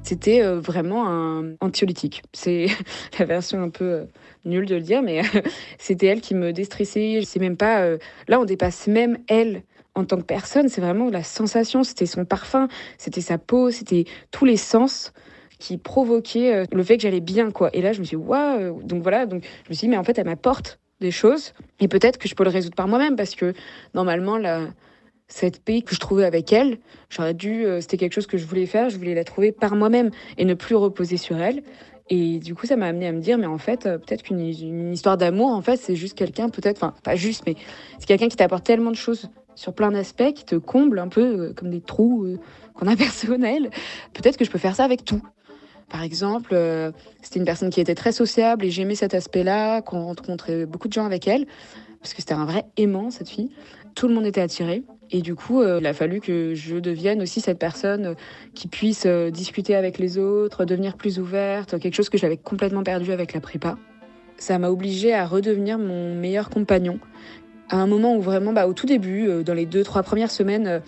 c'était 0.03 0.43
euh, 0.43 0.59
vraiment 0.59 1.07
un 1.09 1.55
anxiolytique. 1.61 2.23
C'est 2.33 2.67
la 3.19 3.25
version 3.25 3.63
un 3.63 3.71
peu 3.71 3.85
euh, 3.85 4.05
nulle 4.45 4.67
de 4.67 4.75
le 4.75 4.81
dire, 4.81 5.03
mais 5.03 5.23
c'était 5.79 6.07
elle 6.07 6.21
qui 6.21 6.35
me 6.35 6.53
déstressait. 6.53 7.21
C'est 7.25 7.39
même 7.39 7.57
pas. 7.57 7.83
euh, 7.83 7.99
Là, 8.27 8.41
on 8.41 8.45
dépasse 8.45 8.89
même 8.89 9.19
elle 9.29 9.63
en 9.95 10.05
tant 10.05 10.17
que 10.17 10.25
personne. 10.25 10.69
C'est 10.69 10.81
vraiment 10.81 11.11
la 11.11 11.23
sensation. 11.23 11.85
C'était 11.85 12.07
son 12.07 12.25
parfum, 12.25 12.67
c'était 12.99 13.21
sa 13.21 13.39
peau, 13.39 13.71
c'était 13.71 14.05
tous 14.33 14.45
les 14.45 14.57
sens 14.57 15.13
qui 15.61 15.79
provoquaient 15.79 16.65
le 16.73 16.83
fait 16.83 16.97
que 16.97 17.05
j'allais 17.05 17.21
bien, 17.21 17.53
quoi. 17.53 17.71
Et 17.73 17.83
là, 17.83 17.93
je 17.93 18.01
me 18.01 18.05
suis 18.05 18.17
dit, 18.17 18.23
waouh. 18.25 18.83
Donc 18.83 19.01
voilà. 19.05 19.27
Donc 19.27 19.45
je 19.65 19.71
me 19.71 19.75
suis 19.75 19.87
dit, 19.87 19.91
mais 19.91 19.97
en 19.97 20.03
fait, 20.03 20.19
elle 20.19 20.27
m'apporte 20.27 20.81
des 21.01 21.13
choses 21.13 21.53
et 21.79 21.87
peut-être 21.87 22.19
que 22.19 22.29
je 22.29 22.35
peux 22.35 22.43
le 22.43 22.51
résoudre 22.51 22.75
par 22.75 22.89
moi-même 22.89 23.15
parce 23.15 23.37
que 23.37 23.55
normalement, 23.95 24.39
la 24.39 24.67
cette 25.33 25.65
paix 25.65 25.81
que 25.81 25.95
je 25.95 26.01
trouvais 26.01 26.25
avec 26.25 26.53
elle, 26.53 26.79
j'aurais 27.09 27.33
dû, 27.33 27.65
euh, 27.65 27.81
c'était 27.81 27.97
quelque 27.97 28.13
chose 28.13 28.27
que 28.27 28.37
je 28.37 28.45
voulais 28.45 28.67
faire, 28.67 28.91
je 28.91 28.99
voulais 28.99 29.15
la 29.15 29.25
trouver 29.25 29.51
par 29.51 29.75
moi-même 29.75 30.11
et 30.37 30.45
ne 30.45 30.55
plus 30.55 30.75
reposer 30.75 31.17
sur 31.17 31.39
elle. 31.41 31.63
Et 32.11 32.39
du 32.39 32.55
coup, 32.55 32.67
ça 32.67 32.77
m'a 32.77 32.87
amené 32.87 33.07
à 33.07 33.13
me 33.13 33.21
dire, 33.21 33.39
mais 33.39 33.47
en 33.47 33.59
fait, 33.59 33.87
euh, 33.87 33.97
peut-être 33.97 34.23
qu'une 34.23 34.41
une 34.41 34.93
histoire 34.93 35.17
d'amour, 35.17 35.49
en 35.49 35.63
fait, 35.63 35.79
c'est 35.79 35.97
juste 35.97 36.19
quelqu'un, 36.19 36.51
peut-être, 36.51 36.77
enfin, 36.77 36.95
pas 37.03 37.17
juste, 37.17 37.45
mais 37.47 37.55
c'est 37.99 38.07
quelqu'un 38.07 38.29
qui 38.29 38.37
t'apporte 38.37 38.65
tellement 38.65 38.91
de 38.91 38.97
choses 38.97 39.31
sur 39.55 39.73
plein 39.73 39.91
d'aspects, 39.91 40.33
qui 40.35 40.45
te 40.45 40.57
comble 40.57 40.99
un 40.99 41.09
peu 41.09 41.23
euh, 41.23 41.53
comme 41.55 41.71
des 41.71 41.81
trous 41.81 42.27
qu'on 42.75 42.87
a 42.87 42.97
personnels. 42.97 43.71
Peut-être 44.13 44.37
que 44.37 44.45
je 44.45 44.51
peux 44.51 44.59
faire 44.59 44.77
ça 44.77 44.85
avec 44.85 45.05
tout. 45.05 45.23
Par 45.89 46.03
exemple, 46.03 46.57
c'était 47.21 47.39
une 47.39 47.45
personne 47.45 47.69
qui 47.69 47.79
était 47.79 47.95
très 47.95 48.13
sociable 48.13 48.65
et 48.65 48.71
j'aimais 48.71 48.95
cet 48.95 49.13
aspect-là, 49.13 49.83
qu'on 49.83 50.07
rencontrait 50.07 50.65
beaucoup 50.65 50.89
de 50.89 50.93
gens 50.95 51.05
avec 51.05 51.29
elle, 51.29 51.47
parce 52.03 52.15
que 52.15 52.21
c'était 52.21 52.35
un 52.35 52.45
vrai 52.45 52.65
aimant, 52.77 53.11
cette 53.11 53.29
fille. 53.29 53.51
Tout 53.95 54.09
le 54.09 54.15
monde 54.15 54.27
était 54.27 54.41
attiré. 54.41 54.83
Et 55.13 55.21
du 55.21 55.35
coup, 55.35 55.61
euh, 55.61 55.79
il 55.81 55.87
a 55.87 55.93
fallu 55.93 56.21
que 56.21 56.55
je 56.55 56.77
devienne 56.77 57.23
aussi 57.23 57.41
cette 57.41 57.59
personne 57.59 58.07
euh, 58.07 58.15
qui 58.55 58.67
puisse 58.67 59.05
euh, 59.07 59.31
discuter 59.31 59.77
avec 59.77 59.99
les 59.99 60.19
autres, 60.19 60.65
devenir 60.65 60.97
plus 60.97 61.19
ouverte, 61.21 61.79
quelque 61.79 61.95
chose 61.95 62.09
que 62.09 62.19
j'avais 62.19 62.39
complètement 62.39 62.83
perdu 62.83 63.13
avec 63.13 63.35
la 63.35 63.41
prépa. 63.41 63.77
Ça 64.37 64.59
m'a 64.59 64.71
obligée 64.71 65.15
à 65.15 65.27
redevenir 65.27 65.79
mon 65.79 66.15
meilleur 66.15 66.51
compagnon. 66.51 66.99
À 67.69 67.77
un 67.77 67.87
moment 67.87 68.17
où 68.17 68.21
vraiment, 68.21 68.53
bah, 68.53 68.67
au 68.67 68.73
tout 68.73 68.87
début, 68.87 69.45
dans 69.45 69.55
les 69.55 69.67
deux, 69.67 69.85
trois 69.85 70.03
premières 70.03 70.31
semaines, 70.31 70.83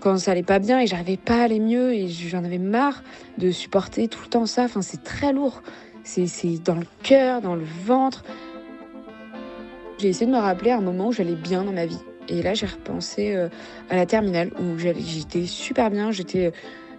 quand 0.00 0.16
ça 0.16 0.30
allait 0.30 0.42
pas 0.42 0.58
bien 0.58 0.80
et 0.80 0.86
j'arrivais 0.86 1.16
pas 1.18 1.40
à 1.40 1.42
aller 1.42 1.60
mieux 1.60 1.92
et 1.92 2.08
j'en 2.08 2.44
avais 2.44 2.58
marre 2.58 3.02
de 3.38 3.50
supporter 3.50 4.08
tout 4.08 4.20
le 4.22 4.28
temps 4.28 4.46
ça. 4.46 4.64
Enfin, 4.64 4.82
c'est 4.82 5.02
très 5.02 5.32
lourd. 5.32 5.62
C'est 6.02 6.62
dans 6.62 6.74
le 6.74 6.86
cœur, 7.02 7.40
dans 7.40 7.54
le 7.54 7.64
ventre. 7.86 8.24
J'ai 10.04 10.10
essayé 10.10 10.26
de 10.26 10.32
me 10.32 10.38
rappeler 10.38 10.70
un 10.70 10.82
moment 10.82 11.08
où 11.08 11.12
j'allais 11.12 11.34
bien 11.34 11.64
dans 11.64 11.72
ma 11.72 11.86
vie. 11.86 12.02
Et 12.28 12.42
là, 12.42 12.52
j'ai 12.52 12.66
repensé 12.66 13.34
euh, 13.34 13.48
à 13.88 13.96
la 13.96 14.04
terminale 14.04 14.50
où 14.60 14.78
j'étais 14.78 15.46
super 15.46 15.90
bien, 15.90 16.10
j'étais 16.10 16.48
euh, 16.48 16.50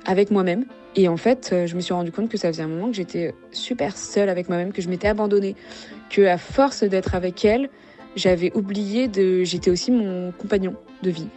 avec 0.07 0.31
moi-même. 0.31 0.65
Et 0.95 1.07
en 1.07 1.15
fait, 1.15 1.51
euh, 1.53 1.67
je 1.67 1.75
me 1.75 1.81
suis 1.81 1.93
rendu 1.93 2.11
compte 2.11 2.29
que 2.29 2.37
ça 2.39 2.47
faisait 2.47 2.63
un 2.63 2.67
moment 2.67 2.87
que 2.87 2.95
j'étais 2.95 3.35
super 3.51 3.95
seule 3.95 4.27
avec 4.27 4.49
moi-même, 4.49 4.73
que 4.73 4.81
je 4.81 4.89
m'étais 4.89 5.07
abandonnée, 5.07 5.55
que 6.09 6.23
à 6.23 6.39
force 6.39 6.83
d'être 6.83 7.13
avec 7.13 7.45
elle, 7.45 7.69
j'avais 8.15 8.51
oublié 8.57 9.07
de, 9.07 9.43
j'étais 9.43 9.69
aussi 9.69 9.91
mon 9.91 10.31
compagnon 10.31 10.73
de 11.03 11.11
vie. 11.11 11.29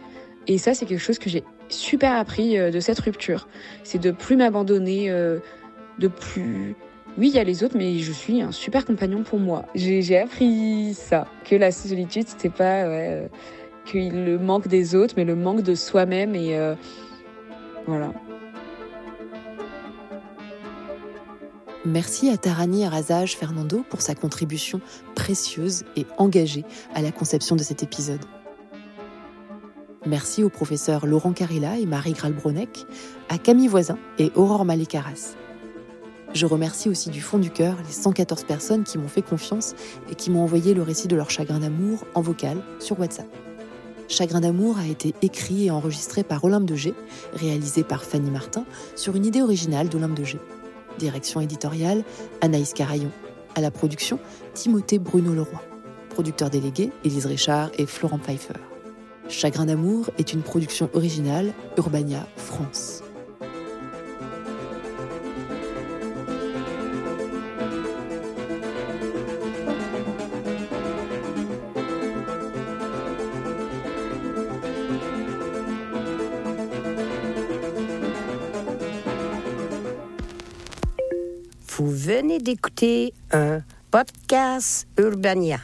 Et 0.47 0.57
ça, 0.57 0.73
c'est 0.73 0.87
quelque 0.87 0.97
chose 0.97 1.19
que 1.19 1.29
j'ai 1.29 1.43
super 1.67 2.13
appris 2.13 2.57
de 2.57 2.79
cette 2.79 2.99
rupture. 2.99 3.47
C'est 3.83 4.01
de 4.01 4.09
plus 4.09 4.37
m'abandonner, 4.37 5.11
de 5.11 6.07
plus. 6.07 6.75
Oui, 7.19 7.27
il 7.27 7.35
y 7.35 7.39
a 7.39 7.43
les 7.43 7.65
autres, 7.65 7.75
mais 7.77 7.99
je 7.99 8.13
suis 8.13 8.41
un 8.41 8.53
super 8.53 8.85
compagnon 8.85 9.23
pour 9.23 9.39
moi. 9.39 9.65
J'ai 9.75 10.17
appris 10.17 10.93
ça, 10.93 11.27
que 11.43 11.53
la 11.53 11.73
solitude, 11.73 12.29
c'était 12.29 12.47
pas 12.49 12.83
euh, 12.83 13.27
le 13.93 14.37
manque 14.37 14.69
des 14.69 14.95
autres, 14.95 15.15
mais 15.17 15.25
le 15.25 15.35
manque 15.35 15.61
de 15.61 15.75
soi-même. 15.75 16.33
Et 16.33 16.55
euh, 16.55 16.75
voilà. 17.87 18.13
Merci 21.83 22.29
à 22.29 22.37
Tarani 22.37 22.85
Arazage 22.85 23.35
Fernando 23.35 23.83
pour 23.89 23.99
sa 23.99 24.15
contribution 24.15 24.79
précieuse 25.13 25.83
et 25.97 26.05
engagée 26.17 26.63
à 26.95 27.01
la 27.01 27.11
conception 27.11 27.57
de 27.57 27.63
cet 27.63 27.83
épisode. 27.83 28.23
Merci 30.05 30.41
aux 30.41 30.49
professeurs 30.49 31.05
Laurent 31.05 31.33
Carilla 31.33 31.77
et 31.77 31.85
Marie 31.85 32.13
Gralbronek, 32.13 32.85
à 33.27 33.37
Camille 33.37 33.67
Voisin 33.67 33.97
et 34.19 34.31
Aurore 34.35 34.63
Malécaras. 34.63 35.35
Je 36.33 36.45
remercie 36.45 36.89
aussi 36.89 37.09
du 37.09 37.21
fond 37.21 37.39
du 37.39 37.49
cœur 37.49 37.75
les 37.85 37.91
114 37.91 38.43
personnes 38.43 38.83
qui 38.83 38.97
m'ont 38.97 39.07
fait 39.07 39.23
confiance 39.23 39.73
et 40.11 40.15
qui 40.15 40.29
m'ont 40.29 40.43
envoyé 40.43 40.73
le 40.73 40.83
récit 40.83 41.07
de 41.07 41.15
leur 41.15 41.31
chagrin 41.31 41.59
d'amour 41.59 42.05
en 42.13 42.21
vocal 42.21 42.57
sur 42.79 42.99
WhatsApp. 42.99 43.27
Chagrin 44.07 44.39
d'amour 44.39 44.77
a 44.77 44.87
été 44.87 45.13
écrit 45.21 45.67
et 45.67 45.71
enregistré 45.71 46.23
par 46.23 46.43
Olympe 46.43 46.65
de 46.65 46.75
G, 46.75 46.93
réalisé 47.33 47.83
par 47.83 48.03
Fanny 48.03 48.29
Martin 48.29 48.65
sur 48.95 49.15
une 49.15 49.25
idée 49.25 49.41
originale 49.41 49.89
d'Olympe 49.89 50.15
de 50.17 50.23
G. 50.23 50.39
Direction 50.97 51.41
éditoriale, 51.41 52.03
Anaïs 52.41 52.73
Carayon. 52.73 53.11
À 53.55 53.61
la 53.61 53.71
production, 53.71 54.19
Timothée 54.53 54.99
Bruno 54.99 55.33
Leroy. 55.33 55.61
Producteur 56.09 56.49
délégué, 56.49 56.91
Élise 57.03 57.25
Richard 57.25 57.71
et 57.77 57.85
Florent 57.85 58.19
Pfeiffer. 58.19 58.53
Chagrin 59.29 59.65
d'amour 59.65 60.09
est 60.17 60.33
une 60.33 60.41
production 60.41 60.89
originale 60.93 61.53
Urbania 61.77 62.27
France. 62.35 63.03
D'écouter 82.41 83.13
un 83.31 83.61
podcast 83.91 84.87
Urbania. 84.97 85.59